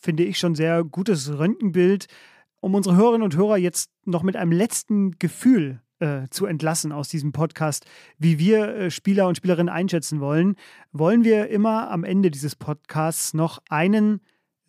finde 0.00 0.24
ich, 0.24 0.38
schon 0.38 0.54
sehr 0.54 0.82
gutes 0.84 1.36
Röntgenbild, 1.36 2.06
um 2.60 2.74
unsere 2.74 2.96
Hörerinnen 2.96 3.24
und 3.24 3.36
Hörer 3.36 3.58
jetzt 3.58 3.90
noch 4.06 4.22
mit 4.22 4.36
einem 4.36 4.52
letzten 4.52 5.18
Gefühl 5.18 5.82
äh, 5.98 6.28
zu 6.30 6.46
entlassen 6.46 6.92
aus 6.92 7.08
diesem 7.08 7.32
Podcast, 7.32 7.84
wie 8.16 8.38
wir 8.38 8.68
äh, 8.68 8.90
Spieler 8.90 9.28
und 9.28 9.36
Spielerinnen 9.36 9.68
einschätzen 9.68 10.20
wollen, 10.20 10.56
wollen 10.92 11.24
wir 11.24 11.48
immer 11.48 11.90
am 11.90 12.04
Ende 12.04 12.30
dieses 12.30 12.56
Podcasts 12.56 13.34
noch 13.34 13.58
einen 13.68 14.20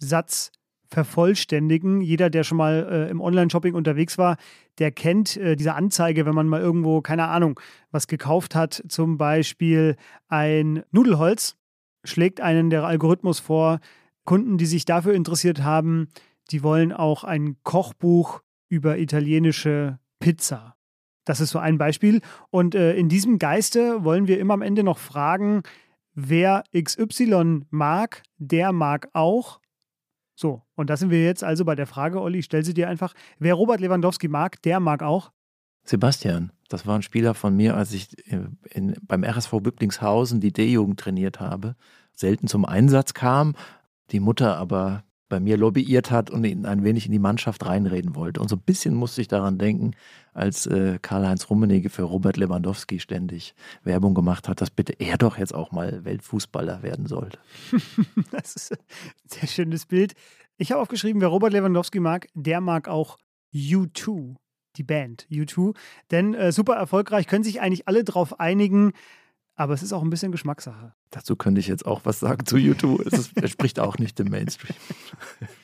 Satz 0.02 0.52
vervollständigen. 0.92 2.02
Jeder, 2.02 2.30
der 2.30 2.44
schon 2.44 2.58
mal 2.58 2.88
äh, 2.92 3.10
im 3.10 3.22
Online-Shopping 3.22 3.74
unterwegs 3.74 4.18
war, 4.18 4.36
der 4.78 4.92
kennt 4.92 5.38
äh, 5.38 5.56
diese 5.56 5.74
Anzeige, 5.74 6.26
wenn 6.26 6.36
man 6.36 6.48
mal 6.48 6.60
irgendwo, 6.60 7.02
keine 7.02 7.30
Ahnung, 7.30 7.60
was 7.92 8.08
gekauft 8.08 8.56
hat, 8.56 8.84
zum 8.90 9.18
Beispiel 9.18 9.96
ein 10.28 10.84
Nudelholz, 10.92 11.56
schlägt 12.04 12.42
einen 12.42 12.70
der 12.70 12.84
Algorithmus 12.84 13.40
vor. 13.40 13.80
Kunden, 14.26 14.58
die 14.58 14.66
sich 14.66 14.86
dafür 14.86 15.14
interessiert 15.14 15.64
haben, 15.64 16.10
die 16.52 16.62
wollen 16.62 16.92
auch 16.92 17.24
ein 17.24 17.56
Kochbuch 17.64 18.42
über 18.68 18.98
italienische 18.98 20.00
Pizza. 20.20 20.76
Das 21.26 21.40
ist 21.40 21.52
so 21.52 21.60
ein 21.60 21.78
Beispiel. 21.78 22.22
Und 22.50 22.76
äh, 22.76 22.96
in 22.96 23.08
diesem 23.08 23.40
Geiste 23.40 24.04
wollen 24.04 24.28
wir 24.28 24.40
immer 24.40 24.56
am 24.56 24.62
Ende 24.62 24.84
noch 24.84 24.98
fragen, 24.98 25.64
wer 26.14 26.64
XY 26.78 27.62
mag, 27.70 28.24
der 28.38 28.74
mag 28.74 29.10
auch 29.14 29.61
so, 30.42 30.64
und 30.76 30.90
da 30.90 30.98
sind 30.98 31.12
wir 31.12 31.24
jetzt 31.24 31.44
also 31.44 31.64
bei 31.64 31.76
der 31.76 31.88
Frage, 31.88 32.20
Olli, 32.20 32.42
stell 32.44 32.66
sie 32.66 32.74
dir 32.74 32.90
einfach, 32.90 33.14
wer 33.40 33.54
Robert 33.54 33.80
Lewandowski 33.80 34.28
mag, 34.28 34.62
der 34.64 34.80
mag 34.80 35.04
auch. 35.04 35.32
Sebastian, 35.84 36.52
das 36.68 36.86
war 36.86 36.96
ein 36.96 37.04
Spieler 37.04 37.34
von 37.34 37.56
mir, 37.56 37.78
als 37.78 37.94
ich 37.94 38.10
in, 38.28 38.96
beim 39.04 39.24
RSV 39.24 39.52
Büblingshausen 39.62 40.40
die 40.40 40.52
D-Jugend 40.52 41.00
trainiert 41.00 41.40
habe. 41.40 41.76
selten 42.14 42.48
zum 42.48 42.66
Einsatz 42.66 43.14
kam, 43.14 43.56
die 44.12 44.20
Mutter 44.20 44.58
aber 44.58 45.04
bei 45.32 45.40
mir 45.40 45.58
lobbyiert 45.58 46.12
hat 46.12 46.30
und 46.30 46.44
ihn 46.44 46.66
ein 46.66 46.84
wenig 46.84 47.06
in 47.08 47.14
die 47.14 47.18
Mannschaft 47.20 47.66
reinreden 47.66 48.16
wollte. 48.16 48.42
Und 48.42 48.50
so 48.50 48.58
ein 48.58 48.62
bisschen 48.62 48.94
musste 48.94 49.22
ich 49.22 49.30
daran 49.30 49.58
denken, 49.58 49.96
als 50.34 50.68
äh, 50.68 51.00
Karl-Heinz 51.02 51.50
Rummenigge 51.50 51.90
für 51.90 52.04
Robert 52.04 52.36
Lewandowski 52.36 53.00
ständig 53.00 53.56
Werbung 53.84 54.14
gemacht 54.14 54.50
hat, 54.50 54.62
dass 54.62 54.70
bitte 54.70 54.94
er 55.00 55.18
doch 55.18 55.38
jetzt 55.38 55.56
auch 55.56 55.72
mal 55.72 56.04
Weltfußballer 56.04 56.84
werden 56.84 57.08
sollte. 57.08 57.40
das 58.32 58.56
ist 58.56 58.74
ein 58.74 58.78
sehr 59.26 59.48
schönes 59.48 59.86
Bild. 59.86 60.14
Ich 60.58 60.72
habe 60.72 60.82
aufgeschrieben, 60.82 61.22
wer 61.22 61.30
Robert 61.30 61.54
Lewandowski 61.54 62.02
mag, 62.02 62.28
der 62.36 62.60
mag 62.60 62.90
auch 62.90 63.18
U2, 63.54 64.36
die 64.76 64.84
Band 64.84 65.28
U2. 65.32 65.74
Denn 66.12 66.34
äh, 66.34 66.52
super 66.52 66.76
erfolgreich, 66.76 67.26
können 67.26 67.46
sich 67.46 67.62
eigentlich 67.62 67.88
alle 67.88 68.04
darauf 68.04 68.40
einigen, 68.42 68.92
aber 69.56 69.74
es 69.74 69.84
ist 69.84 69.94
auch 69.94 70.02
ein 70.02 70.10
bisschen 70.10 70.32
Geschmackssache. 70.32 70.94
Dazu 71.10 71.36
könnte 71.36 71.60
ich 71.60 71.68
jetzt 71.68 71.86
auch 71.86 72.02
was 72.04 72.20
sagen 72.20 72.46
zu 72.46 72.58
YouTube. 72.58 73.06
Es 73.06 73.32
entspricht 73.34 73.80
auch 73.80 73.98
nicht 73.98 74.18
dem 74.20 74.30
Mainstream. 74.30 74.76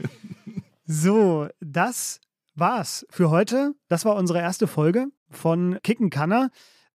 so, 0.85 1.47
das 1.59 2.19
war's 2.55 3.05
für 3.09 3.29
heute. 3.29 3.73
Das 3.87 4.05
war 4.05 4.15
unsere 4.15 4.39
erste 4.39 4.67
Folge 4.67 5.07
von 5.29 5.77
Kicken 5.83 6.09
Kanner. 6.09 6.49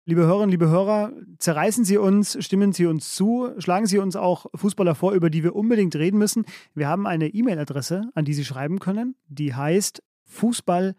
Liebe 0.05 0.22
Hörerinnen, 0.22 0.51
liebe 0.51 0.68
Hörer, 0.68 1.12
zerreißen 1.38 1.84
Sie 1.84 1.97
uns, 1.97 2.36
stimmen 2.45 2.72
Sie 2.72 2.86
uns 2.86 3.14
zu, 3.14 3.53
schlagen 3.59 3.86
Sie 3.86 3.99
uns 3.99 4.16
auch 4.16 4.47
Fußballer 4.53 4.97
vor, 4.97 5.12
über 5.12 5.30
die 5.30 5.45
wir 5.45 5.55
unbedingt 5.55 5.95
reden 5.95 6.18
müssen. 6.18 6.45
Wir 6.74 6.88
haben 6.88 7.07
eine 7.07 7.28
E-Mail-Adresse, 7.28 8.11
an 8.14 8.24
die 8.24 8.34
Sie 8.34 8.45
schreiben 8.45 8.80
können. 8.80 9.14
Die 9.28 9.55
heißt 9.55 10.03
fußball@ 10.24 10.95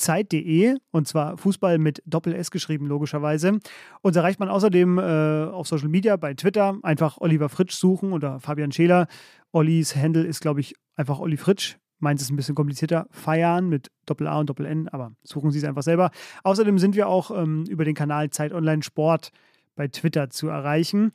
Zeit.de 0.00 0.76
und 0.90 1.06
zwar 1.06 1.36
Fußball 1.36 1.78
mit 1.78 2.02
Doppel-S 2.06 2.50
geschrieben, 2.50 2.86
logischerweise. 2.86 3.60
Uns 4.02 4.16
erreicht 4.16 4.40
man 4.40 4.48
außerdem 4.48 4.98
äh, 4.98 5.44
auf 5.50 5.68
Social 5.68 5.88
Media, 5.88 6.16
bei 6.16 6.34
Twitter, 6.34 6.78
einfach 6.82 7.18
Oliver 7.18 7.48
Fritsch 7.48 7.74
suchen 7.74 8.12
oder 8.12 8.40
Fabian 8.40 8.72
Scheler. 8.72 9.06
Ollis 9.52 9.94
Handle 9.94 10.24
ist, 10.24 10.40
glaube 10.40 10.60
ich, 10.60 10.74
einfach 10.96 11.20
Olli 11.20 11.36
Fritsch. 11.36 11.76
Meins 11.98 12.22
ist 12.22 12.30
ein 12.30 12.36
bisschen 12.36 12.54
komplizierter. 12.54 13.06
Feiern 13.10 13.68
mit 13.68 13.90
Doppel-A 14.06 14.40
und 14.40 14.48
Doppel-N, 14.48 14.88
aber 14.88 15.12
suchen 15.22 15.50
Sie 15.50 15.58
es 15.58 15.64
einfach 15.64 15.82
selber. 15.82 16.10
Außerdem 16.44 16.78
sind 16.78 16.96
wir 16.96 17.08
auch 17.08 17.30
ähm, 17.30 17.64
über 17.68 17.84
den 17.84 17.94
Kanal 17.94 18.30
Zeit 18.30 18.52
Online 18.52 18.82
Sport 18.82 19.30
bei 19.76 19.86
Twitter 19.88 20.30
zu 20.30 20.48
erreichen. 20.48 21.12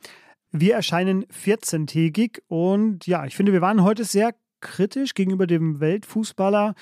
Wir 0.52 0.74
erscheinen 0.74 1.24
14-tägig 1.26 2.40
und 2.46 3.06
ja, 3.06 3.26
ich 3.26 3.34
finde, 3.34 3.52
wir 3.52 3.60
waren 3.60 3.82
heute 3.82 4.04
sehr 4.04 4.32
kritisch 4.60 5.14
gegenüber 5.14 5.46
dem 5.46 5.80
Weltfußballer 5.80 6.74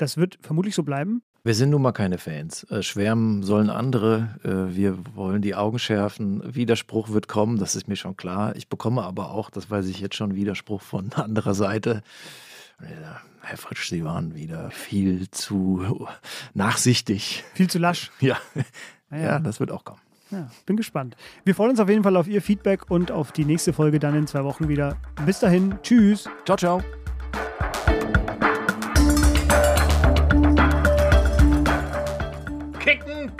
das 0.00 0.16
wird 0.16 0.38
vermutlich 0.40 0.74
so 0.74 0.82
bleiben. 0.82 1.22
Wir 1.42 1.54
sind 1.54 1.70
nun 1.70 1.80
mal 1.80 1.92
keine 1.92 2.18
Fans. 2.18 2.64
Äh, 2.64 2.82
schwärmen 2.82 3.42
sollen 3.42 3.70
andere. 3.70 4.36
Äh, 4.44 4.76
wir 4.76 4.98
wollen 5.14 5.40
die 5.40 5.54
Augen 5.54 5.78
schärfen. 5.78 6.42
Widerspruch 6.54 7.10
wird 7.10 7.28
kommen, 7.28 7.58
das 7.58 7.76
ist 7.76 7.88
mir 7.88 7.96
schon 7.96 8.16
klar. 8.16 8.54
Ich 8.56 8.68
bekomme 8.68 9.02
aber 9.02 9.30
auch, 9.30 9.48
das 9.48 9.70
weiß 9.70 9.86
ich 9.86 10.00
jetzt 10.00 10.16
schon, 10.16 10.34
Widerspruch 10.34 10.82
von 10.82 11.12
anderer 11.14 11.54
Seite. 11.54 12.02
Herr 13.42 13.56
Fritsch, 13.58 13.90
Sie 13.90 14.04
waren 14.04 14.34
wieder 14.34 14.70
viel 14.70 15.30
zu 15.30 16.06
nachsichtig. 16.54 17.44
Viel 17.54 17.68
zu 17.68 17.78
lasch. 17.78 18.10
Ja, 18.20 18.38
ja, 19.10 19.18
ja 19.18 19.38
das 19.38 19.60
wird 19.60 19.70
auch 19.70 19.84
kommen. 19.84 20.00
Ja, 20.30 20.48
bin 20.64 20.76
gespannt. 20.76 21.16
Wir 21.44 21.54
freuen 21.54 21.70
uns 21.70 21.80
auf 21.80 21.88
jeden 21.88 22.04
Fall 22.04 22.16
auf 22.16 22.28
Ihr 22.28 22.40
Feedback 22.40 22.90
und 22.90 23.10
auf 23.10 23.32
die 23.32 23.44
nächste 23.44 23.72
Folge 23.72 23.98
dann 23.98 24.14
in 24.14 24.26
zwei 24.26 24.44
Wochen 24.44 24.68
wieder. 24.68 24.96
Bis 25.26 25.40
dahin, 25.40 25.74
tschüss. 25.82 26.28
Ciao, 26.44 26.56
ciao. 26.56 26.82